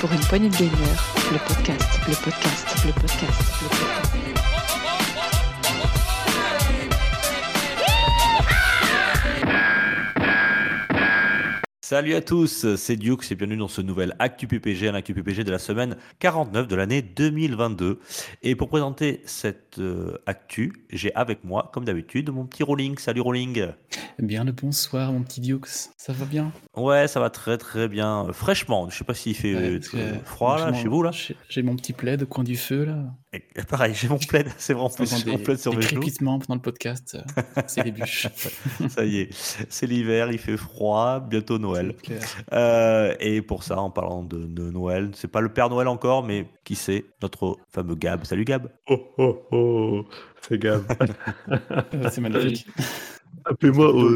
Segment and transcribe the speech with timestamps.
[0.00, 0.70] Pour une poignée de gamer,
[1.32, 4.33] le podcast, le podcast, le podcast, le podcast.
[11.86, 15.44] Salut à tous, c'est Duke, et bienvenue dans ce nouvel Actu PPG, un Actu PPG
[15.44, 18.00] de la semaine 49 de l'année 2022.
[18.42, 22.96] Et pour présenter cette euh, Actu, j'ai avec moi, comme d'habitude, mon petit Rolling.
[22.96, 23.66] Salut Rolling
[24.18, 26.52] Bien le bonsoir, mon petit Duke, ça va bien?
[26.74, 28.28] Ouais, ça va très très bien.
[28.32, 31.10] Fraîchement, je sais pas s'il fait Ouais, euh, froid là, chez vous là.
[31.10, 33.04] j'ai- J'ai mon petit plaid au coin du feu là.
[33.34, 35.76] Et pareil, j'ai mon plaid, c'est vrai en plus, j'ai mon des, plaid sur des
[35.76, 36.00] mes genoux.
[36.00, 37.16] crépitements pendant le podcast.
[37.16, 38.28] euh, C'est les bûches.
[38.88, 39.30] Ça y est,
[39.68, 41.96] c'est l'hiver, il fait froid, bientôt Noël.
[42.52, 46.22] Euh, et pour ça, en parlant de, de Noël, c'est pas le Père Noël encore,
[46.24, 48.24] mais qui c'est Notre fameux Gab.
[48.24, 50.04] Salut Gab Oh oh oh,
[50.42, 50.84] c'est Gab.
[52.10, 52.66] C'est magnifique.
[53.46, 54.08] Appelez-moi au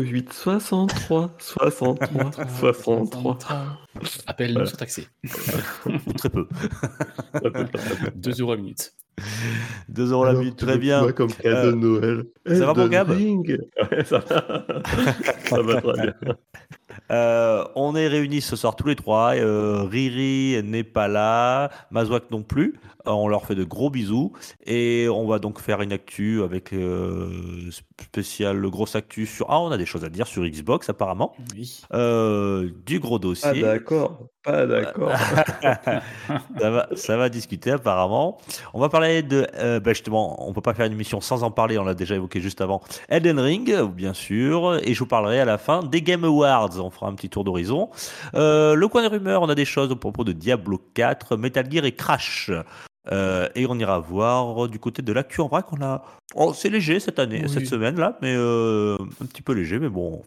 [0.00, 3.38] 08 63 63 63.
[4.26, 5.08] Appel non surtaxé.
[6.16, 6.46] Très peu.
[8.14, 8.94] 2 euros la minute.
[9.90, 11.12] 2 euros la minute, très bien.
[11.12, 12.24] comme cadeau Euh, de Noël.
[12.46, 13.58] ça va, mon Gab Ring
[13.90, 14.64] Ouais, ça va.
[15.44, 16.14] ça va très bien.
[17.10, 19.34] Euh, on est réunis ce soir tous les trois.
[19.34, 22.80] Euh, Riri n'est pas là, Mazouak non plus.
[23.06, 24.32] Euh, on leur fait de gros bisous.
[24.64, 27.70] Et on va donc faire une actu avec euh,
[28.00, 29.46] spécial, le gros actu sur.
[29.50, 31.34] Ah, on a des choses à dire sur Xbox apparemment.
[31.54, 31.82] Oui.
[31.92, 33.60] Euh, du gros Ah dossier.
[33.62, 35.12] d'accord, pas d'accord.
[36.60, 38.38] ça, va, ça va discuter apparemment.
[38.74, 41.50] On va parler de, euh, bah, justement, on peut pas faire une émission sans en
[41.50, 42.82] parler, on l'a déjà évoqué juste avant.
[43.08, 46.78] Elden Ring, bien sûr, et je vous parlerai à la fin des Game Awards.
[46.82, 47.90] On fera un petit tour d'horizon.
[48.34, 51.70] Euh, le coin des rumeurs, on a des choses au propos de Diablo 4, Metal
[51.70, 52.50] Gear et Crash.
[53.10, 55.72] Euh, et on ira voir du côté de l'actu en vrac.
[55.72, 57.50] On a, oh, c'est léger cette année, Oui.
[57.50, 60.22] cette semaine là, mais euh, un petit peu léger, mais bon.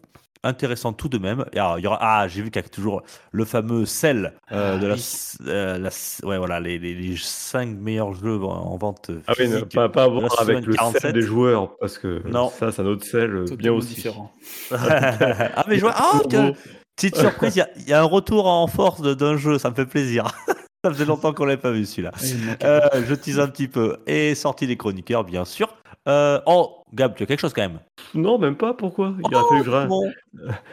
[0.46, 1.44] Intéressant tout de même.
[1.52, 3.02] Et alors, il y aura, ah, j'ai vu qu'il y a toujours
[3.32, 5.02] le fameux sel euh, Ah, de la, oui.
[5.48, 9.46] euh, la- ouais, voilà, les, les, les 5 meilleurs jeux en, en vente Ah oui,
[9.46, 11.02] physique pas, pas voir avec le 47.
[11.02, 12.50] sel des joueurs, parce que Non.
[12.50, 13.94] ça, c'est un autre sel euh, bien aussi.
[13.94, 14.32] différent.
[14.70, 16.52] ah, mais je vois, ah, que-
[16.96, 19.70] petite surprise, il y a- il y, a un retour en force d'un jeu, ça
[19.70, 20.26] me fait plaisir.
[20.84, 22.12] ça faisait longtemps qu'on l'avait pas vu celui-là.
[22.62, 23.96] Euh, je tease un petit peu.
[24.06, 25.74] Et sortie des chroniqueurs, bien sûr.
[26.08, 27.78] Euh, oh, Gab, tu as quelque chose quand même
[28.14, 29.14] Non, même pas, pourquoi?
[29.18, 30.10] Il aurait fallu que Bon.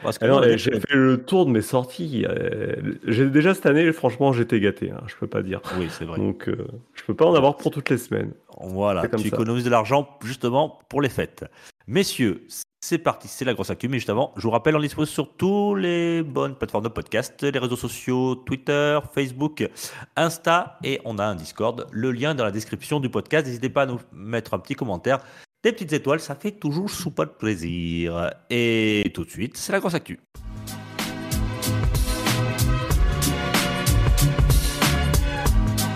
[0.01, 2.25] Parce que a eh, j'ai fait le tour de mes sorties.
[2.28, 2.75] euh,
[3.06, 4.91] j'ai déjà cette année, franchement, j'étais gâté.
[4.91, 5.61] hein, je peux pas dire.
[5.78, 6.17] Oui, c'est vrai.
[6.17, 8.31] Donc, euh, je peux pas en avoir pour toutes les semaines.
[8.61, 9.28] Voilà, tu ça.
[9.28, 11.44] économises de l'argent justement pour les fêtes.
[11.88, 12.47] Messieurs,
[12.79, 13.90] c'est parti, c'est la grosse actu.
[13.90, 17.41] Mais juste avant, je vous rappelle, on dispose sur tous les bonnes plateformes de podcast,
[17.41, 19.69] les réseaux sociaux, Twitter, Facebook,
[20.16, 21.85] Insta, et on a un Discord.
[21.91, 23.45] Le lien est dans la description du podcast.
[23.45, 25.19] N'hésitez pas à nous mettre un petit commentaire,
[25.63, 26.90] des petites étoiles, ça fait toujours
[27.25, 28.31] de plaisir.
[28.50, 30.19] Et tout de suite, c'est la grosse actu.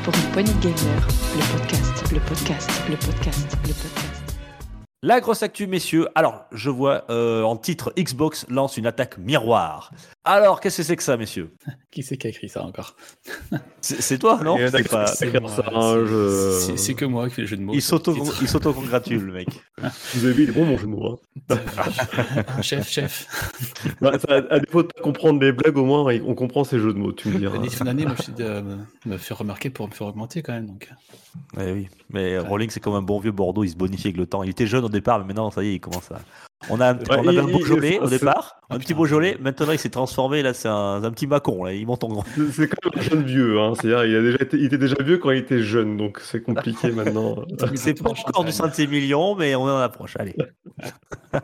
[0.03, 4.06] Pour une poignée de gamer, le podcast, le podcast, le podcast, le podcast.
[5.03, 6.07] La grosse actu, messieurs.
[6.15, 9.91] Alors, je vois euh, en titre Xbox lance une attaque miroir.
[10.23, 11.53] Alors, qu'est-ce que c'est que ça, messieurs?
[11.91, 12.95] Qui c'est qui a écrit ça encore?
[13.81, 14.55] C'est toi, non?
[14.57, 17.73] C'est je- que moi qui fais le jeu de mots.
[17.73, 19.47] Il s'auto-congratule, le mec.
[20.13, 21.19] Vous avez vu, il est bon mon jeu de mots.
[21.49, 21.57] hein.
[22.61, 23.25] Chef, chef.
[24.01, 26.99] Ça, à défaut de pas comprendre les blagues, au moins on comprend ces jeux de
[26.99, 27.55] mots, tu me diras.
[27.55, 30.43] L'année fin d'année, moi, je suis de me, me faire remarquer pour me faire augmenter
[30.43, 30.67] quand même.
[30.67, 30.89] Donc.
[31.55, 34.27] Ouais, oui, mais Rolling, c'est comme un bon vieux Bordeaux, il se bonifie avec le
[34.27, 34.43] temps.
[34.43, 36.19] Il était jeune au départ, mais maintenant, ça y est, il commence à.
[36.71, 38.87] On, a un, on Ouais, avait il- un il- Beaujolais au départ, Ah, un petit
[38.87, 38.97] putain.
[38.97, 39.37] Beaujolais.
[39.39, 42.25] Maintenant, il s'est transformé, là, c'est un, un petit Macon, là, il monte en grand.
[42.51, 43.73] C'est- quand même un jeune vieux, hein.
[43.75, 46.41] c'est-à-dire il, a déjà été- il était déjà vieux quand il était jeune, donc c'est
[46.41, 47.35] compliqué maintenant.
[47.75, 50.35] C'est pas encore du Saint-Émilion, mais on en approche, allez.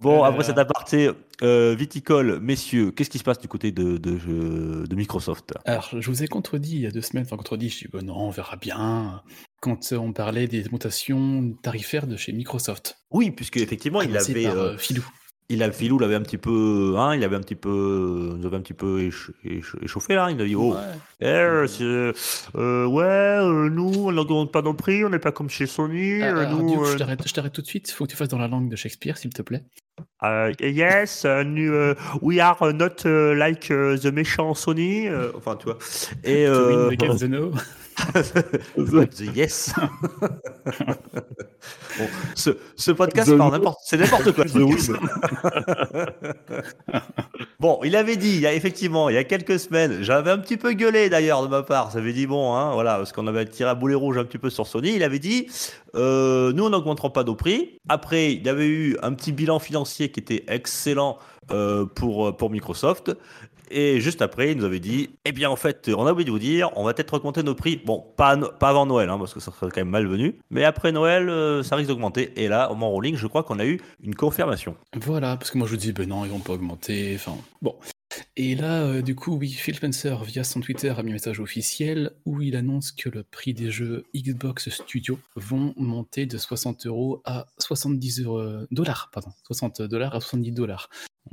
[0.00, 1.10] bon, après cet aparté
[1.42, 5.54] euh, viticole, messieurs, qu'est-ce qui se passe du côté de, de, de- de Microsoft?
[5.64, 8.04] Alors, je vous ai contredit il y a deux semaines, enfin contredit, je dis, bon,
[8.04, 9.22] non, on verra bien,
[9.62, 12.98] quand euh, on parlait des mutations tarifaires de chez Microsoft.
[13.12, 14.42] Oui, puisque effectivement, il avait.
[14.44, 15.04] par, euh, euh, Filou.
[15.48, 18.56] il a Philou l'avait un petit peu hein, il avait un petit peu nous avait
[18.56, 21.66] un petit peu éch- éch- échauffé là il a dit oh Ouais.
[21.66, 21.84] c'est,
[22.54, 26.22] euh, ouais euh, nous on n'augmente pas nos prix on n'est pas comme chez Sony
[26.22, 28.48] Ah, euh, nous euh, je t'arrête- tout de suite, faut que tu fasses dans la
[28.48, 29.64] langue de Shakespeare, s'il te plaît.
[30.24, 35.56] Euh, yes uh, euh, we are not uh, like uh, the méchant Sony euh, enfin
[35.56, 35.78] tu vois
[36.24, 37.52] et euh, the no.
[38.76, 39.74] the yes
[41.98, 43.30] bon, ce, ce podcast
[43.84, 44.44] c'est n'importe quoi.
[47.62, 50.38] Bon, il avait dit, il y a effectivement, il y a quelques semaines, j'avais un
[50.38, 51.92] petit peu gueulé d'ailleurs de ma part.
[51.92, 54.38] Ça avait dit bon, hein, voilà, parce qu'on avait tiré à boulet rouge un petit
[54.38, 54.94] peu sur Sony.
[54.96, 55.46] Il avait dit,
[55.94, 57.78] euh, nous on n'augmenterons pas nos prix.
[57.88, 61.18] Après, il y avait eu un petit bilan financier qui était excellent
[61.52, 63.12] euh, pour pour Microsoft.
[63.74, 66.30] Et juste après, il nous avait dit, eh bien en fait, on a oublié de
[66.30, 67.80] vous dire, on va peut-être augmenter nos prix.
[67.82, 70.38] Bon, pas, pas avant Noël, hein, parce que ça serait quand même malvenu.
[70.50, 72.32] Mais après Noël, euh, ça risque d'augmenter.
[72.36, 74.76] Et là, au moment rolling, je crois qu'on a eu une confirmation.
[74.94, 77.12] Voilà, parce que moi je vous dis, ben non, ils vont pas augmenter.
[77.14, 77.74] Enfin, bon.
[78.36, 81.40] Et là, euh, du coup, oui, Phil Spencer, via son Twitter, a mis un message
[81.40, 86.86] officiel où il annonce que le prix des jeux Xbox Studio vont monter de 60
[86.86, 88.26] euros à 70
[88.70, 90.90] dollars, pardon, 60 dollars à 70 dollars.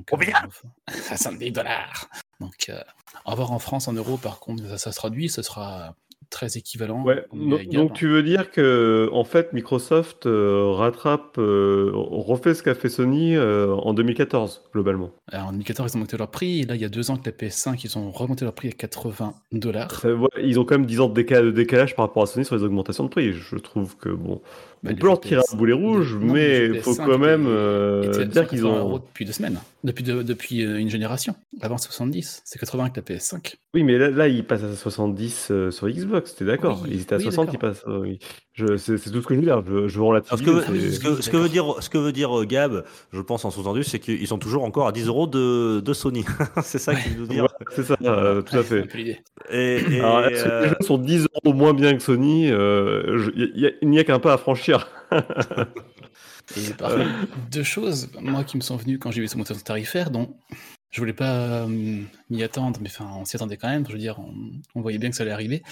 [0.07, 0.47] Combien?
[0.87, 2.07] 70 dollars
[2.39, 2.81] donc, euh,
[3.25, 5.95] à voir en France, en euros, par contre, ça, ça se traduit, ce sera
[6.29, 7.03] très équivalent.
[7.03, 12.63] Ouais, donc, donc tu veux dire que en fait Microsoft euh, rattrape, euh, refait ce
[12.63, 15.11] qu'a fait Sony euh, en 2014 globalement.
[15.31, 17.17] Alors, en 2014 ils ont monté leur prix, et là il y a deux ans
[17.17, 20.05] que la PS5 ils ont remonté leur prix à 80 dollars.
[20.41, 22.63] Ils ont quand même 10 ans de, de décalage par rapport à Sony sur les
[22.63, 23.33] augmentations de prix.
[23.33, 24.41] Je trouve que bon,
[24.83, 27.45] bah, on peut leur tirer un boulet rouge, mais il faut quand même
[28.27, 31.35] dire qu'ils ont depuis deux semaines, depuis depuis une génération.
[31.61, 33.55] Avant 70, c'est 80 avec la PS5.
[33.73, 36.85] Oui, mais là, là ils passent à 70 sur Xbox, t'es d'accord?
[36.87, 37.83] Ils étaient à 60, ils passent.
[37.87, 38.19] oui.
[38.77, 39.63] C'est tout ce que je veux dire.
[39.67, 40.39] Je, je relativise.
[40.39, 43.45] Ce que, ce, que, ce, que, veut dire, ce que veut dire Gab, je pense
[43.45, 46.25] en sous-entendu, c'est qu'ils sont toujours encore à 10 euros de, de Sony.
[46.63, 47.43] c'est ça qu'il veut dire.
[47.43, 48.87] Ouais, c'est ça, euh, tout à fait.
[49.51, 53.89] Et, et, Alors, que les jeux sont 10 euros moins bien que Sony euh, Il
[53.89, 54.87] n'y a, qu'un pas à franchir.
[55.11, 57.09] et par contre,
[57.51, 60.35] deux choses, moi qui me sont venues quand j'ai vu ce montant tarifaire, dont
[60.91, 63.85] je voulais pas euh, m'y attendre, mais enfin, on s'y attendait quand même.
[63.87, 64.19] Je veux dire,
[64.75, 65.63] on, voyait bien que ça allait arriver.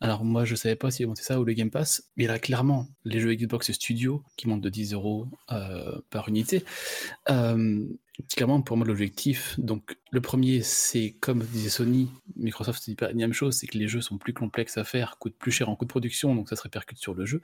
[0.00, 2.86] Alors moi, je savais pas si monter ça ou le Game Pass, mais là, clairement,
[3.04, 6.64] les jeux Xbox Studio qui montent de 10 euros euh, par unité,
[7.30, 7.84] euh,
[8.36, 13.14] clairement, pour moi, l'objectif, donc le premier, c'est comme disait Sony, Microsoft dit pas la
[13.14, 15.76] même chose, c'est que les jeux sont plus complexes à faire, coûtent plus cher en
[15.76, 17.40] coût de production, donc ça se répercute sur le jeu.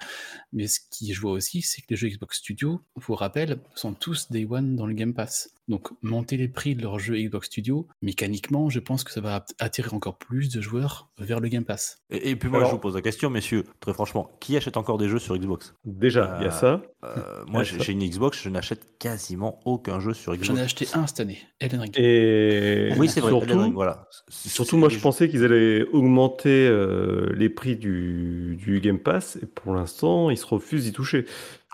[0.52, 3.58] Mais ce qui je vois aussi, c'est que les jeux Xbox Studio, je vous rappelle,
[3.74, 5.50] sont tous Day One dans le Game Pass.
[5.66, 9.44] Donc monter les prix de leurs jeux Xbox Studio, mécaniquement, je pense que ça va
[9.58, 12.02] attirer encore plus de joueurs vers le Game Pass.
[12.10, 14.76] Et, et puis moi, Alors, je vous pose la question, messieurs, très franchement, qui achète
[14.76, 15.74] encore des jeux sur Xbox?
[15.84, 16.82] Déjà, il euh, y a ça.
[17.04, 20.48] Euh, moi, j'ai une Xbox, je n'achète quasiment aucun jeu sur Xbox.
[20.48, 21.94] J'en ai acheté un cette année, Elden Ring.
[21.98, 22.53] Et
[22.96, 23.30] oui, c'est vrai.
[23.30, 24.08] Surtout, voilà.
[24.28, 29.46] surtout moi, je pensais qu'ils allaient augmenter euh, les prix du, du Game Pass, et
[29.46, 31.26] pour l'instant, ils se refusent d'y toucher.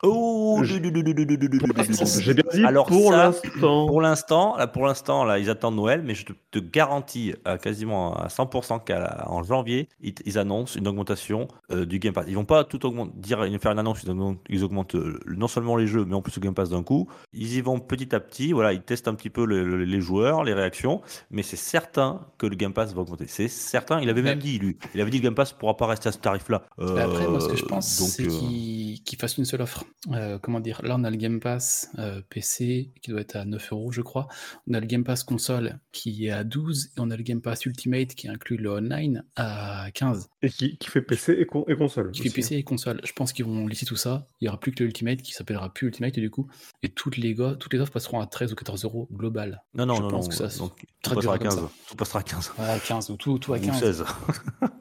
[0.02, 3.86] Oh, j'ai bien dit Alors pour l'instant.
[3.86, 7.58] Pour l'instant, là, pour l'instant, là, ils attendent Noël, mais je te, te garantis à
[7.58, 12.24] quasiment à 100% qu'en janvier, ils, ils, annoncent une augmentation euh, du Game Pass.
[12.28, 15.48] Ils vont pas tout augmenter, dire, faire une annonce, ils augmentent, ils augmentent euh, non
[15.48, 17.08] seulement les jeux, mais en plus le Game Pass d'un coup.
[17.32, 20.00] Ils y vont petit à petit, voilà, ils testent un petit peu le, le, les
[20.00, 23.26] joueurs, les réactions, mais c'est certain que le Game Pass va augmenter.
[23.28, 24.00] C'est certain.
[24.00, 26.12] Il avait même dit, lui, il avait dit le Game Pass pourra pas rester à
[26.12, 26.62] ce tarif-là.
[26.78, 29.84] Euh, Après, moi, ce que je pense, c'est qu'ils qu fassent une seule offre.
[30.12, 33.44] Euh, comment dire, là on a le Game Pass euh, PC qui doit être à
[33.44, 34.28] 9 euros je crois,
[34.66, 37.42] on a le Game Pass console qui est à 12 et on a le Game
[37.42, 40.30] Pass Ultimate qui inclut le online à 15.
[40.40, 42.12] Et qui, qui fait PC et, con et console.
[42.12, 42.30] Qui aussi.
[42.30, 43.02] fait PC et console.
[43.04, 45.34] Je pense qu'ils vont lisser tout ça, il n'y aura plus que le Ultimate qui
[45.34, 46.48] s'appellera plus Ultimate et du coup,
[46.82, 49.62] et toutes les, go toutes les offres passeront à 13 ou 14 euros global.
[49.74, 50.72] Non, non, je non, pense non, que ça donc,
[51.02, 51.54] tout passera à 15.
[51.54, 51.70] Ça.
[51.88, 52.52] Tout passera à 15.
[52.58, 53.76] Ouais, à 15 ou tout, tout à 15.
[53.76, 54.04] Ou 16.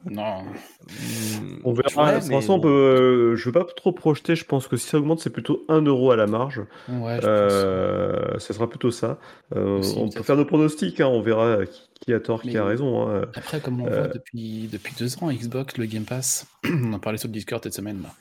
[0.06, 0.44] non.
[1.64, 2.14] On verra.
[2.14, 4.34] De toute façon, on peut, euh, je ne veux pas trop projeter.
[4.34, 6.62] Je pense que si ça augmente, c'est plutôt 1 euro à la marge.
[6.88, 9.18] Ouais, euh, ça sera plutôt ça.
[9.56, 11.00] Euh, on peut faire nos pronostics.
[11.00, 13.08] Hein, on verra qui, qui, a tort, Mais qui a raison.
[13.08, 13.26] Hein.
[13.34, 17.18] Après, comme on voit depuis, depuis deux ans, Xbox, le Game Pass, on en parlait
[17.18, 18.02] sur le Discord cette semaine.
[18.02, 18.14] Là.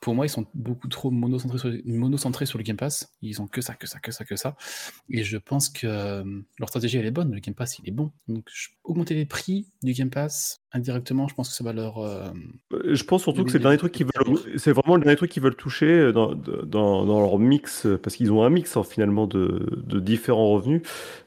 [0.00, 3.12] Pour moi, ils sont beaucoup trop monocentrés sur, monocentrés sur le Game Pass.
[3.22, 4.56] Ils ont que ça, que ça, que ça, que ça.
[5.10, 6.24] Et je pense que euh,
[6.58, 7.32] leur stratégie, elle est bonne.
[7.32, 8.10] Le Game Pass, il est bon.
[8.28, 8.48] Donc,
[8.84, 11.98] augmenter les prix du Game Pass indirectement, je pense que ça va leur.
[11.98, 12.30] Euh,
[12.84, 14.38] je pense surtout que c'est le dernier truc qu'ils veulent.
[14.56, 18.32] C'est vraiment le dernier truc qu'ils veulent toucher dans, dans, dans, leur mix, parce qu'ils
[18.32, 20.82] ont un mix hein, finalement de, de, différents revenus.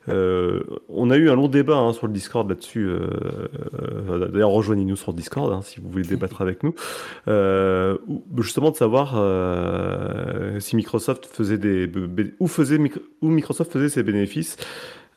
[0.10, 2.88] Euh, on a eu un long débat hein, sur le Discord là-dessus.
[2.88, 6.75] Euh, D'ailleurs, rejoignez-nous sur le Discord hein, si vous voulez débattre avec nous.
[8.38, 9.12] justement, de savoir
[10.59, 11.89] si Microsoft faisait des.
[12.39, 12.79] Où, faisait,
[13.21, 14.57] où Microsoft faisait ses bénéfices.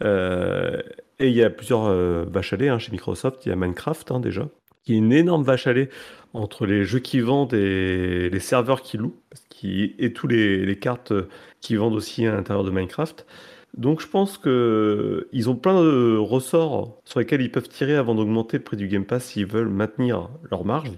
[0.02, 0.80] Euh,
[1.18, 3.46] et il y a plusieurs euh, vaches à lait hein, chez Microsoft.
[3.46, 4.48] Il y a Minecraft hein, déjà,
[4.84, 5.88] qui est une énorme vache à lait
[6.34, 9.16] entre les jeux qui vendent et les serveurs qui louent,
[9.62, 11.14] et tous les, cartes
[11.60, 13.24] qui vendent aussi à l'intérieur de Minecraft.
[13.76, 18.56] Donc je pense qu'ils ont plein de ressorts sur lesquels ils peuvent tirer avant d'augmenter
[18.58, 20.90] le prix du Game Pass s'ils veulent maintenir leur marge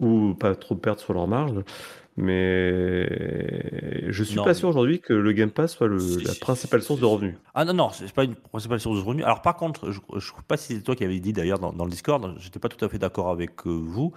[0.00, 1.54] ou pas trop perdre sur leur marge.
[2.18, 6.82] Mais je suis Non, pas sûr aujourd'hui que le Game Pass soit le- la principale
[6.82, 7.34] source de revenus.
[7.54, 9.24] Ah non, non, c'est pas une principale source de revenus.
[9.24, 11.72] Alors par contre, je ne sais pas si c'est toi qui avais dit d'ailleurs dans,
[11.72, 14.12] dans le Discord, j'étais pas tout à fait d'accord avec euh, vous.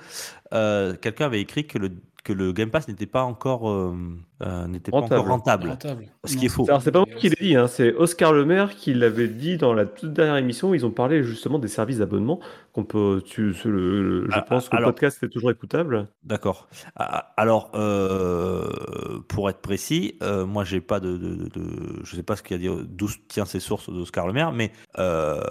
[0.53, 1.91] Euh, Quelqu'un avait écrit que le,
[2.25, 3.95] que le Game Pass n'était pas encore, euh,
[4.41, 5.21] euh, n'était pas Rentable.
[5.21, 5.69] encore rentable.
[5.69, 6.05] Rentable.
[6.25, 6.65] Ce qui est faux.
[6.67, 9.57] Alors c'est pas moi qui l'ai dit, hein, c'est Oscar Le Maire qui l'avait dit
[9.57, 10.73] dans la toute dernière émission.
[10.73, 12.39] Ils ont parlé justement des services d'abonnement
[12.73, 13.21] qu'on peut.
[13.23, 16.07] Tu, ce- le- le- je Ah, pense que alors- le podcast est toujours écoutable.
[16.23, 16.67] D'accord.
[16.95, 22.15] Ah, Alors, euh, pour être précis, euh, moi, j'ai pas de, de, de- de- je
[22.15, 25.41] sais pas ce qu'il a dit, d'où tient ces sources d'Oscar Le Maire, mais euh,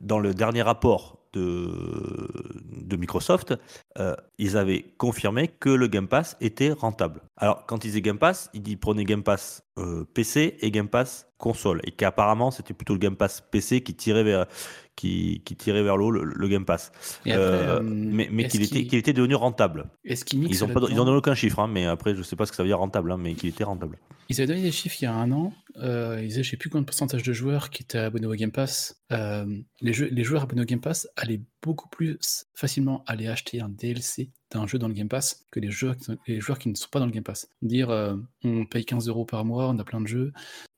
[0.00, 3.54] dans le dernier rapport de, Microsoft,
[3.98, 7.20] euh, ils avaient confirmé que le Game Pass était rentable.
[7.36, 11.26] Alors, quand ils disaient Game Pass, ils prenaient Game Pass euh, PC et Game Pass
[11.38, 14.46] console, et qu'apparemment, c'était plutôt le Game Pass PC qui tirait vers,
[14.96, 16.90] qui, qui tirait vers le haut le, le Game Pass.
[17.20, 19.90] Après, Euh, euh, mais mais qu'il était, qu'il- qu'il était devenu rentable.
[20.04, 22.22] Est-ce qu'ils Ils ont pas, là-dedans ils en donnent aucun chiffre, hein, mais après je
[22.22, 23.98] sais pas ce que ça veut dire rentable, hein, mais qu'il était rentable.
[24.30, 25.52] Ils avaient donné des chiffres il y a un an.
[25.76, 28.32] Euh, ils disaient, je sais plus combien de pourcentage de joueurs qui étaient abonnés au
[28.34, 29.02] Game Pass.
[29.10, 33.68] Les, jeux, les joueurs abonnés au Game Pass allaient beaucoup plus facilement aller acheter un
[33.68, 35.96] DLC d'un jeu dans le Game Pass que les joueurs,
[36.58, 37.48] qui ne sont pas dans le Game Pass.
[37.60, 40.32] Dire, euh, on paye 15 euros par mois, on a plein de jeux.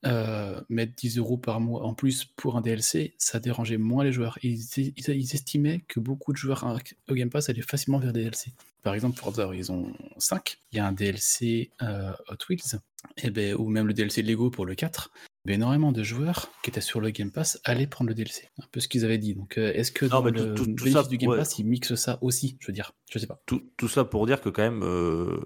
[0.07, 4.13] euh, mettre 10 euros par mois en plus pour un DLC, ça dérangeait moins les
[4.13, 4.39] joueurs.
[4.43, 6.65] Ils, ils- estimaient que beaucoup de joueurs
[7.09, 8.53] au Game Pass allaient facilement vers des DLC.
[8.83, 12.79] Par exemple, Forza Horizon 5, il y a un DLC euh, Hot Wheels,
[13.17, 15.11] et ben, ou même le DLC Lego pour le 4.
[15.53, 18.51] Énormément de joueurs qui étaient sur le Game Pass allaient prendre le DLC.
[18.63, 19.35] Un peu ce qu'ils avaient dit.
[19.35, 21.39] Donc, euh, est-ce que dans mais le tout- ça, du Game ouais.
[21.39, 23.41] Pass, ils mixent ça aussi Je veux dire, je sais pas.
[23.47, 25.39] Tout, tout ça pour dire que quand même, euh,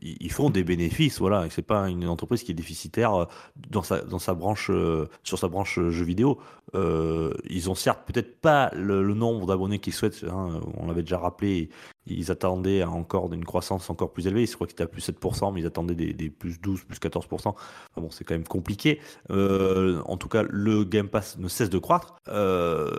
[0.00, 3.24] ils ils font des bénéfices, voilà, et c'est pas une entreprise qui est déficitaire euh,
[3.70, 6.38] dans sa, dans sa branche, euh, sur sa branche jeux vidéo.
[6.74, 11.02] Euh, ils ont certes peut-être pas le, le nombre d'abonnés qu'ils souhaitent, hein, on l'avait
[11.02, 11.70] déjà rappelé,
[12.10, 15.06] ils attendaient à encore une croissance encore plus élevée, je crois qu'ils étaient à plus
[15.08, 17.24] 7%, mais ils attendaient des, des plus 12, plus 14%.
[17.32, 17.56] Enfin
[17.96, 19.00] bon, c'est quand même compliqué.
[19.30, 22.16] Euh, en tout cas, le Game Pass ne cesse de croître.
[22.28, 22.90] Euh,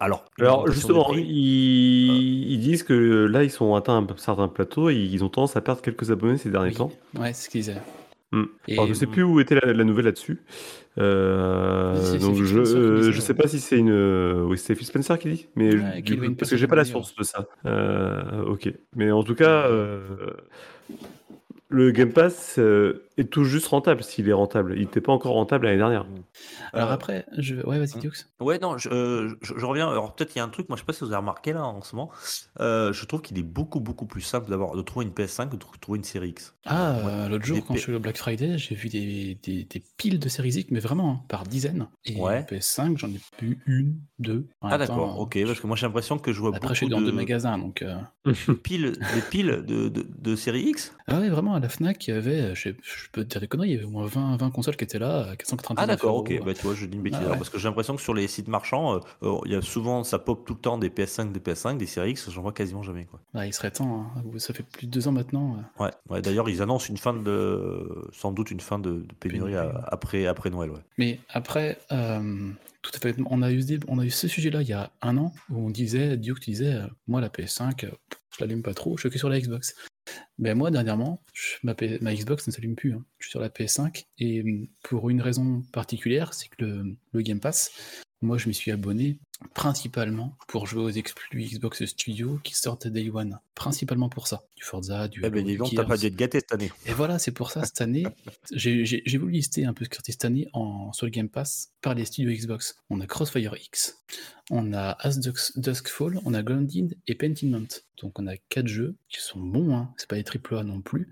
[0.00, 2.94] alors, Alors justement, prix, ils, ils disent que
[3.26, 6.36] là ils sont atteints un certain plateau et ils ont tendance à perdre quelques abonnés
[6.38, 6.76] ces derniers Oui.
[6.76, 6.92] temps.
[7.18, 7.80] Ouais, c'est ce qu'ils disaient.
[8.32, 8.44] Hmm.
[8.72, 10.42] Alors, je sais plus où était la, la nouvelle là-dessus.
[10.98, 13.90] Euh, donc je, qui euh, sais pas si c'est une.
[13.90, 16.84] euh, Oui, c'est Phil Spencer qui dit, mais Ouais, du parce que j'ai pas la
[16.84, 17.46] source de ça.
[17.66, 20.00] Euh, ok, mais en tout cas, euh,
[21.68, 24.74] le Game Pass euh, est tout juste rentable s'il est rentable.
[24.76, 26.06] Il n'était pas encore rentable l'année dernière.
[26.72, 27.54] Alors Euh, après, je...
[27.56, 28.00] ouais, vas-y, Hmm.
[28.00, 28.28] Diox.
[28.40, 29.88] Ouais, non, je, euh, je, je reviens.
[29.90, 31.52] Alors, peut-être il y a un truc, moi, je sais pas si vous avez remarqué
[31.52, 32.10] là en ce moment.
[32.60, 35.56] Euh, je trouve qu'il est beaucoup, beaucoup plus simple d'avoir de trouver une PS5 que
[35.56, 36.54] de trouver une série X.
[36.66, 37.28] Ah, Ouais.
[37.28, 39.82] l'autre jour, Des quand P- je suis au Black Friday, j'ai vu des, des, des
[39.96, 41.86] piles de séries X, mais vraiment, hein, par dizaines.
[42.04, 42.42] Et Ouais.
[42.50, 44.46] PS5, j'en ai vu une, deux.
[44.62, 47.00] Ah, d'accord, ok, parce que moi j'ai l'impression que je vois Après, je suis beaucoup
[47.00, 47.82] dans de deux magasins, donc.
[47.82, 47.96] euh,
[48.62, 50.96] piles, des piles de, de, de série X?
[51.06, 52.70] Ah ouais, vraiment, à la Fnac, il y avait, je,
[53.04, 54.84] je peux te dire des conneries, il y avait au moins 20, 20 consoles qui
[54.84, 57.20] étaient là, à 499 Ah, d'accord, ok, bah tu vois, je dis une bêtise.
[57.22, 57.36] Ah, ouais.
[57.36, 60.02] parce que j'ai l'impression que sur les sites marchands, euh, euh, il y a souvent,
[60.04, 62.82] ça pop tout le temps des PS5, des PS5, des série X, j'en vois quasiment
[62.82, 63.04] jamais.
[63.04, 63.20] Quoi.
[63.34, 64.22] Bah, il serait temps, hein.
[64.38, 65.56] ça fait plus de deux ans maintenant.
[65.78, 65.84] euh.
[65.84, 68.08] Ouais, ouais d'ailleurs, ils annoncent une fin de.
[68.12, 69.80] sans doute une fin de, de pénurie Pénurie, à- ouais.
[69.88, 70.80] après, après Noël, ouais.
[70.98, 72.50] Mais après, euh,
[72.82, 75.16] tout à fait, on a eu, on a eu ce sujet-là il y a un
[75.18, 77.90] an où on disait, Duke tu disais, euh, moi la PS5, euh,
[78.36, 79.74] je l'allume pas trop, je suis que sur la Xbox.
[80.38, 82.92] Mais moi, dernièrement, je- ma, P- ma Xbox ne s'allume plus.
[82.94, 83.04] hein.
[83.18, 87.20] Je suis sur la PS5 et hum, pour une raison particulière, c'est que le, le
[87.22, 87.70] Game Pass,
[88.22, 89.18] moi je m'y suis abonné
[89.54, 93.38] principalement pour jouer aux exclus Xbox Studio qui sortent Day One.
[93.54, 94.42] Principalement pour ça.
[94.56, 96.70] Du Forza, du Eh ben, dis donc, t'as pas dû être gâté cette année.
[96.86, 98.04] Et voilà, c'est pour ça, cette année,
[98.52, 101.72] j'ai voulu lister un peu ce qui sortait cette année en, sur le Game Pass
[101.80, 102.76] par les studios Xbox.
[102.90, 103.96] On a Crossfire X,
[104.50, 107.66] on a As Dusk, Dusk Fall, on a Grounded et Pentiment.
[108.02, 109.92] Donc on a quatre jeux qui sont bons, hein.
[109.96, 111.10] c'est pas des triple A non plus.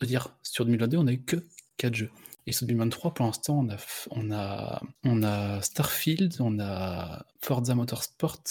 [0.00, 1.36] Je veux dire, sur 2022, on a eu que
[1.76, 2.10] quatre jeux.
[2.46, 3.76] Et sur 2023, pour l'instant, on a,
[4.10, 8.42] on, a, on a Starfield, on a Forza Motorsport,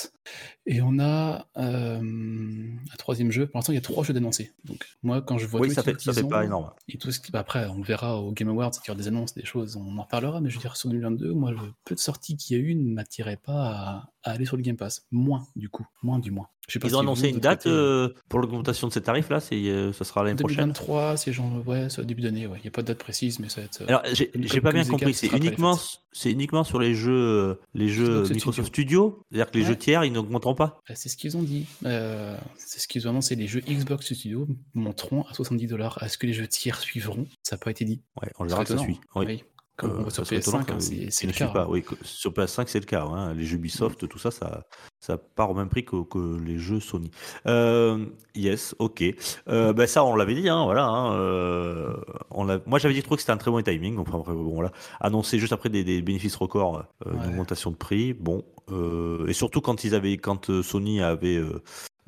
[0.65, 3.45] et on a euh, un troisième jeu.
[3.45, 4.51] Pour l'instant, il y a trois jeux d'annoncés.
[4.63, 6.71] Donc, moi, quand je vois Oui, ça fait, ça fait ont, pas énorme.
[6.87, 7.31] et tout ce qui...
[7.31, 9.95] bah, après, on verra au Game Awards qu'il y aura des annonces, des choses, on
[9.99, 12.59] en reparlera, mais je veux dire, sur 2022, moi, le peu de sorties qu'il y
[12.59, 15.05] a eu ne m'attirait pas à, à aller sur le Game Pass.
[15.11, 15.85] Moins, du coup.
[16.01, 16.49] Moins du moins.
[16.69, 19.01] Je sais pas Ils ont si annoncé vous, une date euh, pour l'augmentation de ces
[19.01, 20.71] tarifs là, c'est, euh, ça sera l'année prochaine.
[20.71, 22.57] 2023, c'est genre, ouais, c'est au début d'année, ouais.
[22.59, 23.81] Il n'y a pas de date précise, mais ça va être.
[23.81, 25.13] euh, Alors, j'ai pas bien compris.
[25.13, 25.99] C'est uniquement, fêtes.
[26.13, 29.21] c'est uniquement sur les jeux, les jeux Microsoft Studio.
[29.29, 29.69] C'est-à-dire que les Ouais.
[29.71, 30.79] jeux tiers, ils n'augmenteront pas?
[30.87, 31.65] Bah, c'est ce qu'ils ont dit.
[31.85, 33.35] Euh, c'est ce qu'ils ont annoncé.
[33.35, 36.01] Les jeux Xbox Studio monteront à 70 dollars.
[36.01, 38.01] Est-ce que les jeux tiers suivront Ça n'a pas été dit.
[38.21, 38.99] Ouais, on verra que ça suit.
[39.15, 39.43] Oui.
[39.75, 41.47] Comme sur ça serait étonnant PS5, hein, c'est- le cas.
[41.47, 41.61] pas.
[41.63, 41.67] hein.
[41.69, 43.05] Oui, sur PS5, c'est le cas.
[43.05, 43.33] hein.
[43.33, 44.65] Les jeux Ubisoft, tout ça, ça,
[44.99, 47.09] ça part au même prix que, que les jeux Sony.
[47.47, 49.03] Euh, yes, ok.
[49.49, 50.85] Euh, ben ça, on l'avait dit, hein, voilà.
[50.85, 51.93] hein, euh,
[52.29, 53.97] on moi, j'avais dit trop que c'était un très bon timing.
[53.97, 54.71] Enfin, bon, voilà.
[54.99, 57.17] Annoncé juste après des, des bénéfices records, euh, Ouais.
[57.25, 58.13] une augmentation de prix.
[58.13, 61.41] Bon, euh, et surtout quand ils avaient, quand euh, Sony avait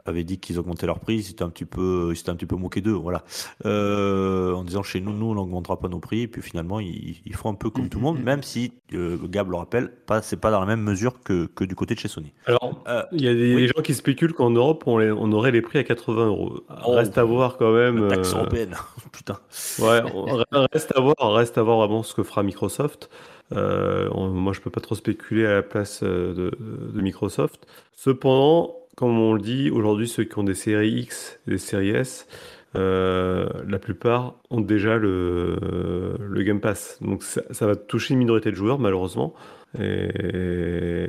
[0.05, 2.55] avait dit qu'ils augmentaient leur prix, ils s'étaient un petit peu, s'étaient un petit peu
[2.55, 3.23] moqués d'eux, voilà,
[3.65, 7.21] Euh, en disant chez nous, nous, on n'augmentera pas nos prix, et puis finalement, ils,
[7.25, 8.23] ils font un peu comme Mm, tout le monde, mm, mm.
[8.25, 11.63] même si euh, Gab le rappelle, pas, c'est pas dans la même mesure que, que
[11.63, 12.33] du côté de chez Sony.
[12.45, 13.61] Alors, Euh, il y a des, oui.
[13.63, 16.59] des gens qui spéculent qu'en Europe, on, les- on aurait les prix à 80 euros.
[16.85, 18.07] Oh, reste à voir quand même.
[18.07, 18.75] la taxe euh, européenne,
[19.11, 19.39] putain.
[19.79, 23.09] Ouais, on- reste à voir, reste à voir vraiment ce que fera Microsoft.
[23.53, 26.51] Euh, on- moi, je peux pas trop spéculer à la place de,
[26.93, 27.65] de Microsoft.
[27.93, 32.27] Cependant, comme on le dit, aujourd'hui, ceux qui ont des séries X des séries S,
[32.75, 36.97] euh, la plupart ont déjà le, Game Pass.
[37.01, 39.33] Donc, ça, va toucher une minorité de joueurs, malheureusement.
[39.79, 41.07] Et,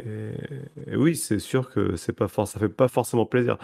[0.96, 3.58] oui, c'est sûr que c'est pas for- ça fait pas forcément plaisir.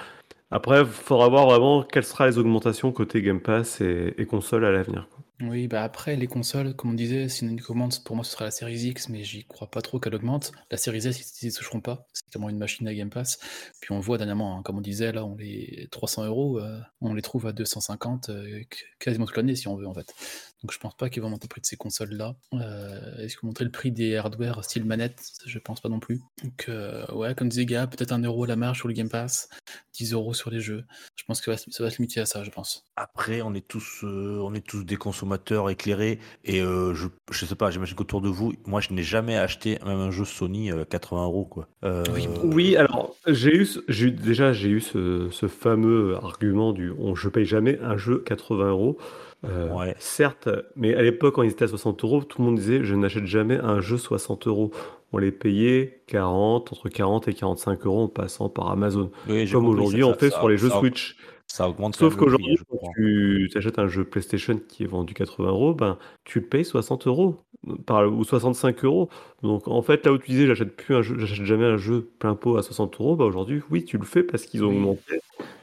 [0.50, 4.72] Après, il faudra voir vraiment quelles seront les augmentations côté Game Pass et console à
[4.72, 5.08] l'avenir.
[5.44, 8.44] Oui, bah après, les consoles, comme on disait, si une commande, pour moi, ce sera
[8.44, 10.52] la série X, mais j'y crois pas trop qu'elle augmente.
[10.70, 12.06] La série S, ils ne toucheront pas.
[12.12, 13.38] C'est tellement une machine à Game Pass.
[13.80, 17.14] Puis on voit dernièrement, hein, comme on disait, là, on les 300 euros, euh, on
[17.14, 20.14] les trouve à 250 euh, qu- quasiment toute l'année, si on veut, en fait.
[20.62, 22.37] Donc je pense pas qu'ils vont monter le prix de ces consoles-là.
[22.54, 25.21] Euh, Est-ce qu'ils vont monter le prix des hardware style manette?
[25.45, 26.21] Je pense pas non plus.
[26.45, 29.49] Donc, euh, ouais, comme disait Gab, peut-être un euro la marge sur le Game Pass,
[29.95, 30.85] 10 euros sur les jeux.
[31.16, 32.85] Je pense que ça va se- ça va se limiter à ça, je pense.
[32.97, 37.45] Après, on est tous, euh, on est tous des consommateurs éclairés et euh, je, je
[37.45, 40.71] sais pas, j'imagine qu'autour de vous, moi, je n'ai jamais acheté même un jeu Sony
[40.71, 41.69] euh, 80 euros quoi.
[41.85, 42.28] Euh, Oui.
[42.45, 46.92] Oui, alors j'ai eu, ce- j'ai eu- déjà j'ai eu ce, ce fameux argument du
[46.99, 48.99] on, je paye jamais un jeu 80 euros.
[49.44, 49.94] Euh, Ouais.
[49.99, 52.94] Certes, mais à l'époque quand il était à 60 euros, tout le monde disait je
[52.94, 54.70] n'achète jamais un jeu 60 euros.
[55.12, 59.11] On les payait 40, entre 40 et 45 euros en passant par Amazon.
[59.28, 61.16] oui, Comme aujourd'hui on fait ça- sur les jeux ça- Switch.
[61.49, 65.75] Ça augmente Sauf qu'aujourd'hui, quand tu achètes un jeu PlayStation qui est vendu 80 euros,
[65.75, 67.37] ben, tu le payes 60 euros
[67.68, 69.11] ou 65 euros.
[69.42, 72.08] Donc en fait, là où tu disais j'achète plus un jeu, j'achète jamais un jeu
[72.20, 75.20] plein pot à 60 euros, bah aujourd'hui, oui, tu le fais parce qu'ils ont augmenté.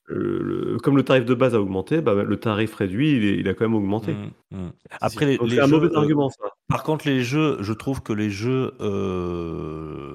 [0.09, 3.47] Le- comme le tarif de base a augmenté, bah, le tarif réduit, il, est- il
[3.47, 4.13] a quand même augmenté.
[4.13, 4.71] Mm, mm.
[5.01, 6.45] Après, les, Donc les c'est un jeux, mauvais euh, argument, ça.
[6.67, 10.13] Par contre, les jeux, je trouve que les jeux, euh,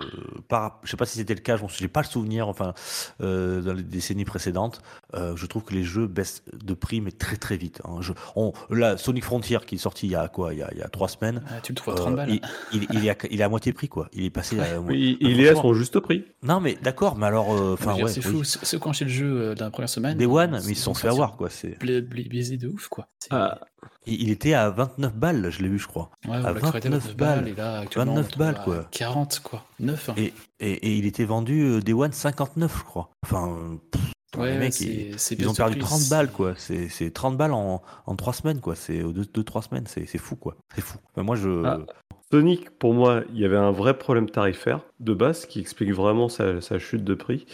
[0.48, 2.74] par, je sais pas si c'était le cas, je n'ai pas le souvenir, enfin,
[3.22, 4.82] euh, dans les décennies précédentes,
[5.14, 7.80] euh, je trouve que les jeux baissent de prix, mais très très vite.
[7.84, 7.96] hein.
[8.00, 10.68] Je- on, là, Sonic Frontier, qui est sorti il y a quoi, il y a,
[10.72, 12.30] il y a trois semaines, Ah, tu le trouves à 30 balles.
[12.30, 12.40] il,
[12.72, 14.08] il, il est à, il est à moitié prix, quoi.
[14.12, 14.64] Il est passé à.
[14.80, 16.24] Oui, il est à son juste prix.
[16.42, 18.32] Non, mais d'accord, mais alors, euh, enfin, ouais, c'est oui.
[18.32, 18.44] fou.
[18.44, 20.18] Ceux qui ont acheté le jeu euh, dans la première semaine.
[20.18, 21.50] Day One, mais ils se sont fait avoir, quoi.
[21.50, 23.08] C'est, Baisé de ouf, quoi.
[23.30, 23.60] Ah,
[24.06, 26.10] il, était à 29 balles, je l'ai vu, je crois.
[26.26, 27.48] ouais, à on l'a créé à 29 balles.
[27.48, 28.88] Et là, actuellement, 29 on le trouve balles, quoi.
[28.90, 29.64] 40, quoi.
[29.80, 30.08] 9.
[30.10, 30.14] hein.
[30.16, 33.10] Et, et, et il était vendu euh, Day One 59, je crois.
[33.24, 34.02] Enfin, euh, pff,
[34.36, 35.98] ouais, les ouais, mecs, c'est- ils, ont perdu surpris.
[35.98, 36.54] 30 balles, quoi.
[36.56, 38.74] C'est, c'est 30 balles en, en 3 semaines, quoi.
[38.74, 40.56] C'est 2-3 semaines, c'est, c'est fou, quoi.
[40.74, 40.98] C'est fou.
[41.12, 41.64] Enfin, moi, je.
[41.64, 41.80] Ah.
[42.32, 46.28] Sonic, pour moi, il y avait un vrai problème tarifaire de base qui explique vraiment
[46.28, 47.46] sa, sa chute de prix.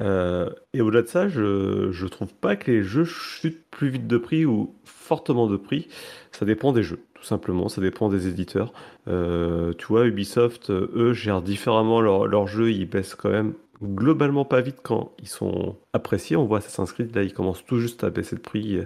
[0.00, 4.06] Euh, et au-delà de ça, je, je trouve pas que les jeux chutent plus vite
[4.06, 5.88] de prix ou fortement de prix.
[6.32, 7.68] Ça dépend des jeux, tout simplement.
[7.68, 8.72] Ça dépend des éditeurs.
[9.08, 12.70] Euh, tu vois, Ubisoft, euh, eux, gèrent différemment leur- leurs jeux.
[12.72, 16.36] Ils baissent quand même globalement pas vite quand ils sont appréciés.
[16.36, 18.78] On voit Assassin's Creed, là, ils commencent tout juste à baisser de prix.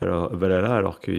[0.00, 1.12] Alors, Valhalla, alors que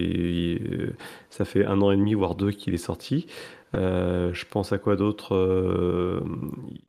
[1.30, 3.26] ça fait un an et demi, voire deux qu'il est sorti.
[3.74, 6.20] Euh, je pense à quoi d'autre euh,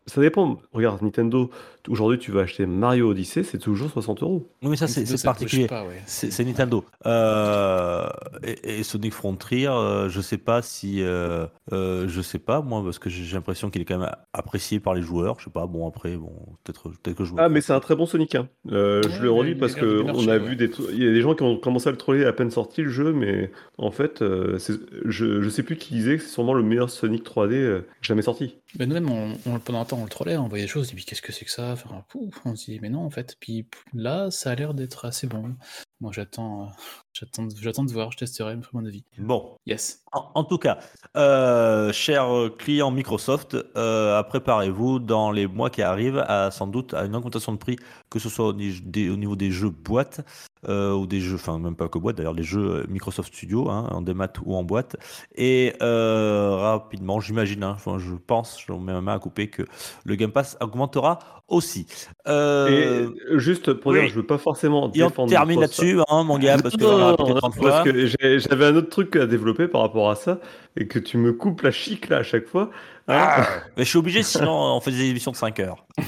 [0.06, 0.60] Ça dépend.
[0.74, 1.50] Regarde, Nintendo,
[1.90, 4.48] aujourd'hui, tu vas acheter Mario Odyssey, c'est toujours 60 euros.
[4.62, 5.68] Oui, mais ça, c'est, particulier.
[5.70, 6.02] ouais.
[6.06, 6.86] C'est, Nintendo.
[7.06, 8.08] Euh,
[8.44, 11.02] et, et Sonic Frontier, euh, je sais pas si.
[11.02, 14.80] Euh, euh, je sais pas, moi, parce que j'ai l'impression qu'il est quand même apprécié
[14.80, 15.36] par les joueurs.
[15.40, 16.32] Je sais pas, bon, après, bon,
[16.64, 18.36] peut-être, peut-être que je Ah, mais c'est un très bon Sonic.
[18.36, 18.48] hein.
[18.72, 20.50] Euh, Ouais, je le redis parce a l'air de que bien on marcher, a ouais.
[20.50, 20.70] vu des.
[20.94, 22.90] Il y a des gens qui ont commencé à le troller à peine sorti le
[22.90, 24.58] jeu, mais en fait, euh,
[25.06, 28.22] je, je sais plus qui disait que c'est sûrement le meilleur Sonic 3D euh, jamais
[28.22, 28.58] sorti.
[28.76, 30.96] Ben nous-mêmes, on, on- pendant un temps, on le trollait, on voyait des choses, et
[30.96, 31.72] puis qu'est-ce que c'est que ça?
[31.72, 33.38] Enfin, pouf, On se dit, mais non, en fait.
[33.40, 35.56] Puis là, ça a l'air d'être assez bon.
[36.02, 36.66] Moi, j'attends, euh,
[37.14, 39.04] j'attends, j'attends de voir, je testerai, me ferai mon avis.
[39.18, 40.02] Bon, Yes.
[40.14, 40.80] En, en tout cas,
[41.16, 42.28] euh, chers
[42.58, 47.52] clients Microsoft, euh, préparez-vous dans les mois qui arrivent à sans doute à une augmentation
[47.54, 47.76] de prix,
[48.10, 50.22] que ce soit au, ni- des- au niveau des jeux boîte
[50.70, 53.88] euh, ou des jeux, enfin même pas que boîte, d'ailleurs les jeux Microsoft Studio hein,
[53.92, 54.96] en démat ou en boîte.
[55.36, 59.64] Et euh, rapidement, j'imagine, hein, enfin, je pense, je mets ma main à couper que
[60.06, 61.88] le Game Pass augmentera aussi.
[62.28, 64.02] Euh, Et juste pour oui.
[64.02, 66.90] dire, je veux pas forcément et on termine là-dessus, hein, mon gars, parce que Non,
[66.90, 67.84] on non, l'a non, répété non, 30 parce fois.
[67.84, 70.40] que j'ai- j'avais un autre truc à développer par rapport à ça.
[70.78, 72.70] Et que tu me coupes la chic là à chaque fois.
[73.08, 73.18] hein.
[73.20, 75.86] Ah, mais je suis obligé, sinon on fait des émissions de 5 heures.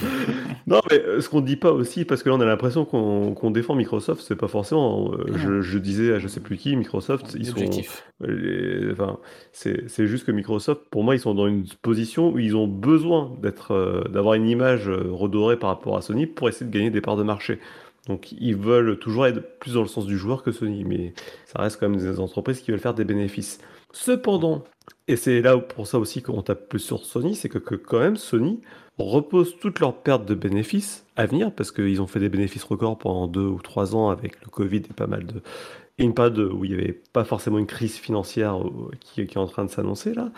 [0.67, 3.49] Non, mais euh, ce qu'on dit pas aussi, parce que là on a l'impression qu'on
[3.49, 5.11] défend Microsoft, c'est pas forcément.
[5.13, 7.53] euh, je, je disais à je sais plus qui, Microsoft, ils sont.
[7.53, 8.03] Objectif.
[8.21, 9.17] les- enfin,
[9.51, 12.67] c'est c'est juste que Microsoft, pour moi, ils sont dans une position où ils ont
[12.67, 16.91] besoin d'être, euh, d'avoir une image redorée par rapport à Sony pour essayer de gagner
[16.91, 17.57] des parts de marché.
[18.07, 21.13] Donc ils veulent toujours être plus dans le sens du joueur que Sony, mais
[21.47, 23.59] ça reste quand même des entreprises qui veulent faire des bénéfices.
[23.91, 24.63] Cependant,
[25.07, 28.17] et c'est là pour ça aussi qu'on tape plus sur Sony, c'est que, quand même
[28.17, 28.59] Sony
[28.97, 32.97] repose toutes leurs pertes de bénéfices à venir, parce qu'ils ont fait des bénéfices records
[32.97, 35.41] pendant deux ou trois ans avec le Covid et pas mal de...
[36.01, 39.65] Et où il n'y avait pas forcément une crise financière euh, qui, est en train
[39.65, 40.31] de s'annoncer là.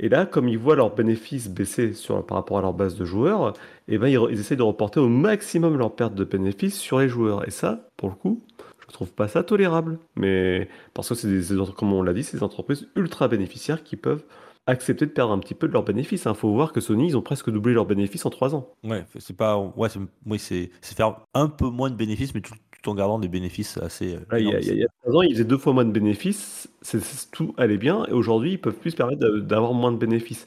[0.00, 3.04] Et là, comme ils voient leurs bénéfices baisser sur, par rapport à leur base de
[3.04, 3.52] joueurs,
[3.86, 7.08] eh ben, ils, ils essaient de reporter au maximum leurs pertes de bénéfices sur les
[7.08, 7.46] joueurs.
[7.46, 8.42] Et ça, pour le coup,
[8.88, 9.98] je trouve pas ça tolérable.
[10.16, 13.96] Mais parce que c'est des, comme on l'a dit, c'est des entreprises ultra bénéficiaires qui
[13.96, 14.24] peuvent
[14.66, 16.24] accepter de perdre un petit peu de leurs bénéfices.
[16.26, 18.72] Il faut voir que Sony, ils ont presque doublé leurs bénéfices en 3 ans.
[18.82, 19.58] Ouais, c'est pas.
[19.76, 23.18] Ouais, c'est oui, c'est faire un peu moins de bénéfices, mais tout, tout en gardant
[23.18, 24.14] des bénéfices assez.
[24.14, 25.92] euh, Là, il y a, il y 3 ans, ils faisaient deux fois moins de
[25.92, 29.92] bénéfices, c'est- tout allait bien, et aujourd'hui, ils peuvent plus se permettre d'a- d'avoir moins
[29.92, 30.46] de bénéfices.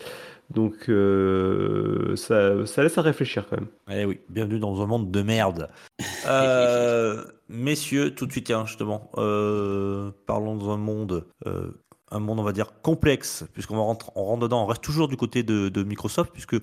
[0.50, 3.68] Donc, euh, ça, ça laisse à réfléchir quand même.
[3.92, 5.70] Eh oui, bienvenue dans un monde de merde.
[6.26, 11.72] Euh, messieurs, tout de suite, tiens, justement, euh, parlons d'un monde, euh,
[12.12, 15.08] un monde, on va dire, complexe, puisqu'on va rentrer, on rentre dedans, on reste toujours
[15.10, 16.56] du côté de, de Microsoft, puisque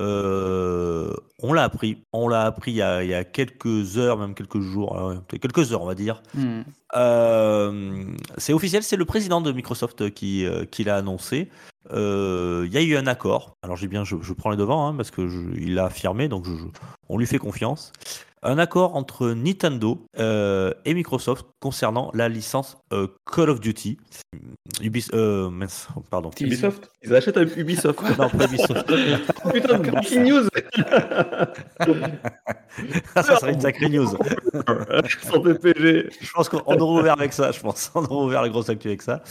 [0.00, 4.18] euh, on l'a appris, on l'a appris il y, a, il y a quelques heures,
[4.18, 6.22] même quelques jours, euh, quelques heures, on va dire.
[6.34, 6.62] Hmm.
[6.96, 8.04] Euh,
[8.38, 11.48] c'est officiel, c'est le président de Microsoft qui, qui l'a annoncé.
[11.92, 13.56] Euh, Il y a eu un accord.
[13.62, 16.28] Alors j'ai bien, je, je prends les devants hein, parce que je- il l'a affirmé,
[16.28, 16.52] donc je-
[17.08, 17.92] on lui fait confiance.
[18.48, 23.98] Un accord entre Nintendo euh, et Microsoft concernant la licence euh, Call of Duty.
[24.80, 26.30] Ubis, euh, mince, pardon.
[26.40, 28.00] Ubisoft Ils achètent à Ubisoft.
[28.18, 28.86] Non, pas Ubisoft.
[29.52, 30.48] Putain, breaking news
[33.16, 34.06] ça serait une sacrée news.
[35.22, 36.10] Sans PPG.
[36.20, 37.50] Je pense qu'on aurait ouvert avec ça.
[37.50, 39.22] Je pense on aurait ouvert la grosse actu avec ça.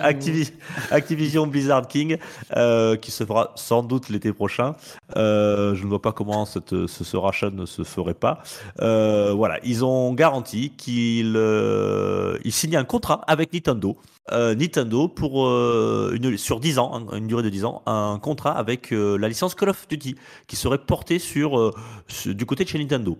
[0.00, 0.52] Activi-
[0.90, 2.16] Activision Blizzard King,
[2.56, 4.74] euh, qui se fera sans doute l'été prochain.
[5.16, 8.42] Euh, je ne vois pas comment cette- ce, ce rachat ne se ferait pas.
[8.80, 13.96] Euh, voilà, ils ont garanti qu'ils euh, ils signent un contrat avec Nintendo.
[14.32, 18.18] Euh, Nintendo pour euh, une, sur 10 ans, hein, une durée de 10 ans, un
[18.20, 20.16] contrat avec la licence Call of Duty
[20.46, 21.72] qui serait portée sur,
[22.08, 23.18] sur- du côté de chez Nintendo.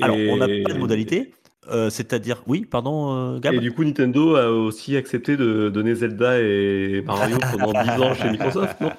[0.00, 1.32] Alors, on n'a pas de modalité,
[1.70, 5.94] euh, c'est-à-dire, oui, pardon, euh, Gab Et du coup, Nintendo a aussi accepté de donner
[5.94, 8.90] Zelda et Mario pendant 10 ans chez Microsoft, non?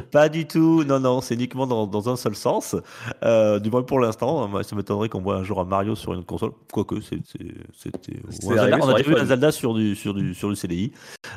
[0.10, 2.76] Pas du tout, non, non, c'est uniquement dans, dans un seul sens.
[3.24, 6.14] Euh, du moins pour l'instant, moi, ça m'étonnerait qu'on voit un jour un Mario sur
[6.14, 6.52] une console.
[6.72, 8.16] Quoique, c'était.
[8.44, 9.24] On a déjà vu un.
[9.24, 10.92] Zelda sur du, sur du, sur du CDI.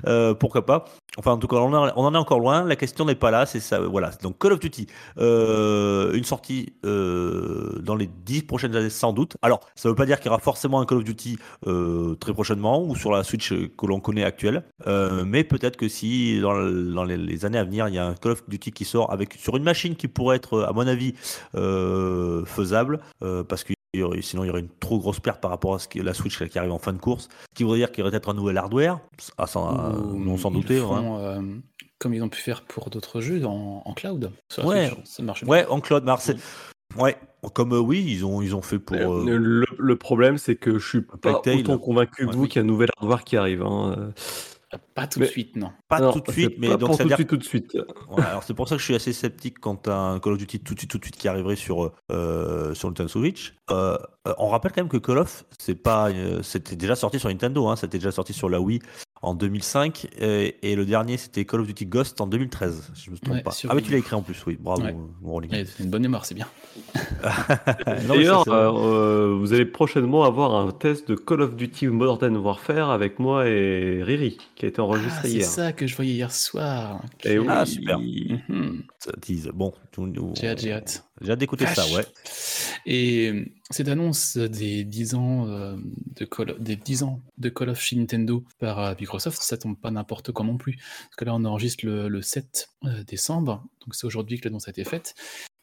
[0.08, 0.86] Euh, pourquoi pas
[1.18, 2.64] Enfin, en tout cas, on en, est encore loin.
[2.64, 3.46] La question n'est pas là.
[3.46, 3.80] C'est ça.
[3.80, 4.12] Voilà.
[4.22, 9.36] Donc, Call of Duty, euh, une sortie euh, dans les 10 prochaines années, sans doute.
[9.42, 12.16] Alors, ça ne veut pas dire qu'il y aura forcément un Call of Duty euh,
[12.16, 14.64] très prochainement ou sur la Switch euh, que l'on connaît actuelle.
[14.88, 18.00] Euh, mais peut-être que si dans, le- dans les, les années à venir, il y
[18.00, 20.74] a un Call of Duty qui sort avec sur une machine qui pourrait être, à
[20.74, 21.14] mon avis,
[21.56, 23.74] euh, faisable, euh, parce que
[24.22, 26.38] sinon il y aurait une trop grosse perte par rapport à ce que la Switch
[26.50, 28.34] qui arrive en fin de course, ce qui voudrait dire qu'il y aurait peut-être un
[28.34, 29.00] nouvel hardware,
[29.38, 30.80] à s'en, à- Ou non sans douter.
[30.80, 31.20] font, hein.
[31.20, 31.42] euh,
[32.00, 34.32] comme ils ont pu faire pour d'autres jeux en, en cloud.
[34.64, 34.88] Ouais.
[34.90, 35.52] Switch, ça marche bien.
[35.52, 36.38] Ouais, en cloud, alors, c'est-
[36.98, 37.18] ouais,
[37.54, 38.98] comme euh, oui, ils ont, ils ont fait pour.
[38.98, 42.36] euh, le, le problème, c'est que je suis pas autant convaincu que Ouais.
[42.36, 43.64] vous qu'il y a un nouvel hardware qui arrive.
[43.64, 44.12] hein.
[44.96, 45.72] Pas tout Mais- de suite, non.
[45.88, 47.44] pas non, tout de suite, mais pas donc pour ça tout dire suite, tout de
[47.44, 47.74] suite.
[48.10, 50.40] Ouais, alors c'est pour ça que je suis assez sceptique quant à un Call of
[50.40, 53.56] Duty tout de suite, tout de suite qui arriverait sur euh, sur Nintendo Switch.
[53.72, 53.98] Euh,
[54.38, 57.68] on rappelle quand même que Call of, c'est pas, euh, c'était déjà sorti sur Nintendo,
[57.68, 58.80] hein, c'était déjà sorti sur la Wii
[59.24, 62.92] en 2005 et, et le dernier c'était Call of Duty Ghost en 2013.
[62.94, 63.52] Si je me trompe Ouais, pas.
[63.64, 63.84] Ah mais Wii.
[63.84, 64.58] tu l'as écrit en plus, oui.
[64.60, 64.90] Bravo, Ouais.
[64.92, 65.52] euh, mon Rolling.
[65.66, 66.48] C'est une bonne mémoire, c'est bien.
[68.08, 72.38] D'ailleurs, c'est euh, euh, vous allez prochainement avoir un test de Call of Duty Modern
[72.38, 75.46] Warfare avec moi et Riri, qui a été Ah, enregistré c'est hier.
[75.46, 77.02] ça que je voyais hier soir.
[77.24, 77.48] Eh oui.
[77.50, 78.00] Ah, super.
[79.00, 79.50] Ça tease.
[79.54, 80.08] Bon, tout-
[80.40, 81.04] J'ai hâte, j'ai hâte.
[81.22, 82.06] J'ai hâte d'écouter ça, ouais.
[82.86, 85.76] Et euh, cette annonce des 10 ans, euh,
[86.16, 89.80] de Call, des 10 ans de Call of chez Nintendo par euh, Microsoft, ça tombe
[89.80, 90.76] pas n'importe quand non plus.
[90.76, 94.68] Parce que là, on enregistre le, le 7 euh, décembre, donc c'est aujourd'hui que l'annonce
[94.68, 95.16] a été faite.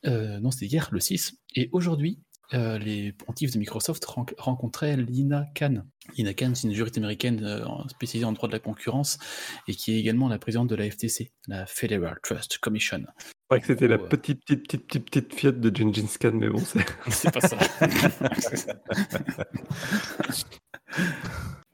[0.06, 1.38] Non, c'était hier, le 6.
[1.56, 2.20] Et aujourd'hui,
[2.52, 5.82] euh, les pontifs de Microsoft ren- rencontraient Lina Khan.
[6.16, 9.18] Lina Khan, c'est une juriste américaine euh, spécialisée en droit de la concurrence
[9.66, 13.02] et qui est également la présidente de la FTC, la Federal Trust Commission.
[13.18, 16.32] Je croyais que c'était la Oh, petite, petite, petite, petite, petite fiette de Gengis Khan,
[16.34, 16.84] mais bon, c'est.
[17.10, 17.56] C'est pas ça.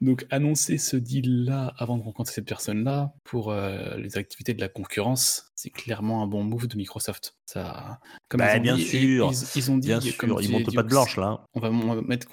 [0.01, 4.67] Donc annoncer ce deal-là avant de rencontrer cette personne-là pour euh, les activités de la
[4.67, 7.35] concurrence, c'est clairement un bon move de Microsoft.
[7.45, 10.41] Ça, comme Bah, ils ont bien dit- sûr, ils, ils ont dit, Bien comme sûr,
[10.41, 11.27] ils montent pas de blanche là.
[11.27, 11.39] hein.
[11.53, 11.69] On va,
[12.01, 12.27] mettre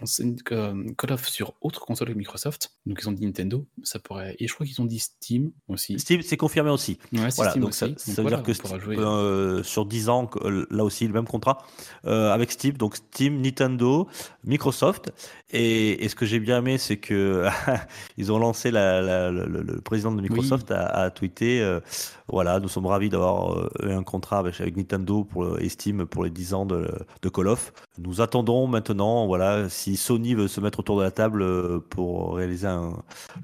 [0.52, 2.70] euh, Call of sur autre console que Microsoft.
[2.86, 4.36] Donc ils ont dit Nintendo, ça pourrait.
[4.38, 5.98] Et je crois qu'ils ont dit Steam aussi.
[5.98, 6.98] Steam, c'est confirmé aussi.
[7.12, 7.78] Ouais, Voilà, Steam donc aussi.
[7.80, 8.96] ça, Donc ça veut dire que Steam, jouer.
[8.96, 11.58] euh, sur 10 ans, euh, là aussi, le même contrat
[12.06, 14.08] euh, avec Steam, donc Steam, Nintendo,
[14.44, 15.12] Microsoft.
[15.50, 17.46] Et, et ce que j'ai bien aimé, c'est que
[18.16, 21.80] ils ont lancé la, la- le, le- le président de Microsoft a, a tweeté euh,
[22.28, 26.06] voilà, nous sommes ravis d'avoir euh, eu un contrat avec, avec Nintendo pour, et Steam
[26.06, 26.88] pour les 10 ans de,
[27.22, 27.72] de Call of.
[27.98, 32.36] Nous attendons maintenant, voilà, si Sony veut se mettre autour de la table euh, pour
[32.36, 32.94] réaliser un-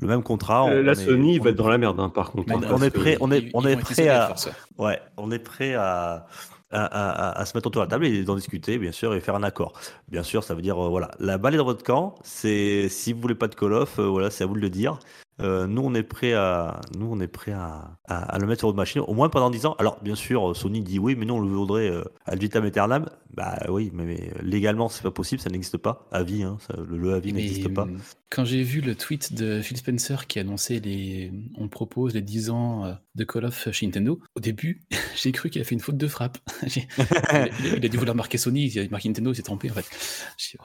[0.00, 0.68] le même contrat.
[0.70, 2.52] Euh, on la est- Sony on va être dans la merde, hein, par contre.
[2.54, 4.34] on- hein, on est prêt, on est- on est prêt à-.
[4.78, 6.26] Ouais, on est prêt à,
[6.70, 9.20] à, à- à se mettre autour de la table et d'en discuter, bien sûr, et
[9.20, 9.72] faire un accord.
[10.08, 12.16] Bien sûr, ça veut dire, euh, voilà, la balle est dans votre camp.
[12.24, 14.70] C'est si vous voulez pas de Call of, euh, voilà, c'est à vous de le
[14.70, 14.98] dire.
[15.40, 18.60] Euh, nous, on est prêt à, nous, on est prêt à, à, à le mettre
[18.60, 19.74] sur votre machine, au moins pendant 10 ans.
[19.78, 23.06] Alors, bien sûr, Sony dit oui, mais nous, on le voudrait euh, ad vitam aeternam.
[23.34, 26.06] Bah oui, mais, mais légalement, c'est pas possible, ça n'existe pas.
[26.12, 27.86] Avis, hein, ça- le, le avis Mais, n'existe pas.
[28.34, 31.30] Quand j'ai vu le tweet de Phil Spencer qui annonçait les.
[31.56, 34.82] On propose les 10 ans euh, de Call of chez Nintendo, au début,
[35.16, 36.38] j'ai cru qu'il a fait une faute de frappe.
[36.66, 39.84] Il, a, dû vouloir marquer Sony, il a marqué Nintendo, il s'est trompé en fait.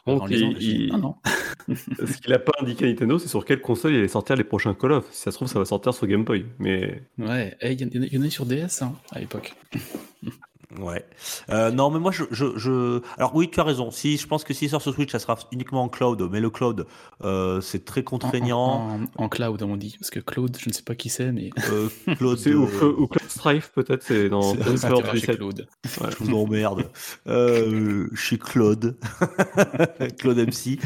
[0.08, 1.16] Donc, en il- il- non, non.
[1.76, 4.44] Ce qu'il a pas indiqué à Nintendo, c'est sur quelle console il allait sortir les
[4.44, 5.06] prochains Call of.
[5.12, 6.46] Si ça se trouve, ça va sortir sur Game Boy.
[6.58, 9.54] Mais Ouais, eh, il y, en a- sur DS hein, à l'époque.
[10.78, 11.04] Ouais.
[11.50, 13.90] Euh, non, mais moi, je, je, je- Alors oui, tu as raison.
[13.90, 16.30] Si, je pense que s'il sort sur Switch, ça sera uniquement en cloud.
[16.32, 16.86] Mais le cloud,
[17.24, 19.00] euh, c'est très En, contraignant.
[19.18, 19.96] en- en cloud, on dit.
[20.00, 21.50] Parce que Claude, je ne sais pas qui c'est, mais.
[21.72, 25.20] Euh, Claude, c'est ou, ou Cloud Strife peut-être, c'est dans C'est Cloud ça Strife qui
[25.22, 25.38] chez 17.
[25.38, 25.68] Claude.
[26.02, 26.10] Ouais.
[26.12, 26.86] je vous emmerde.
[27.28, 28.96] Euh, je suis Claude.
[30.20, 30.78] Claude MC.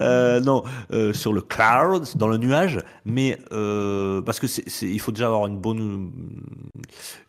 [0.00, 2.78] Euh, non, euh, sur le cloud, dans le nuage.
[3.04, 6.12] Mais euh, parce que c'est, c'est- il faut déjà avoir une bonne,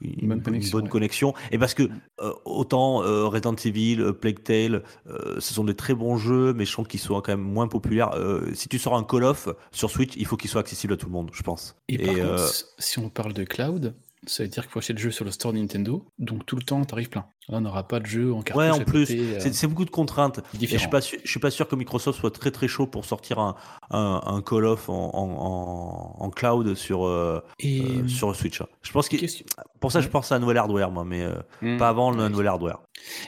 [0.02, 0.89] une, bonne connexion, bonne ouais.
[0.91, 1.34] connexion.
[1.52, 1.89] Et parce que
[2.22, 6.54] euh, autant euh, Resident Evil, euh, Plague Tale, euh, ce sont des très bons jeux,
[6.54, 8.12] mais je trouve qu'ils sont quand même moins populaires.
[8.54, 11.08] Si tu sors un Call of sur Switch, il faut qu'il soit accessible à tout
[11.08, 11.76] le monde, je pense.
[11.88, 14.94] Et, par euh, contre, si on parle de cloud, ça veut dire qu'il faut acheter
[14.94, 17.26] le jeu sur le store Nintendo, donc tout le temps, t'arrives plein.
[17.50, 20.40] On n'aura pas de jeu en cartouche Ouais, en plus, euh, c'est, beaucoup de contraintes.
[20.62, 22.88] Et je suis pas sûr, je suis pas sûr que Microsoft soit très très chaud
[22.88, 23.56] pour sortir un,
[23.92, 28.62] un, un Call of en, en, en, en cloud sur euh, Et euh, sur Switch.
[28.82, 29.46] Je pense que question...
[29.82, 32.18] pour ça je pense à un nouvel hardware moi, mais euh, Hmm, pas avant le
[32.24, 32.30] ouais.
[32.30, 32.80] nouvel hardware.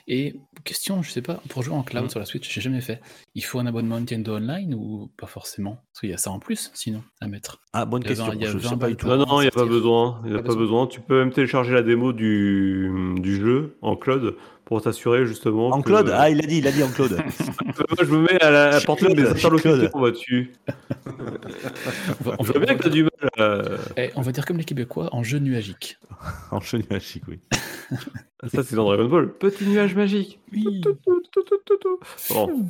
[0.08, 2.10] Et question, je sais pas, pour jouer en cloud Mhm.
[2.10, 3.02] sur la Switch, j'ai jamais fait.
[3.34, 5.78] Il faut un abonnement Nintendo Online ou pas forcément?
[5.92, 7.60] Parce qu'il y a ça en plus, sinon, à mettre.
[7.74, 8.32] Ah bonne question.
[8.34, 9.08] il y a je sais pas du tout.
[9.08, 10.22] Non, non, il n'y a pas besoin.
[10.24, 10.86] Il n'y a Pas pas besoin.
[10.86, 10.88] besoin.
[10.88, 15.70] Tu peux même télécharger la démo du, du jeu en cloud pour t'assurer justement.
[15.70, 17.12] En que- cloud Ah il a dit, il a dit en cloud.
[17.66, 20.54] Moi, je me mets à la portée de mes Claude, chez interlocuteurs là-dessus.
[21.08, 23.12] On va, on Je va- vois bien on que va- t'as du mal.
[23.38, 23.62] à-
[23.98, 25.98] eh, on va dire comme les Québécois, en jeu nuagique.
[26.52, 27.40] en jeu nuagique, oui.
[28.54, 29.32] Ça, c'est dans Dragon Ball.
[29.34, 30.40] Petit nuage magique.
[30.54, 30.82] Oui.
[32.30, 32.66] Bon.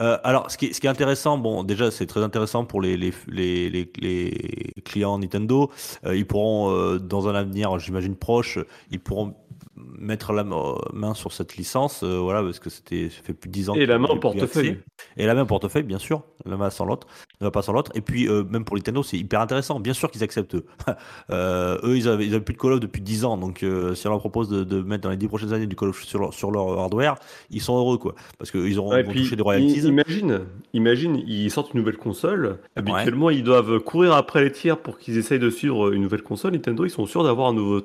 [0.00, 2.80] Euh, alors, ce qui, est, ce qui est intéressant, bon, déjà, c'est très intéressant pour
[2.80, 5.70] les, les, les, les, les clients Nintendo.
[6.04, 8.58] Euh, ils pourront, euh, dans un avenir, j'imagine proche,
[8.90, 9.34] ils pourront
[9.76, 13.48] mettre la ma- main sur cette licence, euh, voilà, parce que c'était, ça fait plus
[13.48, 13.74] de 10 ans.
[13.74, 14.78] Et la main plus portefeuille.
[15.16, 16.22] Et la main au portefeuille, bien sûr.
[16.46, 17.06] La main sans l'autre,
[17.40, 17.90] ne va pas sans l'autre.
[17.94, 19.80] Et puis, euh, même pour Nintendo, c'est hyper intéressant.
[19.80, 20.54] Bien sûr qu'ils acceptent.
[20.54, 20.64] eux.
[21.30, 23.36] Euh, eux, ils avaient, ils avaient plus de Call of depuis 10 ans.
[23.36, 25.88] Donc, si on leur propose de, de mettre dans les 10 prochaines années du Call
[25.88, 27.16] of sur leur, sur leur hardware,
[27.50, 28.14] ils sont heureux, quoi.
[28.38, 29.80] Parce qu'ils auront Ouais, puis, toucher des royalties.
[29.80, 32.58] imagine, imagine, ils sortent une nouvelle console.
[32.76, 36.52] Habituellement, ils doivent courir après les tiers pour qu'ils essayent de suivre une nouvelle console.
[36.52, 37.80] Nintendo, ils sont sûrs d'avoir un nouveau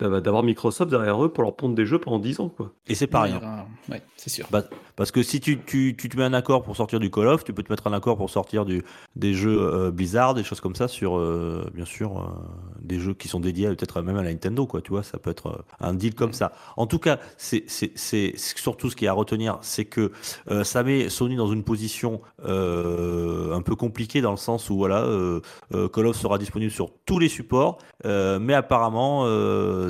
[0.00, 2.72] d'avoir Microsoft derrière eux pour leur pondre des jeux pendant 10 ans, quoi.
[2.86, 3.66] Et c'est pas rien.
[3.88, 4.46] Ouais, c'est sûr.
[4.50, 4.64] Bah,
[4.96, 7.44] parce que si tu, tu, tu te mets un accord pour sortir du Call of,
[7.44, 8.84] tu peux te mettre un accord pour sortir du,
[9.16, 12.22] des jeux euh, Blizzard, des choses comme ça, sur, euh, bien sûr, euh,
[12.80, 15.30] des jeux qui sont dédiés peut-être même à la Nintendo, quoi, tu vois, ça peut
[15.30, 16.52] être euh, un deal comme ça.
[16.76, 17.64] En tout cas, c'est
[18.36, 20.12] surtout ce qui est à retenir, c'est que
[20.62, 25.06] ça met Sony dans une position un peu compliquée dans le sens où, voilà,
[25.92, 29.26] Call of sera disponible sur tous les supports, mais apparemment,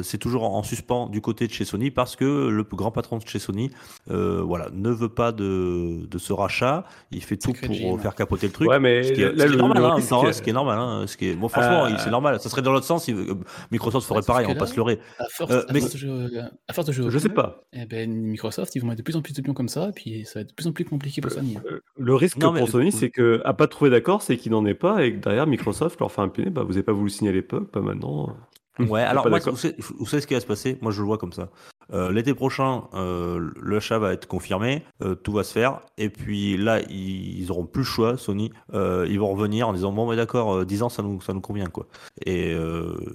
[0.03, 3.19] c'est toujours en, en suspens du côté de chez Sony parce que le grand patron
[3.19, 3.71] de chez Sony
[4.07, 6.85] voilà, ne veut pas de, de ce rachat.
[7.11, 7.98] Il fait tout pour Jim.
[7.98, 8.68] faire capoter le truc.
[8.68, 10.50] Ouais, mais ce qui est, là, ce qui est le- normal, le hein, ce qui
[10.50, 10.78] est normal.
[10.78, 11.35] hein, ce qui est...
[11.35, 12.40] bon, franchement, Euh, c'est normal.
[12.40, 13.04] Ça serait dans l'autre sens.
[13.04, 13.35] si euh,
[13.70, 14.98] Microsoft ferait pareil, on va pas là- se leurrer.
[15.18, 17.28] À force, Euh, à mais- force de jouer, à force de jouer au Je sais
[17.28, 17.62] pas.
[17.72, 19.92] eh ben, Microsoft, ils vont mettre de plus en plus de pions comme ça, et
[19.92, 21.57] puis ça va être de plus en plus compliqué pour Sony.
[21.59, 21.62] hein.
[21.70, 24.64] Euh, Le risque Non, pour Sony, c'est que à pas trouver d'accord, c'est qu'il n'en
[24.66, 26.50] est pas et que derrière Microsoft leur fait un pied.
[26.50, 28.37] Bah, vous avez pas voulu signer à l'époque, pas maintenant.
[28.80, 29.52] Ouais, alors pas moi, d'accord.
[29.54, 30.78] vous savez, vous savez ce qui va se passer?
[30.83, 31.48] Moi, je le vois comme ça.
[31.92, 35.81] Euh, L'été prochain, euh, le chat va être confirmé, euh, tout va se faire.
[35.99, 38.51] Et puis là, ils, ils auront plus le choix, Sony.
[38.73, 41.33] Euh, ils vont revenir en disant bon, mais d'accord, euh, 10 ans, ça nous, ça
[41.33, 41.87] nous convient quoi.
[42.25, 42.57] Et, et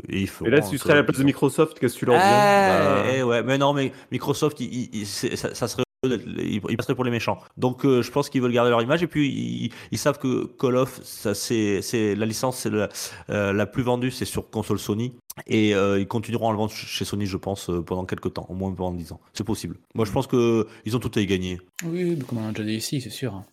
[0.10, 0.46] ils feront.
[0.48, 2.22] Et là, si tu serais à la place de Microsoft, qu'est-ce que tu leur dis
[2.24, 5.84] Ah, Bah, eh ouais, mais non, mais Microsoft, il, il- il- c'est- ça, ça serait
[6.04, 7.40] ils passeraient pour les méchants.
[7.58, 10.46] Donc euh, je pense qu'ils veulent garder leur image et puis ils, ils savent que
[10.60, 12.90] Call of, c'est la licence c'est la,
[13.30, 15.14] euh, la plus vendue, c'est sur console Sony
[15.48, 18.54] et euh, ils continueront à le vendre chez Sony, je pense, pendant quelques temps, au
[18.54, 19.20] moins pendant 10 ans.
[19.34, 19.78] C'est possible.
[19.96, 21.60] Moi, je pense que ils ont tout à y gagner.
[21.86, 23.34] Oui, comme on a déjà dit ici, c'est sûr.
[23.34, 23.46] hein.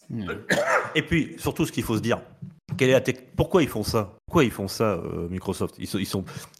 [0.94, 2.20] Et puis surtout, ce qu'il faut se dire,
[3.36, 4.14] pourquoi ils font ça?
[4.26, 5.76] Pourquoi ils font ça, euh, Microsoft?
[5.78, 6.06] Ils sont, ils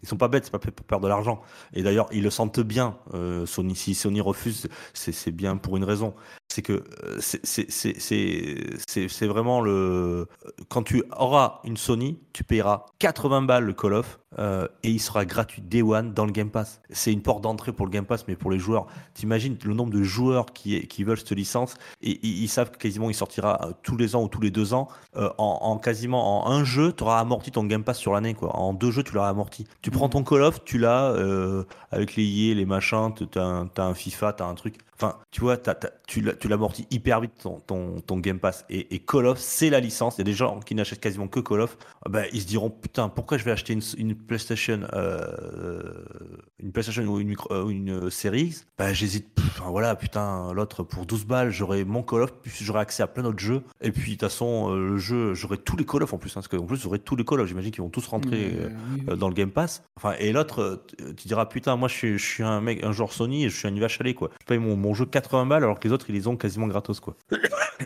[0.07, 1.41] sont, pas bêtes, c'est pas pour perdre de l'argent.
[1.73, 2.97] Et d'ailleurs, ils le sentent bien.
[3.13, 6.13] euh, Sony, si Sony refuse, c'est bien pour une raison.
[6.49, 10.27] C'est que euh, c'est- vraiment le.
[10.69, 14.99] Quand tu auras une Sony, tu payeras 80 balles le Call of euh, et il
[14.99, 16.81] sera gratuit Day One dans le Game Pass.
[16.89, 18.87] C'est une porte d'entrée pour le Game Pass, mais pour les joueurs.
[19.13, 23.59] T'imagines le nombre de joueurs qui, veulent cette licence et ils, savent quasiment il sortira
[23.63, 24.89] euh, tous les ans ou tous les deux ans.
[25.15, 28.35] Euh, en, en quasiment en un jeu, tu auras amorti ton Game Pass sur l'année.
[28.41, 29.65] En deux jeux, tu l'auras amorti.
[29.81, 31.15] Tu prends ton Call of, tu l'as
[31.91, 34.75] avec les IA, les machins, tu as, un- FIFA, tu as un truc.
[34.95, 35.75] Enfin, tu vois, t'as-
[36.07, 38.65] tu l'amortis hyper vite ton, Game Pass.
[38.69, 40.15] Et, Call of, c'est la licence.
[40.17, 41.77] Il y a des gens qui n'achètent quasiment que Call of.
[42.05, 45.81] Ah ben, ils se diront putain, pourquoi je vais acheter une PlayStation, euh,
[46.59, 49.27] une PlayStation ou une, micro- euh, une euh, série X Ben, j'hésite.
[49.39, 53.07] Enfin, voilà, putain, l'autre pour 12 balles, j'aurai mon Call of, puis j'aurai accès à
[53.07, 53.63] plein d'autres jeux.
[53.81, 56.31] Et puis, de toute façon, euh, le jeu, j'aurai tous les Call of en plus.
[56.31, 57.47] Hein, parce qu'en plus, j'aurai tous les Call of.
[57.47, 58.55] J'imagine qu'ils vont tous rentrer.
[58.59, 59.17] Oui, oui.
[59.17, 59.83] dans le Game Pass.
[59.95, 60.83] Enfin, et l'autre,
[61.15, 63.55] tu- diras putain, moi je suis, je suis un mec, un joueur Sony et je
[63.57, 64.29] suis un vache lait, quoi.
[64.41, 66.67] Je paye mon, mon jeu 80 balles alors que les autres ils les ont quasiment
[66.67, 67.15] gratos quoi.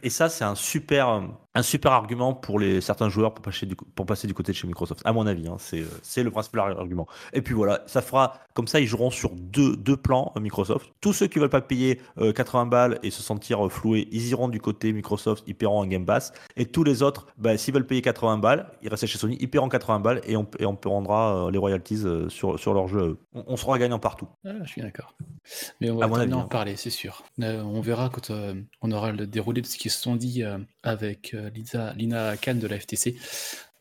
[0.04, 1.22] Et ça c'est un super,
[1.54, 4.58] un super argument pour les certains joueurs pour passer du, pour passer du côté de
[4.58, 5.02] chez Microsoft.
[5.06, 5.84] À mon avis, hein, c'est,
[6.22, 7.08] c'est le principal argument.
[7.34, 10.92] Et puis voilà, ça fera comme ça ils joueront sur deux, deux plans euh, Microsoft.
[11.02, 14.28] Tous ceux qui veulent pas payer euh, 80 balles et se sentir euh, floués, ils
[14.30, 16.34] iront du côté Microsoft, ils paieront un Game Pass.
[16.58, 19.50] Et tous les autres, bah, s'ils veulent payer 80 balles, ils restent chez Sony, ils
[19.50, 22.88] paieront 80 balles et on, et on prendra euh, les royalties euh, sur, sur leur
[22.88, 23.18] jeu.
[23.34, 24.28] On, on sera gagnant partout.
[24.46, 25.16] Ah, je suis d'accord.
[25.80, 26.48] Mais on va avis, en hein.
[26.50, 27.24] parler, c'est sûr.
[27.42, 30.44] Euh, on verra quand euh, on aura le déroulé de ce qu'ils se sont dit
[30.44, 33.16] euh, avec euh, Lisa, Lina Khan de la FTC.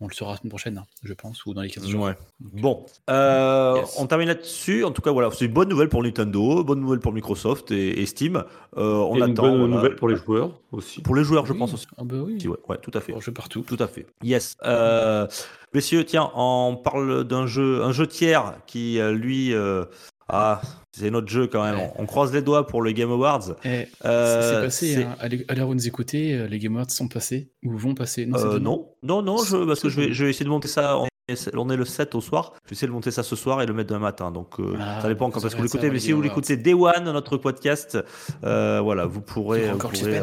[0.03, 2.05] On le saura la semaine prochaine, hein, je pense, ou dans les 15 jours.
[2.05, 2.17] Ouais.
[2.41, 3.97] Bon, euh, Yes.
[3.99, 4.83] on termine là-dessus.
[4.85, 8.01] En tout cas, voilà, c'est une bonne nouvelle pour Nintendo, bonne nouvelle pour Microsoft et,
[8.01, 8.43] et Steam.
[8.79, 9.43] Euh, on Et une attend.
[9.43, 9.75] bonne voilà.
[9.77, 11.03] nouvelle pour les joueurs aussi.
[11.03, 11.59] Pour les joueurs, je Oui.
[11.59, 11.87] pense aussi.
[11.99, 13.13] Ah bah oui, Ouais, ouais, tout à fait.
[13.13, 13.61] on joue partout.
[13.61, 14.07] Tout à fait.
[14.23, 14.57] Yes.
[14.65, 15.27] Euh,
[15.75, 19.85] messieurs, tiens, on parle d'un jeu, un jeu tiers qui, lui, euh,
[20.33, 20.63] ah,
[20.93, 21.77] c'est notre jeu quand même.
[21.77, 21.93] Ouais.
[21.97, 23.55] On, croise les doigts pour le Game Awards.
[23.65, 25.17] Eh, Euh, c'est passé, hein.
[25.49, 28.27] à l'heure où nous écoutez, euh, les Game Awards sont passés, ou vont passer.
[28.27, 30.13] Non, Euh, non, non, non, je, parce que je vais, bon.
[30.15, 30.99] je vais essayer de monter ça.
[30.99, 32.55] On est, on est le 7 au soir.
[32.65, 34.31] Je vais essayer de monter ça ce soir et le mettre demain matin.
[34.33, 35.91] Donc, euh, Ah, ça dépend vous quand est-ce que vous l'écoutez.
[35.91, 37.99] Mais si vous l'écoutez Day One, notre podcast,
[38.43, 39.69] voilà, vous pourrez.
[39.69, 40.21] Vous encore le pourrez,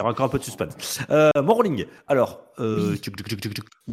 [0.00, 1.00] il y aura encore un peu de suspense.
[1.10, 1.84] Euh, Morning.
[2.08, 3.00] Alors, euh, Oui.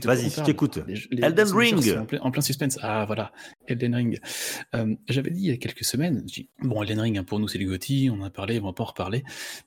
[0.06, 0.80] vas-y, je t'écoute.
[1.22, 1.98] Elden Ring.
[1.98, 2.80] En plein, en plein suspense.
[2.82, 3.34] Ah voilà,
[3.68, 4.20] Elden Ring.
[4.74, 7.50] Euh, J'avais dit il y a quelques semaines, dit, bon Elden Ring, hein, pour nous
[7.50, 9.24] c'est les GOTY, on en a parlé, on va pas en reparler.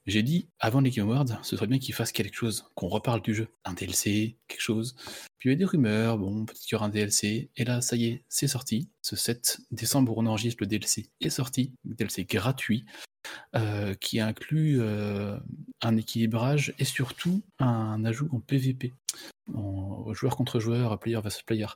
[0.07, 3.21] J'ai dit, avant les Game Awards, ce serait bien qu'ils fassent quelque chose, qu'on reparle
[3.21, 3.49] du jeu.
[3.67, 4.97] Un DLC, quelque chose.
[5.39, 7.51] Puis il y avait des rumeurs, bon, peut-être qu'il y aura un DLC.
[7.57, 8.91] Et là, ça y est, c'est sorti.
[9.03, 11.73] Ce 7 décembre, on enregistre, le DLC est sorti.
[11.85, 12.85] Le DLC gratuit.
[13.55, 15.39] Euh, qui inclut euh,
[15.83, 18.93] un équilibrage et surtout un ajout en PvP
[19.55, 21.67] en joueur contre joueur, player versus player.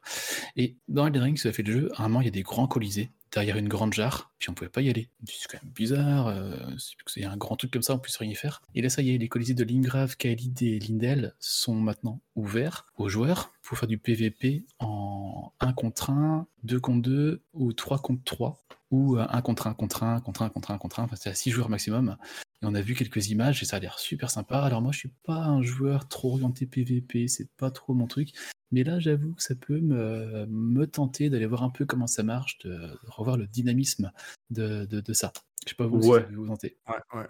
[0.57, 2.43] Et dans Elden Ring, ça fait le jeu, à un moment, il y a des
[2.43, 5.09] grands colisées derrière une grande jarre, puis on pouvait pas y aller.
[5.27, 8.31] C'est quand même bizarre, euh, c'est c'est un grand truc comme ça, on puisse rien
[8.31, 8.63] y faire.
[8.75, 12.87] Et là, ça y est, les colisées de Lingrave, Kaelid et Lindel sont maintenant ouverts
[12.97, 17.99] aux joueurs pour faire du PVP en 1 contre 1, 2 contre 2 ou 3
[17.99, 21.17] contre 3 ou 1 contre 1 contre 1 contre 1 contre 1 contre 1, enfin
[21.17, 22.17] c'est à 6 joueurs maximum.
[22.63, 24.59] Et on a vu quelques images et ça a l'air super sympa.
[24.61, 28.31] Alors moi je suis pas un joueur trop orienté PVP, c'est pas trop mon truc.
[28.71, 32.23] Mais là j'avoue que ça peut me, me tenter d'aller voir un peu comment ça
[32.23, 34.13] marche, de, de revoir le dynamisme
[34.51, 35.33] de, de, de ça.
[35.65, 36.25] Je sais pas vous Ouais.
[36.29, 36.77] si vous tenter.
[36.89, 37.27] Ouais, ouais.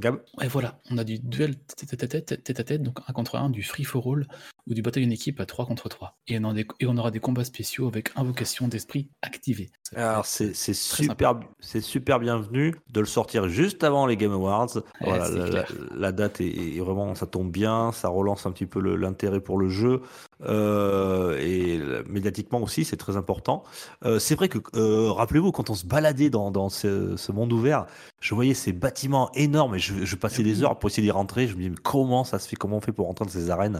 [0.00, 3.36] Gab Et voilà, on a du duel tête à tête, tête tête, donc 1 contre
[3.36, 4.26] 1, du free for all
[4.66, 6.18] ou du bataille d'une équipe à 3 contre 3.
[6.28, 9.70] Et on, a des- et on aura des combats spéciaux avec invocation d'esprit activée.
[9.96, 14.68] Alors c'est super, c'est super bienvenu de le sortir juste avant les Game Awards.
[15.00, 15.72] voilà, la, la- clair.
[15.96, 19.58] la date est, est vraiment, ça tombe bien, ça relance un petit peu l'intérêt pour
[19.58, 20.02] le jeu
[20.42, 23.62] euh, et médiatiquement aussi, c'est très important.
[24.04, 27.52] Euh, c'est vrai que euh, rappelez-vous quand on se baladait dans, dans ce, ce monde
[27.52, 27.86] ouvert,
[28.20, 30.64] je voyais ces bâtiments énormes et je, je passais des oui.
[30.64, 31.46] heures pour essayer d'y rentrer.
[31.46, 33.50] Je me disais mais comment ça se fait, comment on fait pour rentrer dans ces
[33.50, 33.78] arènes?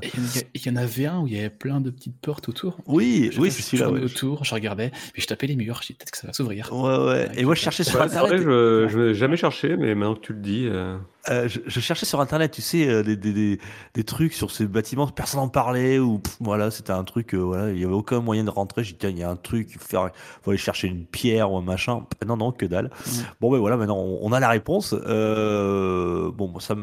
[0.55, 2.79] Il y en y avait un où il y avait plein de petites portes autour.
[2.87, 3.91] Oui, Je- oui, je- c'est je celui-là.
[3.91, 4.01] ouais.
[4.03, 5.81] autour, je regardais, puis je tapais les murs.
[5.83, 6.71] Je dis, peut-être que ça va s'ouvrir.
[6.73, 7.29] Ouais, ouais.
[7.37, 8.43] Et moi, je cherchais sur c'est vrai, Internet.
[8.43, 10.67] je, je n'ai jamais cherché, mais maintenant que tu le dis.
[10.67, 10.97] euh,
[11.29, 13.61] Euh, je, je cherchais sur internet, tu sais, euh, des, des, des,
[13.95, 17.39] des trucs sur ces bâtiments, personne n'en parlait, ou pff, voilà, c'était un truc, euh,
[17.39, 18.85] voilà, il n'y avait aucun moyen de rentrer.
[18.85, 19.99] J'ai dit, tiens, il y a un truc, il faut,
[20.47, 22.07] aller chercher une pierre ou un machin.
[22.27, 22.87] Non, non, que dalle.
[22.87, 23.11] Mm.
[23.41, 24.95] Bon, ben voilà, maintenant on, on a la réponse.
[24.95, 26.75] Bon, ça,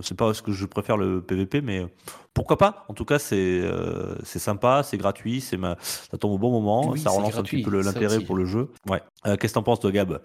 [0.00, 1.86] c'est pas ce que je préfère le PVP, mais
[2.32, 2.84] pourquoi pas?
[2.88, 3.62] En tout cas, c'est
[4.22, 5.76] c'est sympa, c'est gratuit, c'est ma...
[5.80, 8.46] ça tombe au bon moment, Oui, ça relance gratuit, un petit peu l'intérêt pour le
[8.46, 8.70] jeu.
[8.88, 9.02] Ouais.
[9.24, 10.20] Qu'est-ce que t'en penses, de Gab?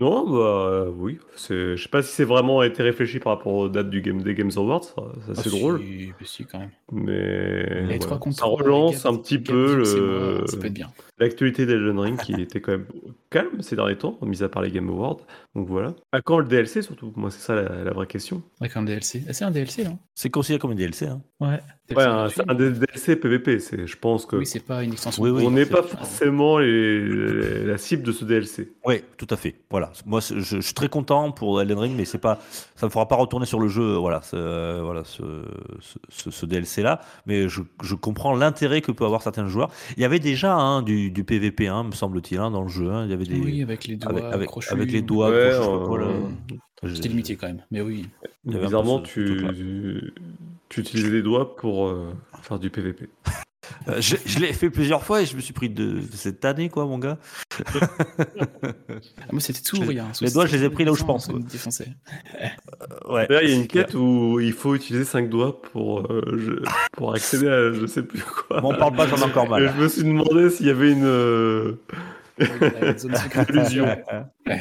[0.00, 0.36] Non, bah
[0.68, 1.18] euh, oui.
[1.36, 4.20] c'est- Je sais pas si c'est vraiment été réfléchi par rapport aux dates du game,
[4.22, 4.82] des Games Awards.
[4.84, 5.80] Ça, ça, Ah, c'est si, drôle.
[5.80, 6.70] mais si, quand même.
[6.90, 7.98] Mais Les voilà.
[7.98, 10.90] trois contre ça trois, relance un petit peu le- Ça peut être bien.
[11.22, 12.86] L'actualité d'Elden Ring qui était quand même
[13.30, 15.18] calme ces derniers temps, mis à part les Game Awards.
[15.54, 15.94] Donc voilà.
[16.12, 17.12] À quand le DLC surtout?
[17.16, 18.42] Moi, c'est ça la, la vraie question.
[18.60, 19.22] Avec un DLC.
[19.28, 21.06] Ah, c'est un DLC, là C'est considéré comme un DLC.
[21.06, 21.22] Hein.
[21.40, 21.60] Ouais.
[21.96, 23.58] Ouais, un, DLC PVP.
[23.58, 25.22] C'est, je pense que Oui, c'est pas une extension.
[25.22, 28.72] Oui, oui, on n'est pas forcément les- les- la cible de ce DLC.
[28.86, 29.56] Oui, tout à fait.
[29.70, 29.92] Voilà.
[30.06, 32.40] Moi, je, je suis très content pour Elden Ring, mais c'est pas,
[32.76, 33.94] ça me fera pas retourner sur le jeu.
[33.96, 35.22] Voilà, ce, euh, voilà, ce,
[36.08, 37.00] ce, ce DLC là.
[37.26, 39.70] Mais je, je comprends l'intérêt que peut avoir certains joueurs.
[39.96, 42.90] Il y avait déjà hein, du, du PVP, hein, me semble-t-il, hein, dans le jeu.
[42.90, 43.04] hein.
[43.04, 44.72] Il y avait des Oui, avec les doigts avec, crochus.
[44.72, 45.30] avec les doigts.
[45.30, 46.28] Ouais, euh.
[46.94, 47.62] C'était limité quand même.
[47.70, 48.08] Mais oui.
[48.44, 49.10] Bizarrement, ce-
[49.52, 50.12] tu,
[50.68, 53.08] tu utilises les doigts pour euh, faire du PVP.
[53.88, 56.44] Euh, je je l'ai fait plusieurs fois et je me suis pris de, de cette
[56.44, 57.18] année, quoi, mon gars.
[57.80, 57.86] Ah,
[59.32, 60.06] moi, c'était tout rien.
[60.20, 61.28] les doigts, je les ai pris là où je pense.
[63.08, 63.26] Ouais.
[63.28, 66.64] D'ailleurs, il y a une quête où il faut utiliser 5 doigts pour, euh, je-
[66.92, 68.60] pour accéder à je sais plus quoi.
[68.60, 69.72] M'en parle pas, j'en ai encore Et mal.
[69.76, 71.76] je me suis demandé s'il y avait une.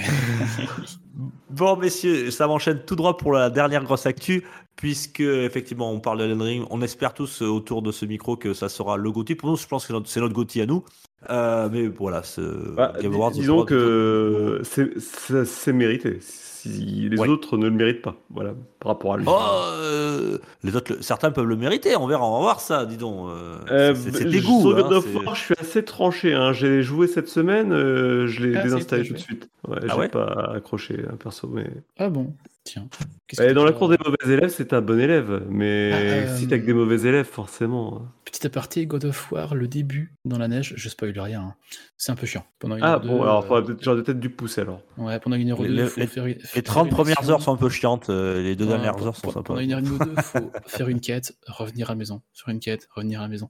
[1.50, 4.44] Bon, messieurs, ça m'enchaîne tout droit pour la dernière grosse actu,
[4.78, 6.66] puisque effectivement, on parle de Elden Ring.
[6.70, 9.36] On espère tous euh, autour de ce micro que ça sera le GOTY.
[9.36, 10.84] Pour nous, je pense que c'est notre- GOTY à nous.
[11.30, 12.42] Euh, mais voilà, ce
[12.74, 16.20] Bah, Game dis- Awards, disons que c'est mérité.
[16.64, 17.28] Si les Ouais.
[17.28, 19.26] autres ne le méritent pas, voilà, par rapport à lui.
[19.28, 19.40] Oh,
[19.82, 21.96] euh, les autres, certains peuvent le mériter.
[21.96, 22.86] On verra, on va voir ça.
[22.86, 23.30] Dis donc.
[23.30, 24.12] euh, Euh, c'est.
[24.42, 26.34] Sur God hein, of c'est- War, je suis assez tranché.
[26.34, 26.54] hein.
[26.54, 29.50] J'ai joué cette semaine, euh, je l'ai Ah, désinstallé tout de suite.
[29.68, 31.68] Ouais, Ah j'ai ouais pas accroché un perso, mais.
[31.98, 32.34] Ah bon
[32.64, 32.88] Tiens.
[33.28, 36.38] Que dans la t'as- cour des mauvais élèves, c'est un bon élève, mais Ah, euh,
[36.38, 38.04] si t'es avec des mauvais élèves, forcément.
[38.32, 41.42] Petit aparté, God of War, le début dans la neige, je spoil rien.
[41.42, 41.56] hein.
[41.98, 42.46] C'est un peu chiant.
[42.60, 44.82] Pendant une Ah heure bon, deux, alors euh, faudrait peut-être- j'aurais peut-être dû pousser alors.
[44.98, 46.94] Ouais, pendant une heure ou Les- deux, les- faut les- faire, Les faire 30 une
[46.94, 47.34] premières action.
[47.34, 48.10] heures sont un peu chiantes.
[48.10, 49.44] euh, Les deux Ouais, dernières heures sont sympas.
[49.44, 52.22] Pendant une heure et demie ou deux, faut faire une quête, revenir à la maison.
[52.34, 53.50] Sur une quête, revenir à la maison.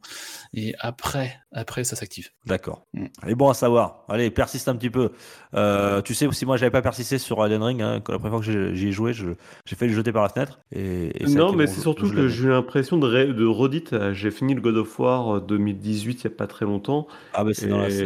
[0.54, 2.30] Et après, après ça s'active.
[2.46, 2.88] D'accord.
[2.94, 3.06] Mm.
[3.28, 4.04] Et bon à savoir.
[4.10, 5.12] Allez, persiste un petit peu.
[5.54, 8.40] Euh, tu sais, si moi j'avais pas persisté sur Elden Ring, hein, la première fois
[8.40, 10.60] que j'ai- j'y ai joué, j'ai fait le jeter par la fenêtre.
[10.72, 13.94] Et, et Non, mais c'est surtout que j'ai eu l'impression de, de redite.
[13.94, 17.08] euh, J'ai fini le God of War euh, 2018 il n'y a pas très longtemps,
[17.34, 17.90] Ah, mais c'est dans la.
[17.90, 18.06] C'est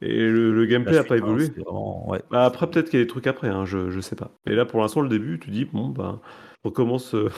[0.00, 1.48] et le, le la gameplay n'a pas hein, évolué.
[1.56, 2.22] vraiment- ouais.
[2.30, 4.30] Bah, après, peut-être qu'il y a des trucs après, hein, je, je sais pas.
[4.46, 6.20] Et là, pour l'instant, le début, tu dis, bon, bah,
[6.64, 7.30] on commence euh,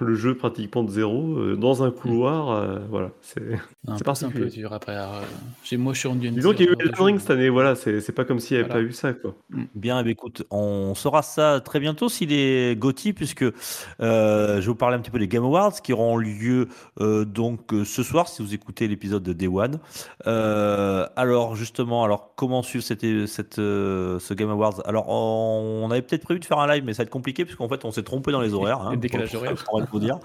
[0.00, 3.10] le jeu pratiquement de zéro, euh, dans un couloir, euh, voilà.
[3.22, 3.42] C'est...
[3.86, 4.96] Un un peu dur après.
[4.96, 5.20] euh,
[5.62, 6.94] j'ai- Moi, je suis rendu à une Disons qu'il y a eu Elden.
[7.04, 8.84] Ring cette année, voilà, c'est, c'est pas comme s'il n'y avait Voilà.
[8.84, 9.34] pas eu ça, quoi.
[9.50, 13.52] Bien, eh bien, écoute, on saura ça très bientôt s'il est Gotti, puisque euh,
[14.00, 16.68] je vais vous parler un petit peu des Game Awards qui auront lieu
[17.00, 19.78] euh, donc ce soir si vous écoutez l'épisode de Day One.
[20.26, 24.80] Euh, alors justement, alors comment suivre cette, cette, euh, ce Game Awards?
[24.86, 27.44] Alors on, on avait peut-être prévu de faire un live, mais ça va être compliqué
[27.44, 28.90] puisqu'en fait on s'est trompé dans les horaires.
[28.90, 29.54] Le décalage horaire.
[29.90, 30.18] pour- dire.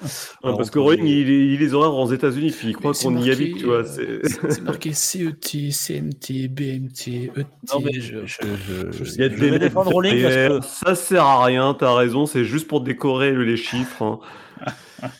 [0.43, 3.57] Alors, parce que Roing, il, les horaires aux États-Unis, puis il croit qu'on y habite,
[3.57, 3.77] tu vois.
[3.77, 7.45] euh, c'est- C'est c'est marqué CET, CMT, BMT, ET.
[7.73, 10.33] Non, mais je- je- je- je je- sais Il y a des défendre Rowling parce
[10.33, 14.19] que derrière, Ça sert à rien, t'as raison, c'est juste pour décorer les chiffres.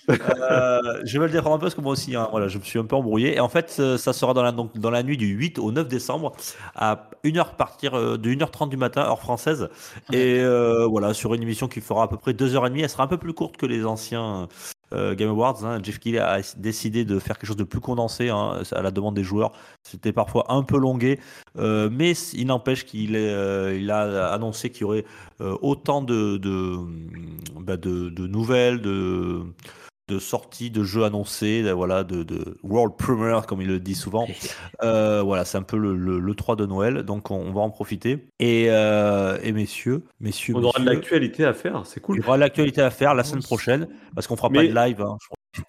[0.09, 2.63] Euh, je vais le défendre un peu parce que moi aussi, hein, voilà, je me
[2.63, 3.35] suis un peu embrouillé.
[3.35, 5.71] Et en fait, euh, ça sera dans la, donc, dans la nuit du 8 au
[5.71, 6.33] 9 décembre
[6.75, 9.69] à 1h partir euh, de 1h30 du matin, heure française.
[10.11, 12.81] Et euh, voilà, sur une émission qui fera à peu près 2h30.
[12.81, 14.47] Elle sera un peu plus courte que les anciens
[14.93, 15.63] euh, Game Awards.
[15.65, 15.79] hein.
[15.83, 19.15] Jeff Keighley a décidé de faire quelque chose de plus condensé hein, à la demande
[19.15, 19.51] des joueurs.
[19.83, 21.19] C'était parfois un peu longué,
[21.57, 25.05] euh, mais il n'empêche qu'il euh, a annoncé qu'il y aurait
[25.39, 29.43] autant bah, de nouvelles, de,
[30.09, 33.95] de sorties de jeux annoncés, de- voilà, de, de World Premiere, comme il le dit
[33.95, 34.27] souvent.
[34.81, 37.59] Euh, voilà, c'est un peu le, le, le 3 de Noël, donc on, on va
[37.61, 38.27] en profiter.
[38.39, 42.17] Et, euh, et messieurs, messieurs, On aura de l'actualité à faire, c'est il cool.
[42.17, 44.87] y aura de l'actualité à faire la semaine prochaine, parce qu'on fera Mais- pas de
[44.87, 45.01] live.
[45.01, 45.17] hein.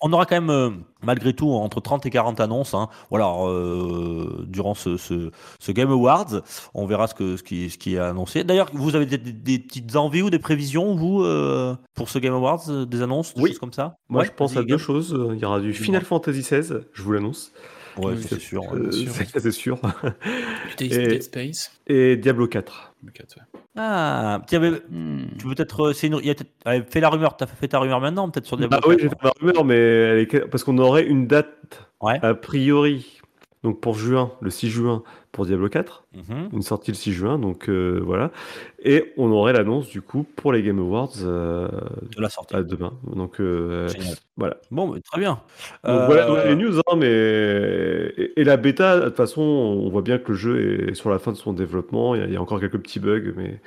[0.02, 0.70] On aura quand même, euh,
[1.02, 2.74] malgré tout, entre 30 et 40 annonces.
[2.74, 2.88] hein.
[3.08, 6.42] Voilà, euh, durant ce, ce, ce Game Awards,
[6.74, 8.44] on verra ce, que, ce, qui, ce qui est annoncé.
[8.44, 9.18] D'ailleurs, vous avez des,
[9.58, 13.50] petites envies ou des prévisions, vous, euh, pour ce Game Awards, des annonces, des Oui.
[13.50, 13.96] choses comme ça?
[14.08, 15.16] Moi, Ouais, je pense à deux choses.
[15.32, 17.52] Il y aura du Final Fantasy XVI, je vous l'annonce.
[18.00, 18.62] Ouais, Oui, c'est sûr.
[18.72, 18.78] ouais.
[18.80, 19.12] Euh, sûr.
[19.36, 19.78] c'est sûr.
[20.80, 21.70] Et- Dead Space.
[21.86, 22.94] Et Diablo 4.
[23.04, 23.42] Ok, ouais.
[23.76, 25.26] Ah, tiens, mais Hmm.
[25.38, 25.86] tu peux peut-être.
[25.88, 27.36] euh, c'est une- il y a peut-être- allez, fais la rumeur.
[27.36, 29.76] T'as fait ta rumeur maintenant, peut-être sur des Bah oui, j'ai fait ma rumeur, mais
[29.76, 32.18] elle est- parce qu'on aurait une date Ouais.
[32.22, 33.20] a priori,
[33.62, 35.02] donc pour juin, le 6 juin
[35.32, 36.48] pour Diablo 4, Mhm.
[36.52, 38.30] une sortie le 6 juin, donc euh, voilà.
[38.84, 41.68] Et on aurait l'annonce du coup pour les Game Awards euh,
[42.16, 42.56] De la sortie.
[42.56, 42.92] à demain.
[43.14, 43.88] Donc euh,
[44.36, 44.56] voilà.
[44.70, 45.40] Bon, mais très bien.
[45.84, 47.06] Donc Euh, voilà donc les news, hein, mais
[48.16, 51.10] et, et la bêta, de toute façon, on voit bien que le jeu est sur
[51.10, 52.14] la fin de son développement.
[52.14, 53.60] Il y a, il y a encore quelques petits bugs, mais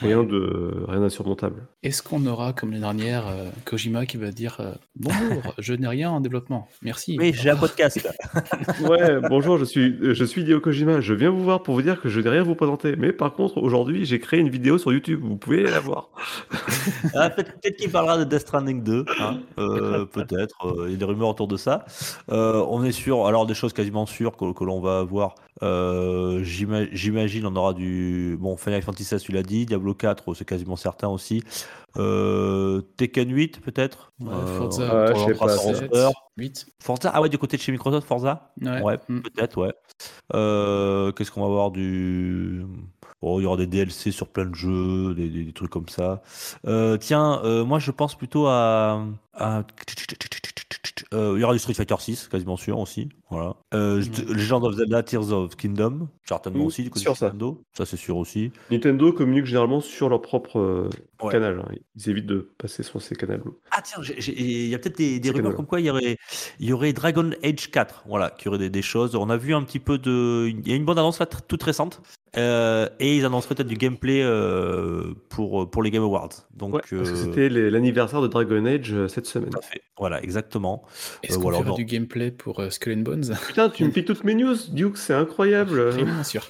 [0.00, 1.66] rien de rien d'insurmontable.
[1.82, 5.88] Est-ce qu'on aura, comme l'année dernière, euh, Kojima qui va dire euh, Bonjour, je n'ai
[5.88, 6.68] rien en développement.
[6.82, 7.16] Merci.
[7.18, 8.08] Oui, j'ai un podcast.
[8.88, 11.00] Ouais, bonjour, je suis je suis Hideo Kojima.
[11.00, 12.96] Je viens vous voir pour vous dire que je n'ai rien à vous présenter.
[12.96, 15.20] Mais par contre, aujourd'hui, j'ai créé une vidéo sur YouTube.
[15.22, 16.08] Vous pouvez la voir.
[17.14, 20.66] Ah, peut-être peut-être qu'il parlera de Death Stranding 2, hein, euh, peut-être.
[20.66, 21.84] euh, il y a des rumeurs autour de ça.
[22.30, 25.34] Euh, on est sûr, alors des choses quasiment sûres que, que l'on va avoir.
[26.42, 28.36] J'ima- J'imagine on aura du.
[28.40, 29.66] Bon, Final Fantasy tu l'as dit.
[29.66, 31.42] Diablo 4, c'est quasiment certain aussi.
[31.96, 34.12] Euh, Tekken 8, peut-être.
[34.20, 36.08] Ouais, Euh, Forza, ouais, on je sais fera pas, son sept, roster.
[36.36, 36.66] 8.
[36.80, 38.80] Forza, ah ouais, du côté de chez Microsoft, Forza Ouais.
[38.82, 39.20] Ouais, Hmm.
[39.20, 39.72] peut-être, ouais.
[40.34, 42.64] Euh, Qu'est-ce qu'on va avoir du.
[43.22, 45.88] Bon, il y aura des DLC sur plein de jeux, des, des- des trucs comme
[45.90, 46.22] ça.
[46.66, 49.04] Euh, tiens, euh, moi je pense plutôt à.
[51.12, 53.08] Euh, il y aura du Street Fighter 6, quasiment sûr aussi.
[53.30, 53.56] Voilà.
[53.74, 54.34] Euh, Ouais.
[54.34, 57.10] Legend of Zelda Tears of Kingdom, certainement Oui, aussi, du côté de.
[57.10, 57.62] Nintendo.
[57.76, 58.52] Ça, c'est sûr aussi.
[58.70, 60.90] Nintendo communique généralement sur leur propre euh,
[61.22, 61.32] Ouais.
[61.32, 61.60] canal.
[61.60, 61.72] hein.
[61.96, 63.58] Ils évitent de passer sur ces canaux.
[63.72, 66.16] Ah tiens, il y a peut-être des, des rumeurs comme quoi il y aurait,
[66.60, 69.14] il y aurait Dragon Age 4, voilà, qui aurait des, des choses.
[69.16, 71.62] On a vu un petit peu de, il y a une bonne annonce là, toute
[71.62, 72.00] récente,
[72.36, 74.22] euh, et ils annoncent peut-être du gameplay
[75.28, 76.30] pour pour les Game Awards.
[76.54, 79.50] Donc Ouais, parce que c'était l'anniversaire de Dragon Age cette semaine.
[79.50, 79.80] tout à fait.
[79.98, 80.84] Voilà, exactement.
[81.22, 81.74] Est-ce Euh, qu'on voilà, fera non.
[81.76, 83.34] du gameplay pour euh, Skull and Bones?
[83.46, 85.94] Putain, tu me piques toutes mes news, Duke, c'est incroyable.
[85.94, 86.44] Bien sûr.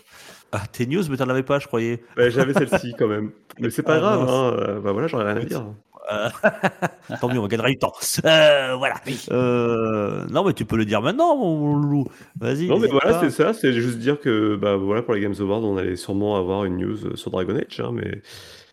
[0.53, 2.03] Ah, tes news, mais t'en avais pas, je croyais.
[2.17, 3.31] Ouais, J'avais celle-ci quand même.
[3.61, 4.57] Mais c'est pas Ah, grave, hein.
[4.59, 5.65] euh, bah voilà, j'aurais rien à dire.
[6.13, 6.29] Euh,
[7.21, 7.93] Tant mieux, on gagnera du temps.
[8.25, 8.95] Euh, voilà.
[9.31, 12.07] Euh, non, mais tu peux le dire maintenant, mon loup.
[12.41, 12.67] Vas-y.
[12.67, 13.53] Non, mais voilà, c'est ça.
[13.53, 16.79] C'est juste dire que bah, voilà, pour les Games Awards, on allait sûrement avoir une
[16.79, 18.23] news sur Dragon Age, hein, mais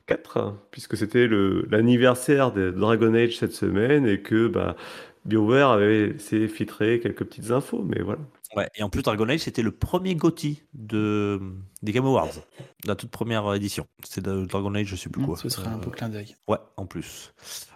[0.08, 4.76] 4, puisque c'était le- l'anniversaire de Dragon Age cette semaine et que bah,
[5.26, 8.20] BioWare avait essayé de filtrer quelques petites infos, mais voilà.
[8.56, 11.40] Ouais, et en plus, Dragon Age, c'était le premier GOTY de,
[11.84, 12.30] des Game Awards,
[12.86, 13.86] la toute première édition.
[14.06, 15.36] C'est de Dragon Age, je sais plus quoi.
[15.36, 16.36] Ce serait un beau clin d'œil.
[16.48, 17.34] Ouais, en plus.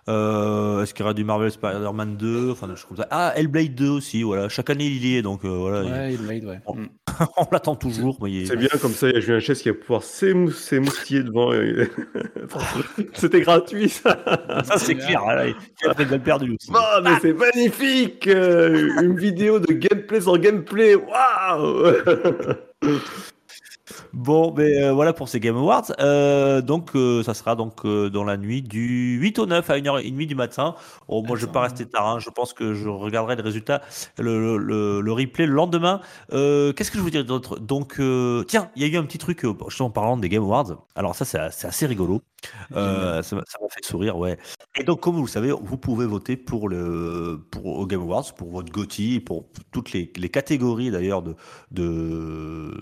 [0.10, 3.08] Euh, Est-ce qu'il y aura du Marvel Spider-Man 2 Enfin, comme ça.
[3.12, 4.50] Ah, Hellblade 2 aussi, voilà.
[4.50, 5.84] Chaque année, il y est, donc euh, voilà.
[5.84, 6.60] il- Ouais, il made, ouais.
[6.66, 6.76] Bon.
[6.76, 6.88] Hmm.
[7.38, 8.18] on l'attend toujours.
[8.28, 11.24] Est- C'est bien, comme ça, il y a Julien Chess qui va pouvoir s'émou- s'émoustiller
[11.24, 11.54] devant.
[11.54, 11.88] et-
[13.14, 14.18] C'était gratuit, ça.
[14.66, 15.24] Ça, c'est clair.
[15.26, 15.56] Là, il
[15.88, 16.72] a fait de balle perdue aussi.
[16.74, 21.94] Oh, mais c'est magnifique euh, Une vidéo de gameplay sur gameplay, waouh
[24.14, 25.94] Bon, mais euh, voilà pour ces Game Awards.
[26.00, 30.28] Euh, donc, euh, ça sera donc dans la nuit du 8 au 9 à 1h30
[30.28, 30.76] du matin.
[31.08, 32.08] Oh, moi, je vais pas rester tard.
[32.08, 32.20] hein.
[32.20, 33.82] Je pense que je regarderai les résultats,
[34.18, 36.02] le, le, le- replay le lendemain.
[36.30, 37.58] Qu'est-ce que je vous dire d'autre?
[37.60, 37.96] Donc,
[38.48, 40.86] tiens, il y a eu un petit truc, justement, en parlant des Game Awards.
[40.96, 41.38] Alors, ça, c'est
[41.68, 42.22] assez rigolo.
[42.74, 44.38] Ça m'a fait sourire, ouais.
[44.80, 48.50] Et donc, comme vous le savez, vous pouvez voter pour le pour Game Awards, pour
[48.52, 51.36] votre GOTY, pour toutes les, les catégories d'ailleurs de,
[51.72, 52.74] de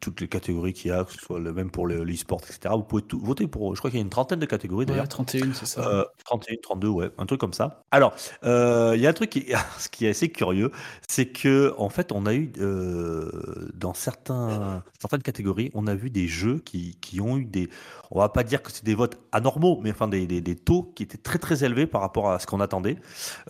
[0.00, 2.74] toutes les catégories qu'il y a, que ce soit le même pour le- l'e-sport, etc.
[2.76, 3.74] Vous pouvez tout, voter pour.
[3.74, 5.04] Je crois qu'il y a une trentaine de catégories d'ailleurs.
[5.04, 5.86] Ouais, 31, c'est ça.
[5.88, 7.82] Euh, 31, 32, ouais, un truc comme ça.
[7.90, 9.46] Alors, euh, il y a un truc qui,
[9.78, 10.70] ce qui est assez curieux,
[11.08, 13.30] c'est que en fait, on a eu euh,
[13.74, 17.68] dans certains, certaines catégories, on a vu des jeux qui, qui ont eu des,
[18.10, 20.92] on va pas dire que c'est des votes anormaux, mais enfin des, des, des taux
[20.94, 22.96] qui étaient très très élevés par rapport à ce qu'on attendait.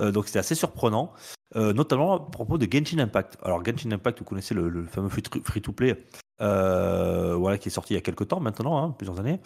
[0.00, 1.12] Euh, donc c'était assez surprenant,
[1.56, 3.36] euh, notamment à propos de Genshin Impact.
[3.42, 5.96] Alors Genshin Impact, vous connaissez le, le fameux free-to-play,
[6.40, 9.40] euh, voilà, qui est sorti il y a quelques temps maintenant, hein, plusieurs années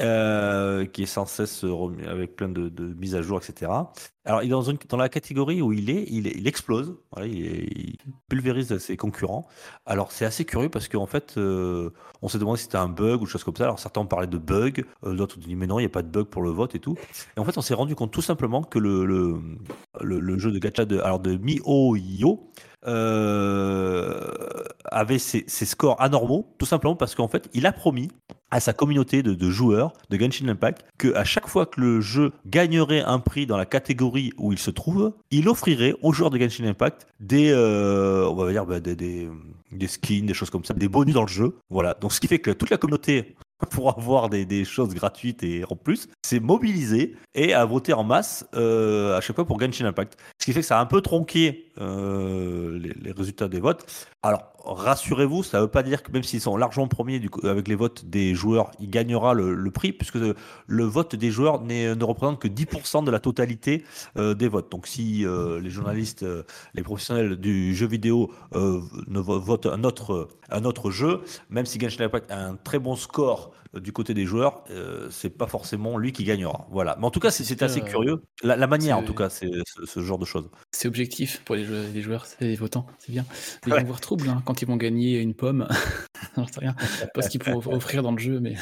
[0.00, 3.72] euh, qui est sans cesse remis avec plein de, mises à jour, etc.
[4.24, 7.96] Alors, il est dans, la catégorie où il est, il, explose, il,
[8.28, 9.48] pulvérise ses concurrents.
[9.86, 11.90] Alors, c'est assez curieux parce qu'en fait, euh,
[12.22, 13.64] on s'est demandé si c'était un bug ou des choses comme ça.
[13.64, 16.26] Alors, certains parlé de bug, d'autres dit mais non, il n'y a pas de bug
[16.26, 16.94] pour le vote et tout.
[17.36, 20.84] Et en fait, on s'est rendu compte tout simplement que le, le, jeu de gacha
[20.84, 22.50] de, alors de MiHoYo
[22.86, 24.20] euh,
[24.84, 28.08] avait ses, scores anormaux, tout simplement parce qu'en fait, il a promis
[28.50, 32.32] à sa communauté de, joueurs de Genshin Impact que à chaque fois que le jeu
[32.46, 36.38] gagnerait un prix dans la catégorie où il se trouve, il offrirait aux joueurs de
[36.38, 39.28] Genshin Impact des, euh, on va dire, bah, des,
[39.86, 41.56] skins, des choses comme ça, des bonus dans le jeu.
[41.68, 41.94] Voilà.
[41.94, 43.36] Donc, ce qui fait que toute la communauté
[43.70, 48.46] pour avoir des, choses gratuites et en plus, s'est mobilisée et a voté en masse
[48.54, 50.16] euh, à chaque fois pour Genshin Impact.
[50.38, 53.86] Ce qui fait que ça a un peu tronqué euh, les, résultats des votes.
[54.22, 57.74] Alors, rassurez-vous, ça ne veut pas dire que même s'ils sont largement premiers avec les
[57.74, 60.18] votes des joueurs, il gagnera le, prix, puisque
[60.66, 63.84] le vote des joueurs ne représente que 10% de la totalité
[64.16, 64.70] euh, des votes.
[64.70, 66.24] Donc, si euh, les journalistes,
[66.74, 72.56] les professionnels du jeu vidéo votent un autre, un autre jeu, même si Genshin un
[72.56, 76.66] très bon score du côté des joueurs, euh, c'est pas forcément lui qui gagnera.
[76.70, 76.96] Voilà.
[76.98, 78.22] Mais en tout cas, c'est assez Euh, curieux.
[78.42, 79.50] La, la manière, en tout cas, c'est
[79.84, 80.48] ce, genre de choses.
[80.72, 83.24] C'est objectif pour les, jeux- les joueurs, les votants, c'est bien.
[83.66, 83.80] Ils Ouais.
[83.80, 85.68] vont voir trouble hein, quand ils vont gagner une pomme.
[86.36, 86.74] J'en sais rien.
[87.14, 88.56] Pas ce qu'ils pourront offrir dans le jeu, mais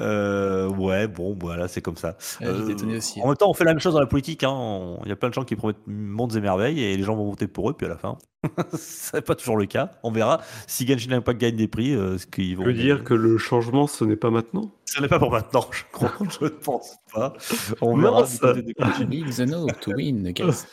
[0.00, 2.16] Euh, ouais, bon, voilà, c'est comme ça.
[2.42, 3.20] Aussi.
[3.22, 4.42] En même temps, on fait la même chose dans la politique.
[4.42, 4.50] hein.
[4.50, 7.14] On- Il y a plein de gens qui promettent mondes et merveilles et les gens
[7.14, 8.18] vont voter pour eux, puis à la fin,
[8.74, 9.92] c'est pas toujours le cas.
[10.02, 12.64] On verra si Genshin Impact gagne des prix, euh, ce qu'ils vont.
[12.64, 14.72] veux dire que le changement, ce n'est pas maintenant?
[14.84, 16.12] Ce n'est pas pour maintenant, je crois.
[16.40, 17.32] je ne pense pas.
[17.80, 18.32] On verra Mince.
[18.34, 19.04] du côté de Genshin.
[19.06, 20.64] Leave the no to win, guys.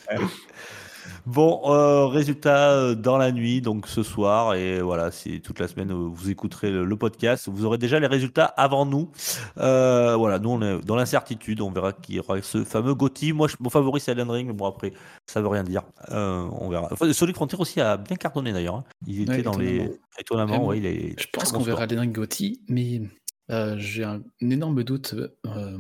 [1.33, 5.68] Bon, euh, résultat euh, dans la nuit, donc ce soir, et voilà, si toute la
[5.68, 9.11] semaine euh, vous écouterez le, le podcast, vous aurez déjà les résultats avant nous.
[9.59, 13.33] Euh, voilà, nous on est dans l'incertitude, on verra qui aura ce fameux Gotti.
[13.33, 14.93] Moi, je- mon favori c'est Elden Ring, mais bon après,
[15.26, 15.83] ça veut rien dire.
[16.11, 16.89] Euh, on verra.
[16.91, 18.74] Enfin, Sonic Frontier aussi a bien cartonné d'ailleurs.
[18.76, 18.85] hein.
[19.07, 20.66] Il était Ouais, dans les étonnamment.
[20.66, 21.14] ouais, il est.
[21.20, 21.85] Je pense qu'on verra.
[21.85, 23.03] Elden Ring Gotti, mais
[23.51, 25.15] euh, j'ai un, un énorme doute
[25.47, 25.79] euh,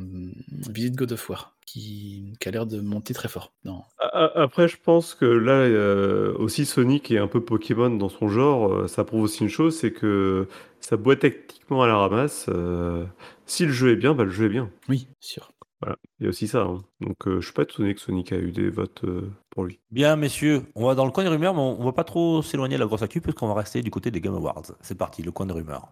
[0.68, 3.52] visite God of War, qui, qui a l'air de monter très fort.
[3.64, 3.82] Non.
[4.12, 8.72] Après, je pense que là, euh, aussi Sonic est un peu Pokémon dans son genre.
[8.72, 10.48] euh, Ça prouve aussi une chose, c'est que
[10.80, 12.46] ça boit techniquement à la ramasse.
[12.48, 13.04] euh,
[13.46, 14.70] si le jeu est bien, bah, le jeu est bien.
[14.88, 15.52] Oui, sûr.
[15.82, 16.60] Voilà, il y a aussi ça.
[16.62, 16.82] hein.
[17.00, 19.78] Donc, euh, je suis pas étonné que Sonic a eu des votes euh, pour lui.
[19.90, 22.42] Bien, messieurs, on va dans le coin des rumeurs, mais on, on va pas trop
[22.42, 24.72] s'éloigner de la grosse actu, puisqu'on va rester du côté des Game Awards.
[24.82, 25.88] C'est parti, le coin des rumeurs.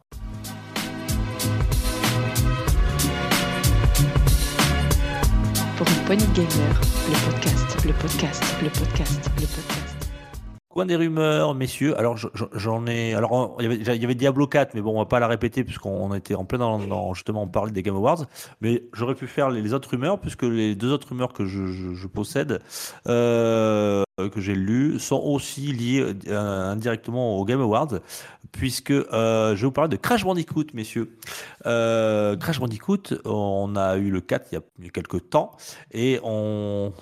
[5.79, 9.78] Pour une poignée gamer, le podcast, le podcast, le podcast, le podcast.
[10.79, 11.99] Coin des rumeurs, messieurs.
[11.99, 13.13] Alors, je- je- j'en ai.
[13.13, 16.37] Alors, il y, avait, Diablo 4, mais bon, on va pas la répéter puisqu'on était
[16.37, 18.27] en plein dans, justement, on parlait des Game Awards.
[18.61, 22.61] Mais j'aurais pu faire les, autres rumeurs, puisque les deux autres rumeurs que je, possède,
[23.09, 27.99] euh, que j'ai lues, sont aussi liées euh, indirectement aux Game Awards,
[28.53, 31.11] puisque euh, je vais vous parler de Crash Bandicoot, messieurs.
[31.65, 35.57] Crash Bandicoot, on a eu le 4 il y a, il y a quelques temps,
[35.91, 36.93] et on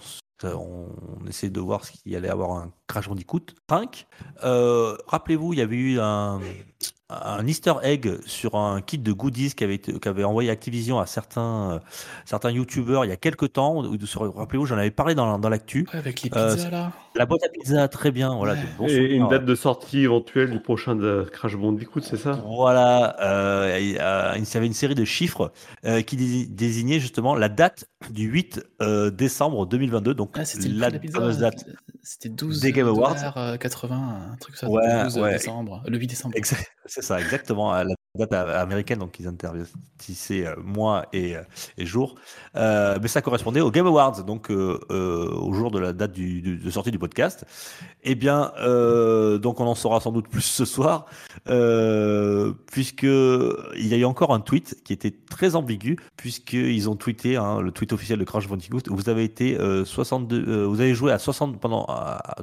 [0.44, 0.88] on
[1.28, 4.06] essaie de voir s'il allait avoir un Crash Bandicoot 5.
[4.44, 6.40] Euh, Rappelez-vous, il y avait eu un,
[7.08, 11.78] un Easter egg sur un kit de goodies qu'avait qu'avait envoyé Activision à certains, euh,
[12.24, 13.82] certains YouTubeurs il y a quelques temps.
[14.34, 15.86] Rappelez-vous, j'en avais parlé dans, dans l'actu.
[15.92, 16.92] Ouais, avec les Euh, pizzas là.
[17.14, 18.34] La boîte à pizza, très bien.
[18.34, 18.92] Voilà, Ouais.
[18.92, 22.32] Et une date de sortie éventuelle du prochain de Crash Bandicoot, c'est ça?
[22.44, 23.98] Voilà, euh, il y
[24.56, 25.52] avait une série de chiffres
[25.84, 30.90] euh, qui dési- désignaient justement la date du 8 euh, décembre 2022, donc Ah, la
[30.90, 31.64] la fameuse date.
[32.08, 33.16] C'était 12 des Game Awards.
[33.16, 34.68] dollars, euh, 80, un truc ça.
[34.68, 35.32] Ouais, le 12 ouais.
[35.32, 36.36] décembre, le 8 décembre.
[36.84, 37.72] C'est ça, exactement.
[37.72, 41.42] La date américaine, donc ils intervertissaient euh, mois et, euh,
[41.78, 42.16] et jours.
[42.56, 46.90] Euh, mais ça correspondait aux Game Awards, donc au jour de la date de sortie
[46.90, 47.44] du podcast.
[48.02, 48.52] Eh bien,
[49.40, 51.06] donc on en saura sans doute plus ce soir,
[52.66, 57.36] puisque il y a eu encore un tweet qui était très ambigu, puisqu'ils ont tweeté,
[57.36, 60.94] hein, le tweet officiel de Crash Bandicoot, vous avez été euh, 62, euh, vous avez
[60.94, 61.86] joué à 60 pendant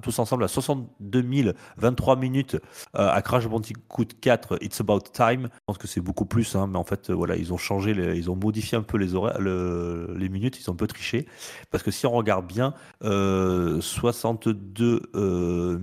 [0.02, 2.58] tous ensemble à 62 023 minutes
[2.94, 5.50] à Crash Bandicoot 4 It's About Time.
[5.66, 8.18] Pense que c'est beaucoup plus, hein, mais en fait, euh, voilà, ils ont changé, les-
[8.18, 11.26] ils ont modifié un peu les horaires, le- les minutes, ils ont un peu triché.
[11.72, 12.74] Parce que si on regarde bien,
[13.06, 15.78] euh, 62 euh,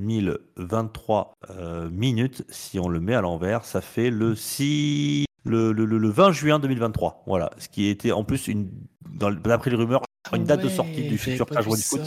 [0.59, 5.25] 023 euh, minutes, si on le met à l'envers, ça fait le 6.
[5.45, 8.69] Le, le- le- le 20 juin 2023, voilà, ce qui était en plus une,
[9.15, 10.03] d'après les rumeurs,
[10.37, 11.99] une date de sortie du futur Crash Bandicoot.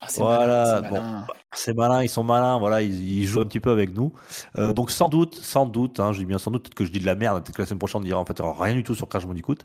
[0.00, 0.94] Ah, Voilà, malin, bon.
[1.02, 1.26] malin.
[1.54, 4.12] C'est malin, ils sont malins, voilà, ils, ils jouent un petit peu avec nous.
[4.58, 6.90] Euh, donc sans doute, sans doute, hein, je dis bien sans doute, peut-être que je
[6.92, 8.82] dis de la merde, peut-être que la semaine prochaine on dira en fait rien du
[8.82, 9.56] tout sur Crash Bandicoot.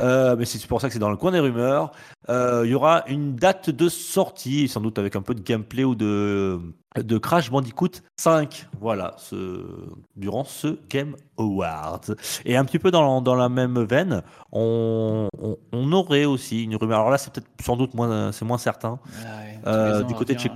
[0.00, 1.92] Euh, mais c'est pour ça que c'est dans le coin des rumeurs.
[2.28, 5.84] Euh, Il y aura une date de sortie, sans doute avec un peu de gameplay
[5.84, 6.60] ou de,
[6.96, 8.66] de Crash Bandicoot 5.
[8.80, 9.64] Voilà, ce,
[10.16, 12.00] durant ce Game Awards.
[12.44, 14.22] Et un petit peu dans, dans la même veine,
[14.52, 16.98] on, on, on aurait aussi une rumeur.
[17.00, 18.98] Alors là, c'est peut-être sans doute moins, c'est moins certain.
[19.24, 20.52] Ah ouais, Euh, ans, du côté de revient.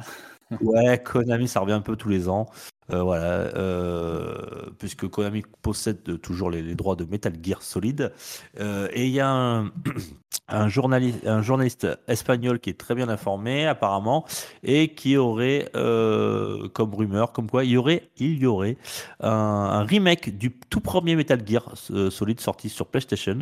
[0.61, 2.47] Ouais, Konami, ça revient un peu tous les ans.
[2.91, 4.35] Euh, voilà, euh,
[4.79, 8.13] puisque Konami possède toujours les, les droits de Metal Gear Solid.
[8.59, 9.71] Euh, et il y a un,
[10.49, 14.27] un, journaliste, un journaliste espagnol qui est très bien informé, apparemment,
[14.65, 18.77] et qui aurait, comme rumeur, comme quoi il y aurait, il y aurait
[19.21, 23.39] un, un remake du tout premier Metal Gear Solid sorti sur PlayStation.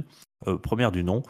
[0.62, 1.22] première du nom.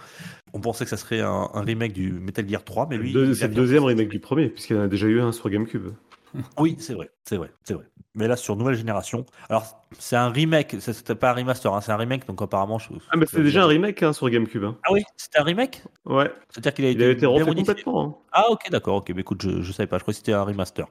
[0.52, 3.12] On pensait que ça serait un, remake du Metal Gear 3, mais lui.
[3.36, 5.92] C'est le deuxième remake du premier, puisqu'il y en a déjà eu un sur GameCube.
[6.59, 7.85] Oui, c'est vrai, c'est vrai, c'est vrai.
[8.14, 9.24] Mais là, sur nouvelle génération.
[9.49, 12.78] Alors, c'est un remake, c'était pas un remaster, hein, c'est un remake, donc apparemment.
[12.78, 14.64] Je, Ah, mais c'était déjà un remake hein, sur GameCube.
[14.64, 14.76] hein.
[14.85, 15.83] Ah oui, c'était un remake?
[16.07, 18.24] Ouais, C'est-à-dire qu'il a il été, a été refait complètement.
[18.33, 19.11] Ah ok d'accord ok.
[19.14, 19.99] Mais écoute je, je savais pas.
[19.99, 20.87] Je croyais que c'était un remaster.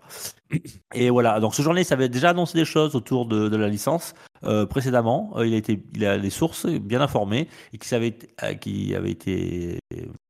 [0.94, 1.40] Et voilà.
[1.40, 4.14] Donc ce journaliste avait déjà annoncé des choses autour de, la licence
[4.44, 5.34] euh, précédemment.
[5.36, 8.96] Euh, il a été il a les sources bien informées et qui avait euh, qui
[8.96, 9.80] avait été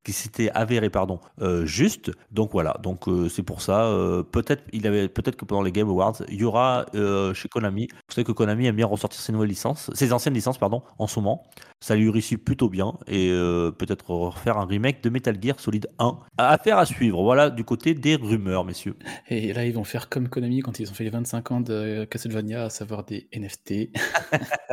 [0.03, 1.19] qui s'était avéré pardon
[1.63, 2.11] juste.
[2.31, 2.77] Donc voilà.
[2.81, 3.91] Donc c'est pour ça
[4.31, 6.85] peut-être il avait peut-être que pendant les Game Awards il y aura
[7.33, 10.57] chez Konami vous savez que Konami aime bien ressortir ses nouvelles licences ses anciennes licences
[10.57, 11.43] pardon en ce moment.
[11.81, 13.29] Ça lui réussit plutôt bien et
[13.77, 17.93] peut-être refaire un remake de Metal Gear Solid 1 affaire à suivre voilà du côté
[17.93, 18.95] des rumeurs messieurs.
[19.29, 22.05] Et là, ils vont faire comme Konami quand ils ont fait les 25 ans de
[22.05, 23.89] Castlevania, à savoir des NFT.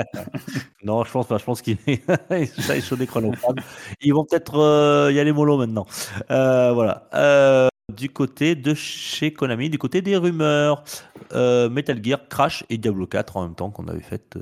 [0.83, 1.39] non je pense pas.
[1.39, 1.79] Je pense qu'il
[2.59, 3.55] ça est chaud des chronophares
[4.01, 5.87] ils vont peut-être euh, y aller mollo maintenant.
[6.31, 7.09] Euh, voilà.
[7.14, 10.83] Euh, du côté de chez Konami, du côté des rumeurs,
[11.33, 14.37] Metal Gear, Crash et Diablo 4 en même temps qu'on avait fait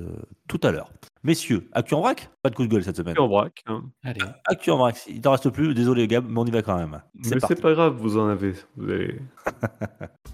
[0.47, 0.89] tout à l'heure.
[1.25, 2.29] Messieurs, actu en vrac?
[2.43, 3.15] Pas de coup de gueule cette semaine.
[3.17, 3.63] Et en vrac.
[3.65, 3.85] hein.
[4.03, 6.77] Allez, Actu en vrac, il t'en reste plus, désolé Gab, mais on y va quand
[6.77, 7.01] même.
[7.15, 8.53] Mais c'est pas grave, vous en avez.
[8.77, 9.17] Vous allez...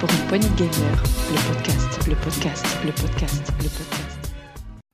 [0.00, 4.18] Pour une poignée de gamers, le podcast, le podcast, le podcast, le podcast.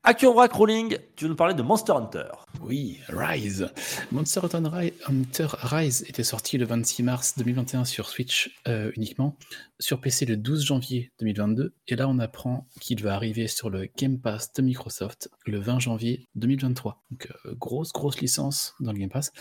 [0.03, 2.28] Actu en vrac, Rolling, tu veux nous parler de Monster Hunter?
[2.62, 3.68] Oui, Rise.
[4.12, 9.36] Monster Hunter Rise était sorti le 26 mars 2021 sur Switch euh, uniquement,
[9.81, 13.89] sur PC le 12 janvier 2022, et là on apprend qu'il va arriver sur le
[13.97, 17.03] Game Pass de Microsoft le 20 janvier 2023.
[17.11, 19.33] Donc euh, grosse grosse licence dans le Game Pass.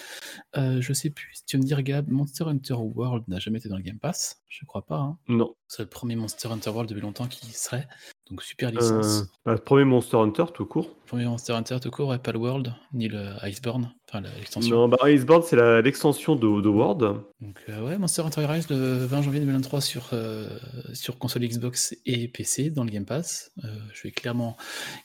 [0.57, 3.59] Euh, je sais plus si tu veux me dire Gab, Monster Hunter World n'a jamais
[3.59, 4.97] été dans le Game Pass, je crois pas.
[4.97, 5.17] hein.
[5.27, 5.53] Non.
[5.67, 7.87] C'est le premier Monster Hunter World depuis longtemps qui serait.
[8.29, 9.21] Donc super licence.
[9.21, 10.95] Euh, bah, le premier Monster Hunter, tout court.
[11.09, 14.75] Premier Monster Hunter tout court, et pas le World, ni le Iceborne, enfin l'extension.
[14.75, 16.99] Non, bah, Icebound, c'est l'extension de, de World.
[17.41, 20.47] Donc euh, ouais, Monster Hunter Rise le 20 janvier 2023 sur, euh,
[20.93, 23.51] sur console Xbox et PC dans le Game Pass.
[23.63, 24.55] Euh, je vais clairement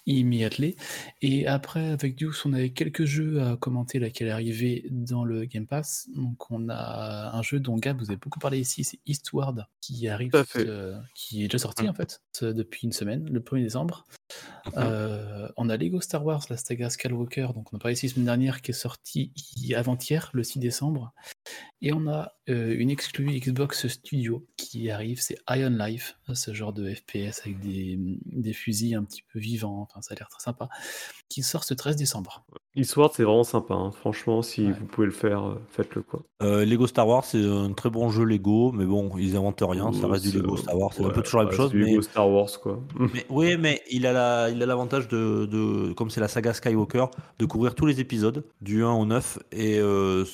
[0.05, 0.77] y m'y atteler.
[1.23, 5.25] Et après, avec Deuce, on avait quelques jeux à commenter là qui allaient arriver dans
[5.25, 6.11] le Game Pass.
[6.15, 10.07] Donc on a un jeu dont Gab vous avez beaucoup parlé ici, c'est Eastward, qui
[10.09, 10.33] arrive,
[11.15, 14.05] qui est déjà sorti en fait, depuis une semaine, le 1er décembre.
[14.79, 18.15] Euh, on a Lego Star Wars, la saga Skywalker, donc on a parlé ici la
[18.15, 21.13] semaine dernière, qui est sorti hi- avant-hier, le 6 décembre.
[21.87, 26.73] Et on a euh, une exclue Xbox Studio qui arrive, c'est Ion Life, ce genre
[26.73, 30.43] de FPS avec des, des fusils un petit peu vivants, enfin ça a l'air très
[30.43, 30.71] sympa,
[31.29, 32.47] qui sort ce 13 décembre.
[32.75, 33.75] Eastward, c'est vraiment sympa.
[33.75, 33.91] hein.
[33.93, 34.73] Franchement, si Ouais.
[34.73, 36.01] vous pouvez le faire, euh, faites-le.
[36.03, 36.23] quoi.
[36.43, 39.93] Euh, Lego Star Wars, c'est un très bon jeu Lego, mais bon, ils inventent rien,
[39.93, 41.85] ça reste du Lego Star Wars, c'est un peu toujours la même chose, c'est du
[41.85, 42.83] mais, Lego Star Wars, quoi.
[42.99, 46.55] mais- oui, mais il a la, il a l'avantage de, de, comme c'est la saga
[46.55, 47.07] Skywalker,
[47.39, 50.25] de couvrir tous les épisodes du 1 au 9, et euh,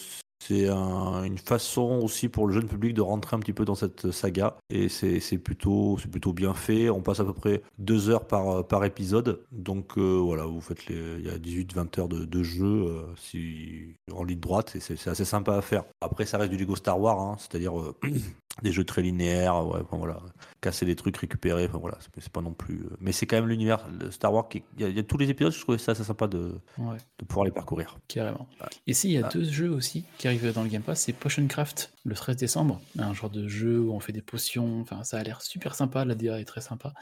[0.43, 3.75] c'est un- une façon aussi pour le jeune public de rentrer un petit peu dans
[3.75, 5.97] cette saga, et c'est plutôt,
[6.33, 6.91] bien fait.
[6.91, 10.85] On passe à peu près deux heures par, par épisode, donc euh, voilà, vous faites
[10.89, 15.55] il y a 18-20 heures de, jeu euh, si, en ligne droite, c'est assez sympa
[15.57, 15.85] à faire.
[16.01, 17.95] Après, ça reste du Lego Star Wars, hein, c'est-à-dire euh,
[18.63, 20.21] des jeux très linéaires, ouais, voilà,
[20.61, 22.83] casser des trucs, récupérer, enfin voilà, c'est pas non plus.
[22.85, 24.49] euh, Mais c'est quand même l'univers Star Wars.
[24.49, 26.27] qui- Il y, a- il y a tous les épisodes, je trouvais ça assez sympa
[26.27, 27.99] de, Ouais, de pouvoir les parcourir.
[28.09, 28.49] carrément.
[28.87, 29.31] Ici, il y a Ah.
[29.33, 32.81] deux jeux aussi qui arrivent dans le Game Pass, c'est Potion Craft le 13 décembre,
[32.99, 36.05] un genre de jeu où on fait des potions, enfin ça a l'air super sympa,
[36.05, 36.93] la DA est très sympa.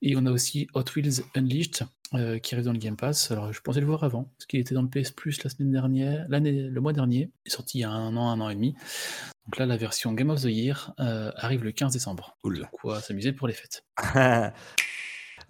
[0.00, 3.30] Et on a aussi Hot Wheels Unleashed euh, qui arrive dans le Game Pass.
[3.30, 5.72] Alors je pensais le voir avant, parce qu'il était dans le PS Plus la semaine
[5.72, 8.48] dernière, l'année, le mois dernier, il est sorti il y a un an, un an
[8.48, 8.74] et demi.
[9.48, 12.36] Donc là, la version Game of the Year euh, arrive le 15 décembre.
[12.42, 12.68] Cool.
[12.70, 13.84] Quoi s'amuser pour les fêtes.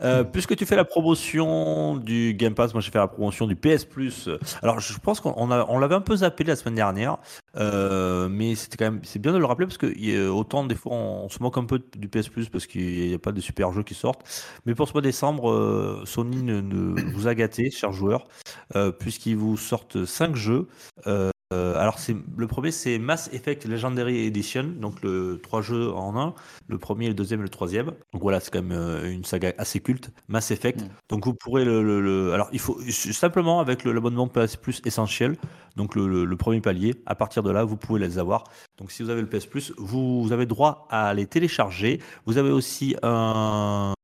[0.01, 3.57] Euh, puisque tu fais la promotion du Game Pass, moi j'ai fait la promotion du
[3.57, 4.29] PS Plus.
[4.63, 7.17] Alors je pense qu'on on on l'avait un peu zappé la semaine dernière,
[7.57, 10.33] euh, mais c'était quand même c'est bien de le rappeler parce que il y a-
[10.33, 13.19] autant des fois on, se moque un peu du PS Plus parce qu'il n'y a
[13.19, 14.23] pas de super jeux qui sortent,
[14.67, 18.29] mais pour ce mois de décembre, euh, Sony ne, ne vous a gâté, chers joueurs,
[19.01, 20.69] puisqu'ils vous sortent 5 jeux.
[21.55, 26.15] Euh, alors c'est le premier c'est Mass Effect Legendary Edition, donc le trois jeux en
[26.21, 26.35] un,
[26.67, 27.87] le premier, le deuxième et le troisième.
[28.13, 30.83] Donc voilà, c'est quand même euh, une saga assez culte, Mass Effect.
[30.83, 30.89] Mm.
[31.09, 35.37] Donc vous pourrez le, le- le- alors il faut simplement avec l'abonnement PS Plus essentiel,
[35.77, 36.97] donc le, premier palier.
[37.07, 38.45] À partir de là, vous pouvez les avoir.
[38.77, 42.01] Donc si vous avez le PS Plus, vous, vous avez droit à les télécharger.
[42.27, 43.95] Vous avez aussi un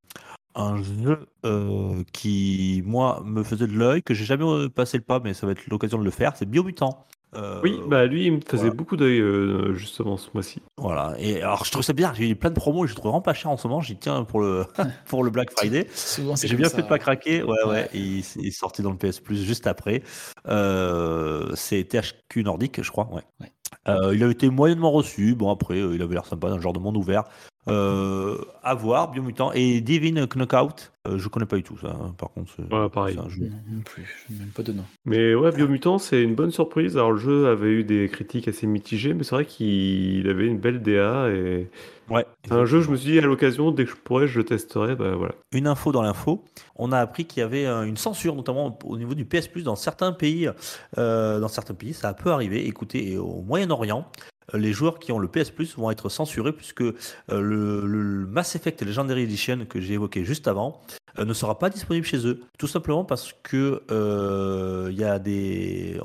[0.55, 5.21] un jeu euh, qui, moi, me faisait de l'œil, que j'ai jamais passé le pas,
[5.21, 6.37] mais ça va être l'occasion de le faire.
[6.37, 7.07] C'est Biomutant.
[7.37, 8.74] Euh, Oui, bah lui, il me faisait voilà.
[8.74, 10.62] beaucoup d'œil euh, justement ce mois-ci.
[10.78, 11.14] Voilà.
[11.18, 12.12] Et alors, je trouve ça bien.
[12.14, 13.80] J'ai eu plein de promos et je trouve vraiment pas cher en ce moment.
[13.80, 14.64] J'y tiens pour le,
[15.09, 15.87] pour le Black Friday.
[15.95, 16.76] Souvent, c'est J'ai bien ça.
[16.76, 17.43] fait de pas craquer.
[17.43, 17.70] Ouais, ouais.
[17.70, 17.91] Ouais.
[17.95, 20.03] Et il, il est sorti dans le PS Plus juste après.
[20.49, 23.09] Euh, c'est THQ Nordique, je crois.
[23.12, 23.22] Ouais.
[23.41, 23.51] Ouais.
[23.89, 25.35] Euh, il avait été moyennement reçu.
[25.35, 27.24] Bon, après, euh, il avait l'air sympa, dans le genre de monde ouvert.
[27.69, 29.51] Euh, à voir, Biomutant.
[29.55, 31.89] Et Divine Knockout, euh, je connais pas du tout ça.
[31.99, 32.15] hein.
[32.19, 33.19] Par contre, c'est Ouais, pareil.
[33.19, 33.45] un jeu.
[33.47, 34.85] Non, non plus, je même pas de nom.
[35.07, 36.97] Mais ouais, Biomutant, c'est une bonne surprise.
[36.97, 40.59] Alors le jeu avait eu des critiques assez mitigées, mais c'est vrai qu'il avait une
[40.59, 41.69] belle DA et
[42.11, 42.27] Ouais.
[42.45, 44.45] c'est un jeu, je me suis dit à l'occasion, dès que je pourrais, je le
[44.45, 44.95] testerai.
[44.95, 45.33] Bah voilà.
[45.53, 46.45] une info dans l'info.
[46.77, 49.62] On a appris qu'il y avait euh, une censure, notamment au niveau du PS Plus
[49.65, 50.51] dans certains pays.
[50.99, 52.67] Euh, dans certains pays, ça a peu arrivé.
[52.67, 54.07] Écoutez, et au Moyen-Orient,
[54.53, 56.95] les joueurs qui ont le PS Plus vont être censurés puisque euh,
[57.29, 60.81] le, Mass Effect Legendary Edition que j'ai évoqué juste avant
[61.19, 62.41] euh, ne sera pas disponible chez eux.
[62.59, 65.99] Tout simplement parce que euh, il y a des,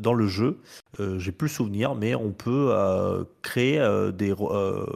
[0.00, 0.58] dans le jeu,
[1.00, 4.86] euh, j'ai plus le souvenir, mais on peut euh, créer euh, des re-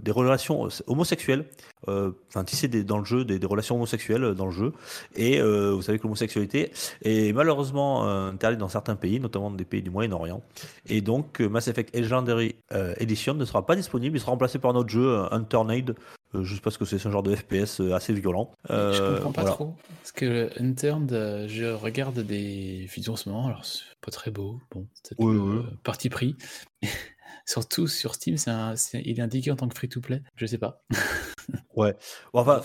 [0.00, 1.46] des relations homosexuelles.
[1.88, 4.72] Enfin tisser dans le jeu des, relations homosexuelles dans le jeu.
[5.16, 6.72] Et vous savez que l'homosexualité
[7.02, 10.42] est malheureusement interdite dans certains pays notamment des pays du Moyen-Orient.
[10.88, 12.54] Et donc Mass Effect Legendary
[12.98, 14.16] Edition ne sera pas disponible.
[14.16, 15.94] Il sera remplacé par un autre jeu euh, Unturned
[16.34, 18.52] euh, je sais pas ce que c'est c'est un genre de FPS euh, assez violent
[18.68, 19.54] je Euh, comprends pas voilà.
[19.56, 19.74] trop.
[20.00, 24.30] Parce que Unturned, euh, je regarde des vidéos en ce moment, alors c'est pas très
[24.30, 24.60] beau.
[24.70, 25.64] Bon, c'est peut-être Oui, le oui.
[25.82, 26.36] parti pris.
[27.46, 30.22] Surtout sur Steam, c'est un- il est indiqué en tant que free-to-play.
[30.36, 30.82] Je sais pas.
[31.74, 31.96] ouais
[32.32, 32.60] Bon, enfin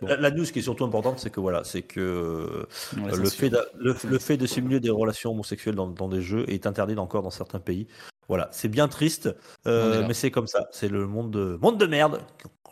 [0.00, 3.50] la, la news qui est surtout importante c'est que voilà c'est que Euh, le, fait
[3.50, 6.96] d'a- le, le fait de simuler des relations homosexuelles dans, dans des jeux est interdit
[6.96, 7.88] encore dans certains pays.
[8.28, 9.34] Voilà, c'est bien triste,
[9.66, 10.66] euh, mais c'est comme ça.
[10.70, 12.20] C'est le monde de, monde de merde.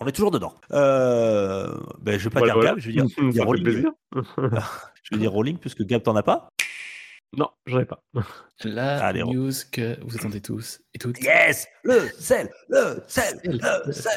[0.00, 0.54] On est toujours dedans.
[0.72, 2.70] Euh, ben, je vais pas Voilà, dire voilà.
[2.70, 3.64] Gab, je vais dire, Rolling.
[3.64, 3.90] plaisir.
[5.02, 6.48] Je vais dire Rolling puisque Gab t'en as pas.
[7.36, 8.02] non, j'en ai pas.
[8.64, 11.20] La Allez, on- news que vous attendez tous et toutes.
[11.22, 14.12] Yes, le sel, le sel, Sel, le sel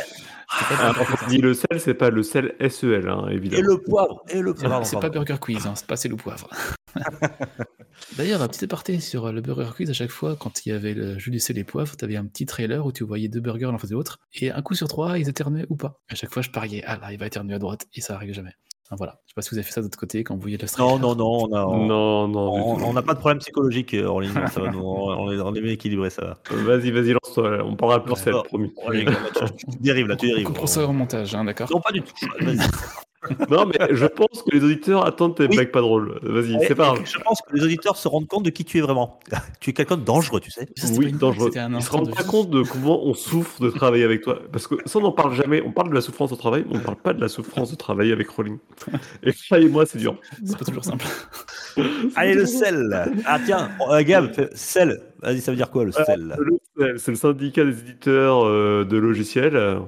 [1.26, 3.64] on dit le sel, c'est pas le sel SEL, hein, et évidemment.
[3.68, 5.10] le poivre et le C'est pardon, c'est pas.
[5.10, 6.48] Burger Quiz, hein, c'est pas c'est le poivre.
[8.18, 10.94] D'ailleurs, un petit aparté sur le Burger Quiz, à chaque fois, quand il y avait
[10.94, 13.40] le jeu du sel et poivre, tu avais un petit trailer où tu voyais deux
[13.42, 16.00] burgers l'un face de l'autre, et un coup sur trois, ils éternuaient ou pas.
[16.10, 18.34] À chaque fois, je pariais, ah là, il va éternuer à droite, et ça arrivait
[18.34, 18.52] jamais.
[18.86, 20.42] Enfin, voilà, je sais pas si vous avez fait ça de l'autre côté quand vous
[20.42, 21.00] voyez le Non, trailer.
[21.00, 22.52] non, non, on a, on- Non, non.
[22.54, 24.34] on on n'a pas de problème psychologique, euh, Rolling.
[24.52, 26.38] Ça va, nous, on est, on est bien équilibré, ça va.
[26.52, 27.58] Vas-y, vas-y, lance-toi.
[27.58, 27.64] là.
[27.66, 28.32] On parlera plus Ouais.
[28.34, 28.44] Bon.
[28.44, 28.74] promis.
[28.76, 30.46] Rolling, tu, tu dérives là, tu On dérives.
[30.46, 32.14] coupera ça au montage, hein, d'accord Non, pas du tout.
[33.50, 35.56] Non, mais je pense que les auditeurs attendent tes Oui.
[35.56, 36.20] blagues pas drôles.
[36.24, 37.02] Vas-y, Et- c'est pas grave.
[37.06, 39.20] Je pense que les auditeurs se rendent compte de qui tu es vraiment.
[39.60, 40.68] tu es quelqu'un de dangereux, tu sais.
[40.76, 41.52] Ça, Oui, dangereux.
[41.56, 44.40] Ils se rendent de pas compte de comment on souffre de travailler avec toi.
[44.52, 45.62] Parce que ça, on n'en parle jamais.
[45.66, 47.72] On parle de la souffrance au travail, mais on ne parle pas de la souffrance
[47.72, 48.58] de travailler avec Rolling.
[49.24, 50.16] Et ça et moi, c'est dur.
[50.44, 51.06] C'est pas toujours simple.
[52.16, 53.12] Allez, le sel.
[53.26, 55.02] Ah, tiens, euh, Gab, sel.
[55.22, 56.36] Vas-y, ça veut dire quoi le sel?
[56.38, 59.80] Le SEL, C'est le syndicat des éditeurs euh, de logiciels.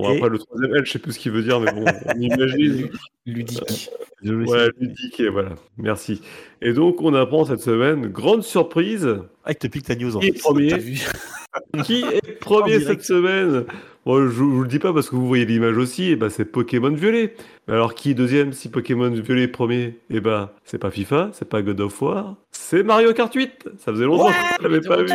[0.00, 1.84] Bon, Et après, le troisième L, je sais plus ce qu'il veut dire, mais bon,
[1.84, 2.88] on imagine.
[3.26, 3.90] Ludique.
[4.22, 5.50] Le Ouais, ludique, et voilà.
[5.78, 6.20] Merci.
[6.60, 10.20] Et donc, on apprend cette semaine, grande surprise, Ah, il te pique ta news en
[10.20, 10.38] qui est fait.
[10.40, 11.00] Premier vu
[11.84, 13.64] Qui est premier cette semaine?
[14.06, 16.28] Bon, je, je vous le dis pas parce que vous voyez l'image aussi, et ben
[16.30, 17.34] c'est Pokémon Violet.
[17.70, 19.98] Alors qui est deuxième si Pokémon Violet est premier?
[20.10, 23.68] Et ben c'est pas FIFA, c'est pas God of War, c'est Mario Kart 8.
[23.78, 25.08] Ça faisait longtemps Ouais, que je l'avais pas vu.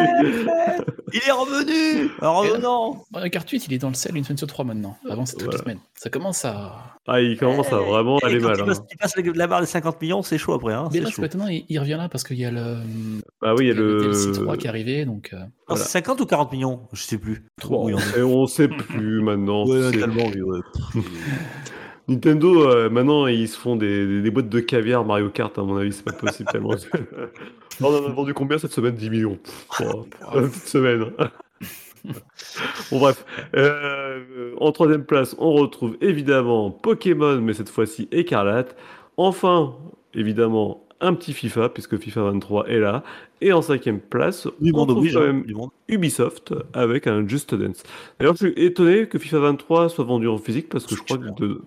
[1.13, 4.37] Il est revenu En revenant Mario Kart 8, il est dans le sel une semaine
[4.37, 4.97] sur trois maintenant.
[5.09, 5.57] Avant, c'était toutes Voilà.
[5.57, 5.79] les semaines.
[5.95, 6.75] Ça commence à.
[7.07, 8.57] Ah, il commence à vraiment Et aller quand mal.
[8.57, 8.65] il hein.
[8.65, 10.73] passe, il passe la- la barre des 50 millions, c'est chaud après.
[10.73, 11.21] Hein, Mais c'est là, chaud.
[11.21, 12.77] maintenant, il, il revient là parce qu'il y a le.
[13.41, 14.01] Bah oui, il y a le le.
[14.01, 15.29] DLC 3 qui est arrivé, donc.
[15.33, 15.83] euh, Non, voilà.
[15.83, 16.81] c'est 50 ou 40 millions?
[16.93, 17.45] Je sais plus.
[17.69, 18.19] Bon, Où il en est.
[18.19, 19.67] et on sait plus maintenant.
[19.67, 20.59] Ouais, c'est- tellement, oui, ouais.
[22.07, 25.63] Nintendo, euh, maintenant, ils se font des, des- des boîtes de caviar Mario Kart, à
[25.63, 26.75] mon avis, c'est pas possible tellement.
[27.81, 28.95] on en a vendu combien cette semaine?
[28.95, 29.39] 10 millions.
[29.83, 31.05] Oh, euh, cette semaine.
[32.91, 33.25] bon, bref.
[33.55, 38.75] Euh, en troisième place, on retrouve évidemment Pokémon, mais cette fois-ci Écarlate.
[39.17, 39.75] Enfin,
[40.13, 43.03] évidemment, un petit FIFA, puisque FIFA 23 est là.
[43.41, 45.13] Et en cinquième place, Du on monde trouve oblige.
[45.13, 45.69] quand hein, même monde.
[45.87, 47.83] Ubisoft avec un Just Dance.
[48.19, 51.17] D'ailleurs, je suis étonné que FIFA 23 soit vendu en physique parce que je crois
[51.17, 51.61] que de...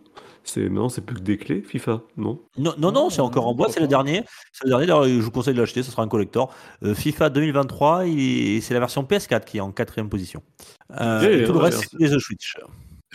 [0.48, 2.40] c'est maintenant c'est plus que des clés FIFA, non?
[2.56, 4.24] Non, non, non, c'est encore en bois, c'est le dernier.
[4.52, 6.52] C'est le dernier, d'ailleurs, je vous conseille de l'acheter, ce sera un collector.
[6.82, 10.42] Euh, FIFA 2023, il- c'est la version PS4 qui est en quatrième position.
[11.00, 12.56] Euh, et tout le reste, c'est les The Switch.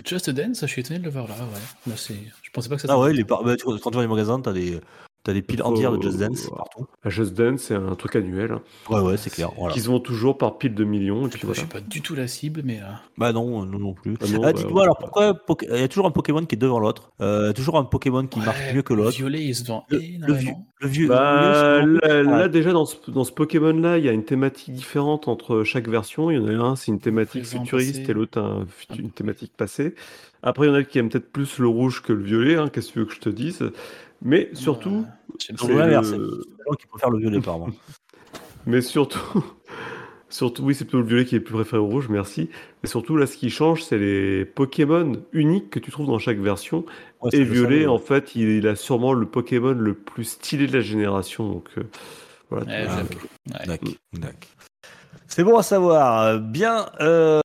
[0.05, 1.91] Just Dance, je suis étonné de le voir là, ouais.
[1.91, 1.93] Là.
[1.95, 4.01] Je pensais pas que ça Ah ouais, les par- bah, tu- quand tu vas dans
[4.01, 4.79] les magasins, t'as des,
[5.26, 6.86] T'as des piles entières de Just Dance partout.
[7.05, 8.57] La Just Dance, c'est un truc annuel.
[8.89, 9.51] Ouais, ouais, c'est clair.
[9.57, 9.74] Voilà.
[9.74, 11.28] qui se vend toujours par pile de millions.
[11.28, 13.93] Et puis Je suis pas du tout la cible, mais euh, Bah non, non, non
[13.93, 14.15] plus.
[14.21, 14.84] Ah Ah, bah, Dites-moi ouais.
[14.84, 17.78] alors pourquoi Poké- il y a toujours un Pokémon qui est devant l'autre, euh, toujours
[17.78, 19.15] un Pokémon qui marche mieux que le l'autre.
[19.15, 20.67] Violet, il se vend Le, le vieux, énormément.
[20.82, 21.07] le vieux.
[21.07, 24.74] Bah, le vieux, là, déjà dans ce, dans ce Pokémon-là, il y a une thématique
[24.74, 26.32] différente entre chaque version.
[26.32, 28.11] Il y en a un, c'est une thématique Présent, futuriste passé.
[28.11, 28.65] et l'autre, un
[28.99, 29.95] une thématique passée.
[30.45, 32.67] Après, il y en a qui aiment peut-être plus le rouge que le violet, hein,
[32.67, 33.63] qu'est-ce que tu veux que je te dise?
[34.24, 35.05] Mais surtout,
[35.39, 36.41] j'aime c'est l'inverse, le-
[36.80, 37.67] qui préfèrent le violet, apparemment.
[38.65, 39.19] Mais surtout,
[40.30, 42.49] surtout, oui, c'est plutôt le violet qui est plus préféré au rouge, merci.
[42.82, 46.38] Mais surtout, là, ce qui change, c'est les Pokémon uniques que tu trouves dans chaque
[46.39, 46.86] version.
[47.21, 48.01] Ouais, Et violet, savais, en ouais.
[48.01, 51.47] fait, il, il a sûrement le Pokémon le plus stylé de la génération.
[51.49, 51.84] Donc, euh,
[52.49, 52.65] voilà.
[52.65, 53.67] Ouais, Ah.
[55.28, 56.39] C'est bon à savoir.
[56.39, 56.89] Bien.
[57.01, 57.41] Euh...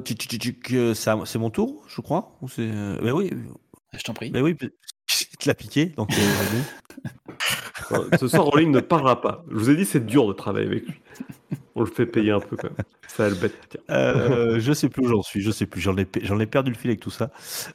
[0.00, 2.36] euh, C'est mon tour, je crois.
[2.42, 2.68] Ou c'est.
[2.68, 3.30] euh, Ben oui.
[3.92, 4.30] Je t'en prie.
[4.30, 4.56] Ben oui.
[5.38, 6.10] Te l'ai piqué, donc.
[7.92, 9.44] euh, Ce soir, Rolling ne parlera pas.
[9.50, 10.94] Je vous ai dit, c'est dur de travailler avec lui.
[11.78, 12.86] On le fait payer un peu quand même.
[13.06, 13.54] Ça le bête.
[13.68, 13.80] Tiens.
[13.90, 15.80] Euh, je sais plus où j'en suis, je sais plus.
[15.82, 17.30] J'en ai, j'en ai perdu le fil avec tout ça,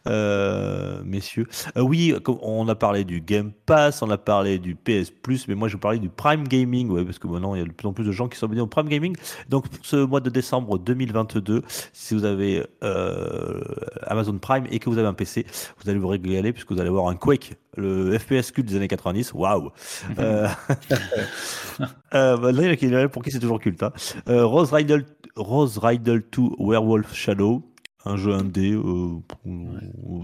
[0.07, 1.47] Euh, messieurs.
[1.77, 5.53] Euh, oui, on a parlé du Game Pass, on a parlé du PS Plus, mais
[5.53, 7.87] moi je parlais du Prime Gaming, ouais, parce que maintenant il y a de plus
[7.87, 9.15] en plus de gens qui sont abonnés au Prime Gaming.
[9.49, 11.61] Donc pour ce mois de décembre 2022,
[11.93, 13.61] si vous avez euh,
[14.07, 15.45] Amazon Prime et que vous avez un PC,
[15.83, 18.87] vous allez vous régaler puisque vous allez voir un Quake, le FPS culte des années
[18.87, 19.33] 90.
[19.33, 19.71] Waouh.
[20.19, 20.47] Euh,
[22.13, 23.81] euh, bah, là, il y en a pour qui c'est toujours culte.
[23.83, 23.91] hein.
[24.29, 27.70] Euh, Rose Riddle, Rose Riddle 2 Werewolf Shadow,
[28.05, 28.81] un jeu indé euh,
[29.27, 29.39] pour,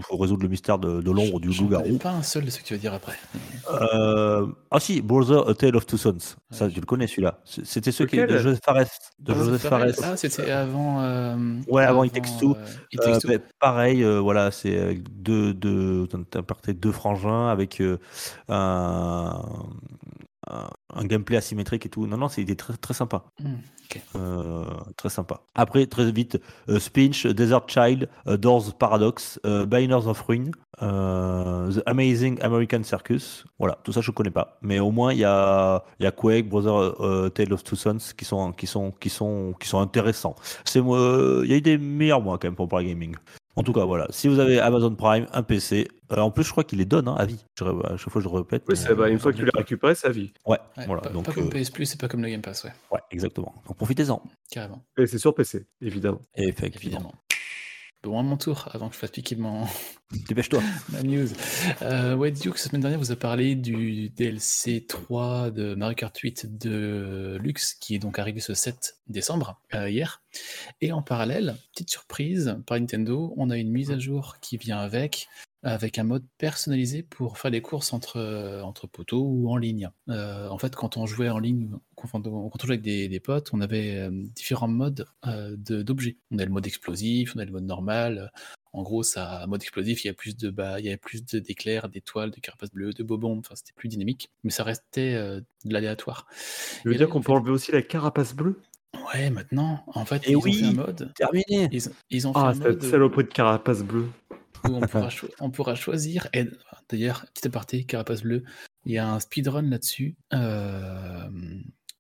[0.01, 1.97] faut résoudre le mystère de, de l'ombre du loup-garou.
[1.97, 3.13] pas un seul de ce que tu vas dire après.
[3.71, 6.17] Euh, ah si, Brother A Tale of Two Sons.
[6.49, 6.71] Ça, Ouais.
[6.71, 7.39] tu le connais celui-là.
[7.45, 8.85] C'était ceux qui de Joseph Fares.
[9.19, 9.85] De Joseph Fares.
[10.03, 11.01] Ah, c'était avant.
[11.01, 11.35] euh,
[11.67, 12.55] Ouais, avant It Takes Two.
[12.55, 13.27] euh, It Euh, Takes Two.
[13.29, 16.07] ben, pareil, euh, voilà, c'est deux, deux,
[16.73, 17.97] deux frangins avec euh,
[18.49, 19.41] un,
[20.93, 22.07] un, gameplay asymétrique et tout.
[22.07, 23.23] Non, non, c'était très, très sympa.
[23.39, 23.55] Hmm.
[24.15, 24.65] Euh,
[24.97, 25.41] très sympa.
[25.55, 26.39] Après, très vite,
[26.69, 33.45] euh, Spinch, Desert Child, euh, Doors Paradox, euh, Biners of Ruin, The Amazing American Circus.
[33.59, 34.57] Voilà, tout ça je connais pas.
[34.61, 38.25] Mais au moins il y a, y a Quake, Brother Tale of Two Sons qui
[38.25, 40.35] sont, qui sont, qui sont, qui sont intéressants.
[40.75, 43.15] Il y a eu des meilleurs mois quand même pour Prime Gaming.
[43.57, 44.05] En tout cas, voilà.
[44.11, 47.07] Si vous avez Amazon Prime, un PC, euh, en plus je crois qu'il les donne
[47.07, 47.43] hein, à vie.
[47.59, 48.63] Je, à chaque fois je le répète.
[48.67, 50.31] Oui, mais, c'est- bah, euh, une fois que tu l'as récupéré, ça vie.
[50.45, 51.01] Ouais, Ouais, voilà.
[51.01, 52.99] pas, donc, pas comme euh, PS Plus, c'est pas comme le Game Pass, ouais, ouais,
[53.11, 53.53] exactement.
[53.67, 54.21] Donc profitez-en.
[54.51, 56.21] carrément, Et c'est sur PC, évidemment.
[56.35, 56.97] Effectivement.
[56.97, 57.13] évidemment.
[58.07, 59.65] Bon, à mon tour, avant que je fasse piquer mon,
[60.29, 60.63] Dépêche-toi.
[60.93, 61.27] ma news.
[61.81, 66.17] Euh, ouais, Duke, la semaine dernière, vous a parlé du DLC 3 de Mario Kart
[66.17, 70.21] 8 de Lux, qui est donc arrivé ce 7 décembre, euh, hier.
[70.79, 74.79] Et en parallèle, petite surprise par Nintendo, on a une mise à jour qui vient
[74.79, 75.27] avec,
[75.67, 79.89] avec un mode personnalisé pour faire des courses entre, euh, entre poteaux ou en ligne.
[80.07, 83.49] Euh, en fait, quand on jouait en ligne, quand on, jouait avec des, des potes,
[83.53, 86.17] on avait euh, différents modes euh, de- d'objets.
[86.31, 88.31] On a le mode explosif, on a le mode normal.
[88.71, 91.25] En gros, ça, mode explosif, il y a plus de bah, il y avait plus
[91.25, 93.37] d'éclairs, d'étoiles, de carapaces bleues, de bobons.
[93.39, 96.27] Enfin, c'était plus dynamique, mais ça restait euh, de l'aléatoire.
[96.81, 98.61] Tu veux Et dire qu'on peut enlever aussi la carapace bleue?
[99.13, 100.49] Ouais, maintenant, en fait, Et ils oui.
[100.49, 101.13] ont fait un mode.
[101.15, 101.67] Terminé.
[101.73, 104.07] Ils, ils ont fait Ah, un mode saloperie de carapace bleue.
[104.65, 106.27] Où on pourra, cho- on pourra choisir.
[106.33, 106.45] Et
[106.89, 108.43] d'ailleurs, petit aparté, carapace bleue,
[108.85, 111.29] il y a un speedrun là-dessus euh,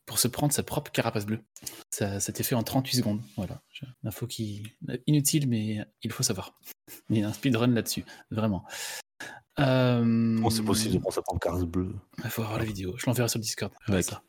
[0.05, 1.43] pour se prendre sa propre carapace bleue.
[1.89, 3.21] Ça, ça fait en 38 secondes.
[3.35, 3.61] Voilà,
[4.03, 4.63] info qui
[5.05, 6.57] inutile, mais il faut savoir.
[7.09, 8.63] Il y a un speedrun là-dessus, vraiment.
[9.59, 12.93] Euh, c'est possible de prendre ça en carte bleue il faut avoir la vidéo.
[12.97, 13.71] Je l'enverrai sur le Discord.
[14.01, 14.21] Ça.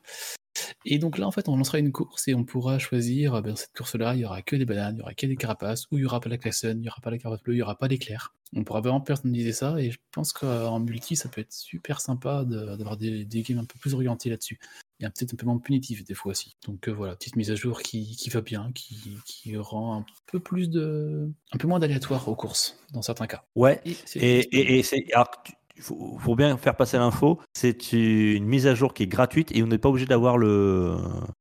[0.84, 3.54] Et donc là, en fait, on lancera une course et on pourra choisir, euh, ben,
[3.56, 5.98] cette course-là, il y aura que des bananes, il y aura que des carapaces, ou
[5.98, 7.62] il y aura pas la klaxon, il y aura pas la carapace bleue, il y
[7.62, 8.34] aura pas d'éclair.
[8.56, 12.44] On pourra vraiment personnaliser ça et je pense qu'en multi, ça peut être super sympa
[12.44, 14.58] de- d'avoir des, des games un peu plus orientés là-dessus.
[15.00, 16.56] Et un- peut-être un peu moins punitif des fois aussi.
[16.66, 20.06] Donc euh, voilà, petite mise à jour qui, qui va bien, qui, qui rend un
[20.26, 21.30] peu plus de.
[21.52, 23.44] un peu moins d'aléatoire aux courses, dans certains cas.
[23.54, 23.80] Ouais.
[23.84, 25.04] Et, c'est Et, et, et c'est.
[25.12, 25.30] Alors,
[25.78, 27.38] il faut, faut bien faire passer l'info.
[27.54, 30.96] C'est une mise à jour qui est gratuite et on n'est pas obligé d'avoir le.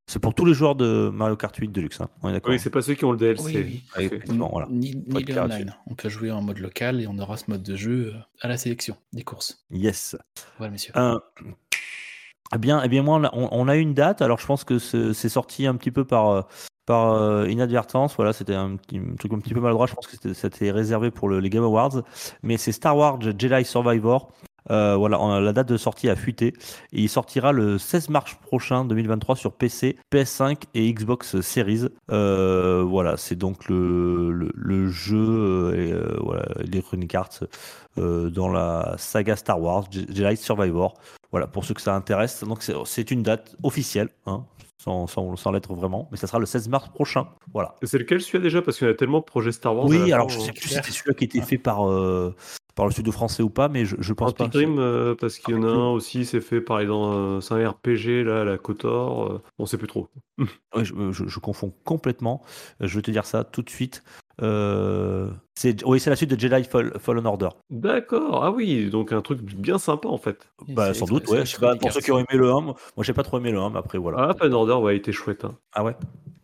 [0.06, 2.00] C'est pour tous les joueurs de Mario Kart 8 Deluxe.
[2.00, 2.08] Hein.
[2.22, 3.42] On est d'accord Oui, c'est pas ceux qui ont le DLC.
[3.44, 4.20] Oui, oui.
[4.50, 4.68] Voilà.
[4.70, 5.74] Ni, clair online.
[5.88, 8.48] On peut jouer en mode local et on aura ce mode de jeu euh, à
[8.48, 9.64] la sélection des courses.
[9.70, 10.16] Yes.
[10.58, 10.92] Voilà, messieurs.
[10.96, 11.18] Euh,
[12.54, 14.22] eh bien, eh bien, moi, on a, on- on a une date.
[14.22, 16.42] Alors, je pense que c'est c'est sorti un petit peu par, euh,
[16.88, 18.16] par euh, inadvertance.
[18.16, 19.86] Voilà, c'était un, un truc un petit peu maladroit.
[19.86, 22.02] Je pense que c'était- réservé pour le- les Game Awards.
[22.42, 24.32] Mais c'est Star Wars Jedi Survivor.
[24.70, 26.48] Euh, voilà, la date de sortie a fuité
[26.92, 31.86] et il sortira le 16 mars prochain 2023 sur PC, PS5 et Xbox Series.
[32.10, 34.48] Euh, voilà, c'est donc le,
[34.88, 36.44] jeu et, euh, voilà,
[37.14, 37.44] Arts
[37.96, 40.94] dans la saga Star Wars, Je- Jedi Survivor.
[41.30, 42.44] Voilà, pour ceux que ça intéresse.
[42.44, 44.44] Donc c'est une date officielle, hein,
[44.82, 47.28] sans, sans, sans l'être vraiment, mais ça sera le 16 mars prochain.
[47.52, 47.74] Voilà.
[47.82, 48.62] Et C'est lequel celui-là déjà?
[48.62, 49.86] Parce qu'il y en a tellement de projets Star Wars.
[49.86, 52.34] Oui, alors je sais plus si c'était celui-là qui était fait par, euh,
[52.76, 54.46] par le studio français ou pas, mais je, je pense pas.
[54.46, 57.70] Dream, euh, parce qu'il y en a un aussi, c'est fait par euh, c'est un
[57.70, 59.32] RPG là, la Kotor.
[59.32, 60.08] euh, on sait plus trop.
[60.74, 62.42] Ouais, je, je- je confonds complètement.
[62.82, 64.04] Euh, Je vais te dire ça tout de suite.
[65.58, 67.48] Euh, c'est, oui, c'est la suite de Jedi Fall- Fallen Order.
[67.70, 68.44] D'accord.
[68.44, 70.48] Ah oui, donc un truc bien sympa en fait.
[70.68, 71.40] Bah, sans doute, extra- ouais.
[71.40, 73.38] c'est Je sais pas, pour ceux qui ont aimé le 1, moi j'ai pas trop
[73.38, 74.28] aimé le 1, mais après voilà.
[74.30, 75.44] Ah, Fallen Order, ouais, il était chouette.
[75.44, 75.56] hein.
[75.72, 75.96] Ah ouais?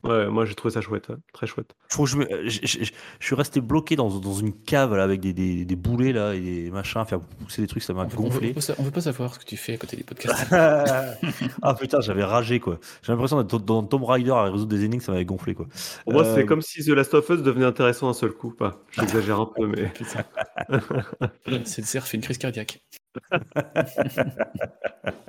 [0.02, 1.74] Ouais, moi j'ai trouvé ça chouette, ouais, très chouette.
[1.88, 4.52] je, trouve que je, me- je, je- je- je suis resté bloqué dans, dans une
[4.52, 7.82] cave là, avec des, des, des boulets là, et des machins, faire pousser des trucs,
[7.82, 8.52] ça m'a gonflé.
[8.54, 10.46] on veut on veut pas savoir ce que tu fais à côté des podcasts.
[11.62, 12.78] ah putain, j'avais ragé quoi.
[13.02, 15.66] J'ai l'impression d'être dans Tomb Raider à résoudre des énigmes, ça m'avait gonflé quoi.
[16.04, 18.50] Pour moi, Euh, c'est comme si The Last of Us devenait intéressant d'un seul coup.
[18.50, 19.88] Pas, j'exagère un peu, mais.
[19.90, 20.24] Putain.
[21.64, 22.80] C'est le cerf fait une crise cardiaque.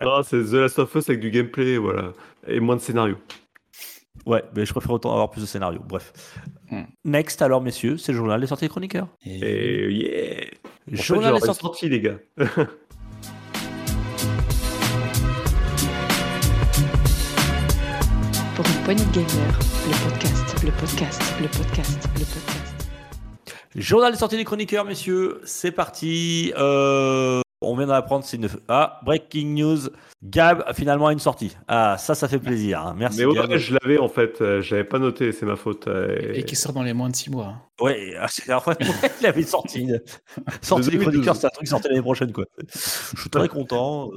[0.01, 2.13] Non, c'est The Last of Us avec du gameplay, voilà.
[2.47, 3.17] Et moins de scénario.
[4.25, 5.81] Ouais, mais je préfère autant avoir plus de scénarios.
[5.87, 6.13] Bref.
[6.69, 6.83] Hmm.
[7.03, 9.07] Next, alors messieurs, c'est le journal des sorties chroniqueurs.
[9.25, 10.45] Et, Et yeah
[10.91, 11.61] En Journal des sorties.
[11.61, 12.17] sorti, les gars.
[18.55, 22.54] Pour une poignée de gamers, le podcast, le podcast, le podcast, le podcast.
[23.75, 26.53] Journal des sorties des chroniqueurs, messieurs, c'est parti.
[26.57, 28.49] Euh, on vient d'apprendre, c'est une...
[28.67, 29.77] Ah, breaking news.
[30.23, 31.55] Gab a finalement une sortie.
[31.67, 32.79] Ah, ça, ça fait plaisir.
[32.81, 32.95] hein.
[32.97, 33.55] Merci, Mais ouais, Gab.
[33.57, 35.87] je l'avais en fait, euh, je l'avais pas noté, c'est ma faute.
[35.87, 37.45] euh, et qui sort dans les moins de 6 mois.
[37.45, 37.61] hein.
[37.81, 38.77] Ouais, c'est- en fait,
[39.21, 39.81] il avait sorti.
[39.81, 40.01] une-
[40.61, 41.01] Sortie des 2012.
[41.11, 42.45] chroniqueurs, c'est un truc qui sortait l'année prochaine, quoi.
[42.73, 44.09] Je suis très content.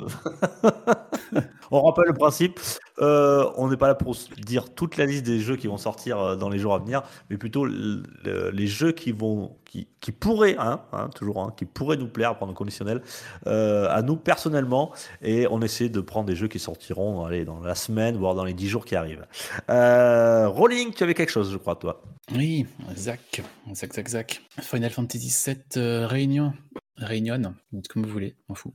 [1.71, 2.61] on rappelle le principe.
[3.01, 6.37] euh, on n'est pas là pour dire toute la liste des jeux qui vont sortir
[6.37, 11.11] dans les jours à venir, mais plutôt les jeux qui vont, qui, pourraient, hein, hein,
[11.15, 13.03] toujours, hein, qui pourraient nous plaire, prendre conditionnel,
[13.47, 14.93] euh, à nous personnellement,
[15.23, 18.55] et on essaie de prendre des jeux qui sortiront dans la semaine, voire dans les
[18.55, 19.27] 10 jours qui arrivent.
[19.71, 22.03] Euh, Rolling, tu avais quelque chose, je crois, toi.
[22.35, 22.67] Oui,
[22.97, 23.43] Zach,
[23.75, 24.43] Zach, Zach, Zach.
[24.61, 26.53] Final Fantasy VII euh, Réunion,
[26.97, 27.55] Réunion,
[27.89, 28.75] comme vous voulez, m'en fous,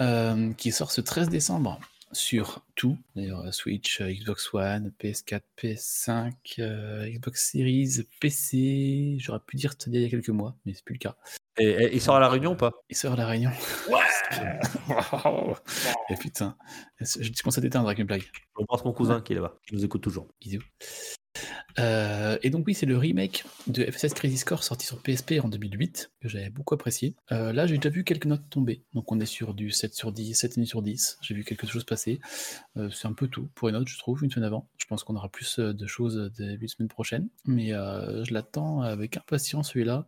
[0.00, 1.78] Euh, qui sort ce 13 décembre
[2.12, 9.40] sur tout, d'ailleurs euh, Switch, euh, Xbox One, PS4, PS5, euh, Xbox Series, PC, j'aurais
[9.40, 11.16] pu dire il y a quelques mois, mais c'est plus le cas.
[11.58, 12.72] Et, et- il sort à la réunion ou pas?
[12.88, 13.50] Il sort à la Réunion.
[16.10, 16.56] Et putain,
[17.00, 18.22] je commence à t'éteindre avec une blague.
[18.58, 20.28] Je pense mon cousin qui est là-bas, qui nous écoute toujours.
[20.40, 20.62] Bisous.
[21.78, 25.48] Euh, et donc oui, c'est le remake de FSS Crazy Score sorti sur PSP en
[25.48, 27.14] 2008, que j'avais beaucoup apprécié.
[27.32, 28.82] Euh, là, j'ai déjà vu quelques notes tomber.
[28.94, 31.18] Donc on est sur du 7 sur 10, 7,5 sur 10.
[31.22, 32.20] J'ai vu quelque chose passer.
[32.76, 34.68] Euh, c'est un peu tout pour une note, je trouve, une semaine avant.
[34.78, 37.28] Je pense qu'on aura plus de choses début de semaine prochaine.
[37.46, 40.06] Mais je l'attends avec impatience celui-là.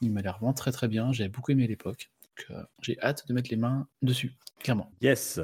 [0.00, 1.12] Il m'a l'air vraiment très très bien.
[1.12, 2.10] J'avais beaucoup aimé l'époque.
[2.48, 4.32] Donc euh, j'ai hâte de mettre les mains dessus,
[4.62, 4.90] clairement.
[5.02, 5.40] Yes.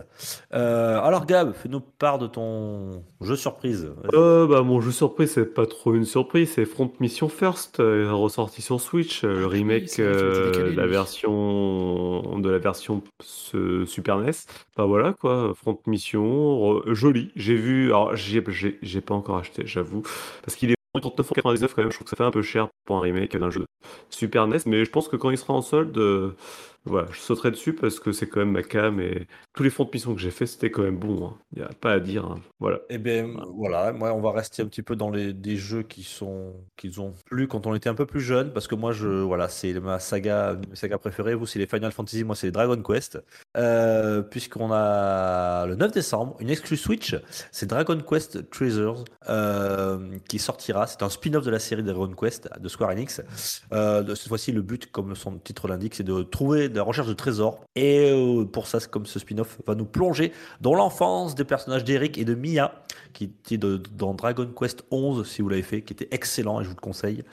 [0.52, 3.92] Euh, alors Gab, fais-nous part de ton jeu surprise.
[4.14, 8.12] Euh, bah, mon jeu surprise, c'est pas trop une surprise, c'est Front Mission First, euh,
[8.12, 14.18] ressorti sur Switch, euh, le remake euh, de la version de la version ce- Super
[14.18, 14.30] NES.
[14.76, 16.24] Bah voilà quoi, Front Mission,
[16.58, 17.30] re- joli.
[17.36, 18.40] J'ai vu, alors j'ai
[19.00, 20.02] pas encore acheté, j'avoue,
[20.42, 22.96] parce qu'il est 39,99 quand même, je trouve que ça fait un peu cher pour
[22.96, 23.66] un remake d'un jeu de
[24.08, 26.34] Super NES, mais je pense que quand il sera en solde, euh,
[26.86, 29.84] voilà, je sauterai dessus parce que c'est quand même ma cam et tous les fonds
[29.84, 31.32] de mission que j'ai fait, c'était quand même bon.
[31.52, 32.24] Il n'y a pas à dire.
[32.24, 32.40] hein.
[32.60, 32.78] Voilà.
[32.90, 36.02] Eh bien, voilà, moi, on va rester un petit peu dans les, des jeux qui
[36.02, 39.08] sont qu'ils ont plu quand on était un peu plus jeune, parce que moi, je,
[39.08, 41.34] voilà, c'est ma saga, mes sagas préférées.
[41.34, 43.18] Vous, c'est les Final Fantasy, moi, c'est les Dragon Quest.
[43.56, 47.16] Euh, Puisqu'on a le 9 décembre, une exclue Switch,
[47.52, 50.86] c'est Dragon Quest Treasures, euh, qui sortira.
[50.86, 53.20] C'est un spin-off de la série Dragon Quest de Square Enix.
[53.72, 57.12] Euh, cette fois-ci, le but, comme son titre l'indique, c'est de trouver de recherche de
[57.14, 57.60] trésors.
[57.74, 62.18] Et euh, pour ça, comme ce spin-off va nous plonger dans l'enfance des personnages d'Eric
[62.18, 62.72] et de Mia,
[63.12, 66.68] qui était dans Dragon Quest 11, si vous l'avez fait, qui était excellent et je
[66.68, 67.24] vous le conseille.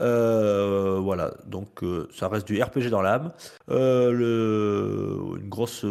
[0.00, 3.32] Euh, voilà, donc euh, ça reste du RPG dans l'âme.
[3.68, 5.84] Le- une grosse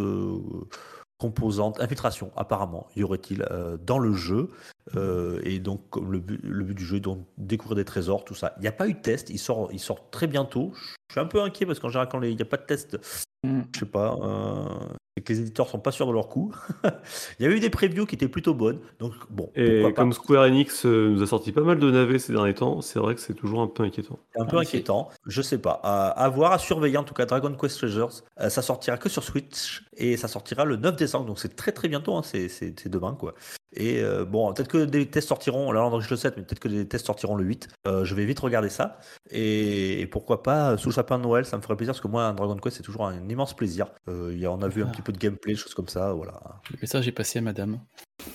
[1.20, 4.50] composante, infiltration apparemment, y aurait-il euh, dans le jeu.
[4.96, 8.26] Euh, et donc, comme le but, le but du jeu est donc découvrir des trésors,
[8.26, 8.54] tout ça.
[8.58, 10.72] Il n'y a pas eu de test, il sort, il sort très bientôt.
[11.10, 12.98] Je suis un peu inquiet parce qu'en général, quand il n'y a pas de test,
[13.44, 13.62] Mm.
[13.74, 16.54] je sais pas, euh, c'est que les éditeurs sont pas sûrs de leur coup.
[17.40, 19.52] Il y a eu des previews qui étaient plutôt bonnes, donc bon.
[19.56, 19.92] Et pas.
[19.92, 23.00] comme Square Enix euh, nous a sorti pas mal de navets ces derniers temps, c'est
[23.00, 24.20] vrai que c'est toujours un peu inquiétant.
[24.36, 25.82] Un peu Ah, inquiétant, je sais pas.
[25.84, 27.26] À, à voir, à surveiller en tout cas.
[27.26, 31.26] Dragon Quest Treasures, euh, ça sortira que sur Switch et ça sortira le 9 décembre,
[31.26, 33.34] donc c'est très très bientôt, hein, c'est demain quoi.
[33.76, 36.60] Et euh, bon, peut-être que des tests sortiront, là on enregistre le 7, mais peut-être
[36.60, 37.68] que des tests sortiront le 8.
[37.88, 38.98] Euh, je vais vite regarder ça.
[39.30, 42.02] Et, et pourquoi pas, euh, sous le sapin de Noël, ça me ferait plaisir parce
[42.02, 43.88] que moi, un Dragon Quest, c'est toujours un immense plaisir.
[44.08, 45.88] Euh, il y a- on a vu un petit peu de gameplay, des choses comme
[45.88, 46.40] ça, voilà.
[46.72, 47.80] Le message est passé à madame.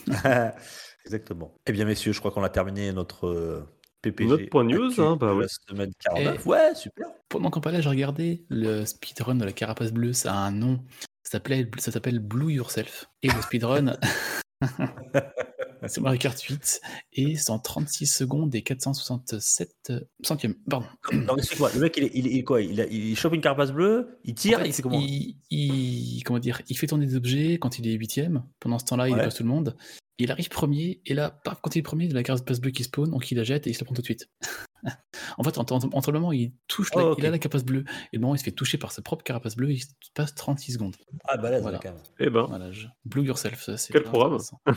[1.04, 1.54] Exactement.
[1.66, 3.66] Eh bien, messieurs, je crois qu'on a terminé notre
[4.12, 4.28] PPG.
[4.28, 6.44] Notre point news, hein, bah la semaine 49.
[6.44, 7.06] Et- Ouais, super.
[7.28, 10.80] Pendant qu'on parlait, j'ai regardé le speedrun de la carapace bleue, ça a un nom.
[11.22, 11.40] Ça
[11.78, 13.06] s'appelle Blue Yourself.
[13.22, 13.96] Et le speedrun,
[15.86, 16.80] c'est Mario Kart 8.
[17.14, 20.54] Et c'est en 36 secondes et 467 centièmes.
[20.68, 20.86] Pardon.
[21.12, 22.60] Non, excuse-moi, le mec, il, est- il, est- il est quoi?
[22.62, 25.00] Il, a- il chope une carapace bleue, il tire, En fait, il fait comment?
[25.00, 28.44] il, il- comment dire, il fait tourner des objets quand il est huitième.
[28.60, 29.18] Pendant ce temps-là, il Ouais.
[29.18, 29.76] dépasse tout le monde.
[30.18, 32.60] Il arrive premier, et là, paf, quand il est premier, il y a la carapace
[32.60, 34.28] bleue qui spawn, donc il la jette et il se la prend tout de suite.
[35.38, 37.38] en fait, entre, entre- entre le moment où il touche, la- Oh, il a la
[37.38, 37.80] carapace bleue,
[38.12, 39.88] et le moment où il se fait toucher par sa propre carapace bleue, il se
[40.14, 40.94] passe 36 secondes.
[41.26, 41.78] Ah, balèze, Voilà.
[41.78, 41.98] quand même.
[42.20, 42.86] Eh ben, Voilà, je...
[43.04, 43.92] Blue Yourself, ça c'est.
[43.92, 44.38] Quel programme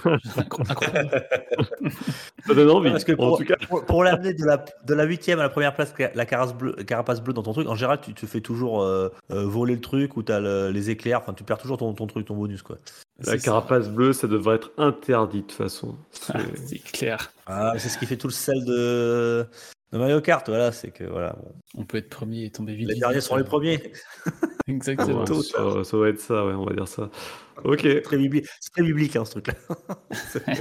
[0.67, 1.27] Incroyable.
[2.47, 2.89] ça donne envie.
[2.89, 5.35] Parce que en pour, tout cas, pour, pour l'amener de la, de la 8 à
[5.35, 8.25] la première place, la carapace bleue, carapace bleue dans ton truc, en général, tu te
[8.25, 10.39] fais toujours euh, euh, voler le truc ou tu as
[10.71, 12.79] les éclairs, enfin, tu perds toujours ton, ton truc, ton bonus, quoi.
[13.19, 13.37] La ça.
[13.37, 15.95] carapace bleue, ça devrait être interdit de toute façon.
[16.11, 17.31] C'est- Ah, C'est clair.
[17.45, 19.45] Ah, c'est ce qui fait tout le sel de,
[19.93, 21.33] de Mario Kart, voilà, c'est que, voilà.
[21.41, 21.53] bon.
[21.77, 22.89] On peut être premier et tomber vite.
[22.89, 23.93] Les derniers sont les premiers.
[24.67, 25.23] Exactement.
[25.23, 27.09] Ouais, ça, ça va être ça, ouais, on va dire ça.
[27.63, 28.01] Ok.
[28.03, 29.53] Très bibli- C'est très biblique, hein, ce truc-là.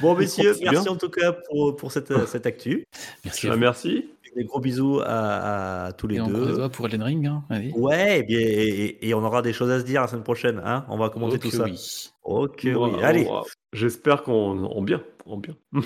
[0.00, 0.72] bon, messieurs, bien.
[0.72, 2.86] merci en tout cas pour, pour cette, cette actu.
[3.24, 3.48] Merci.
[3.48, 3.58] Ah, vous.
[3.60, 4.13] merci.
[4.36, 6.54] Des gros bisous à, à tous les Et on deux.
[6.56, 7.26] doigts pour Elden Ring.
[7.26, 7.44] Hein.
[7.50, 7.70] Allez.
[7.76, 10.60] Ouais, et, bien, et, et on aura des choses à se dire la semaine prochaine.
[10.64, 11.64] Hein on va commenter tout ça.
[11.64, 12.10] oui.
[12.24, 12.92] Ok, Bon, oui.
[12.98, 13.42] on- Allez, on-
[13.72, 15.02] J'espère qu'on en bien.
[15.26, 15.54] En bien.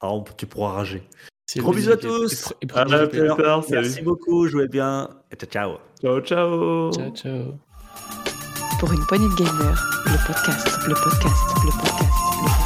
[0.00, 1.02] Ah, on- tu pourras rager.
[1.46, 2.52] C'est Gros bisous à tous.
[2.74, 4.04] À la plus tard, Merci salut.
[4.04, 5.08] beaucoup, jouez bien.
[5.30, 5.78] Et ciao, ciao.
[6.00, 6.92] Ciao, ciao.
[6.92, 7.54] Ciao, ciao.
[8.80, 12.65] Pour une poignée de gamers, le podcast, le podcast, le podcast, le podcast.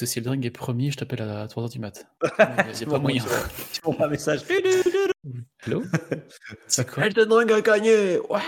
[0.00, 2.06] Que si Elden Ring est premier, je t'appelle à 3h du mat.
[2.22, 3.22] Il n'y a pas moyen.
[3.72, 4.40] Tu m'envoies un message.
[5.66, 5.82] Hello
[6.68, 8.18] C'est quoi Elden Ring a gagné.
[8.30, 8.40] Ouais.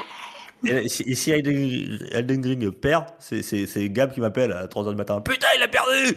[0.64, 4.66] Et si, et si Elden, Elden Ring perd, c'est- c'est c'est Gab qui m'appelle à
[4.66, 5.20] 3h du matin.
[5.20, 6.16] Putain, il a perdu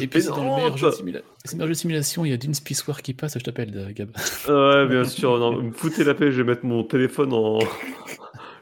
[0.00, 1.22] Et puis c'est dans le meilleur jeu de, simula-
[1.60, 4.08] jeu de simulation, il y a d'une Spaceware qui passe, je t'appelle, Gab.
[4.48, 5.38] Ouais, bien sûr.
[5.38, 7.58] Non, me foutez la paix, je vais mettre mon téléphone en.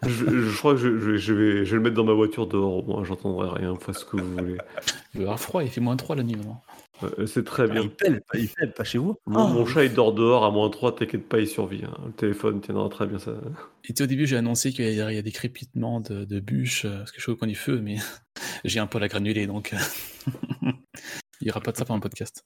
[0.06, 2.82] Je, je crois que je, vais, je vais le mettre dans ma voiture dehors, au
[2.82, 4.58] moins j'entendrai rien, faites ce que vous voulez.
[5.14, 6.62] Il va avoir froid, il fait moins 3 la nuit maintenant.
[7.02, 7.82] Euh, C'est très Ah, bien.
[7.82, 9.48] Il pèle, il pèle, pas chez vous Mon, Oh.
[9.48, 11.84] mon chat il dort dehors à moins 3, t'inquiète pas, il survit.
[11.84, 11.94] hein.
[12.06, 13.32] Le téléphone tiendra très bien ça.
[13.88, 16.40] Et au début, j'ai annoncé qu'il y, a il y a des crépitements de, de
[16.40, 17.96] bûches, euh, parce que je suis au coin du feu, mais
[18.64, 20.30] j'ai un peu la granulée, donc euh,
[21.40, 22.44] il n'y aura pas de ça pendant le podcast.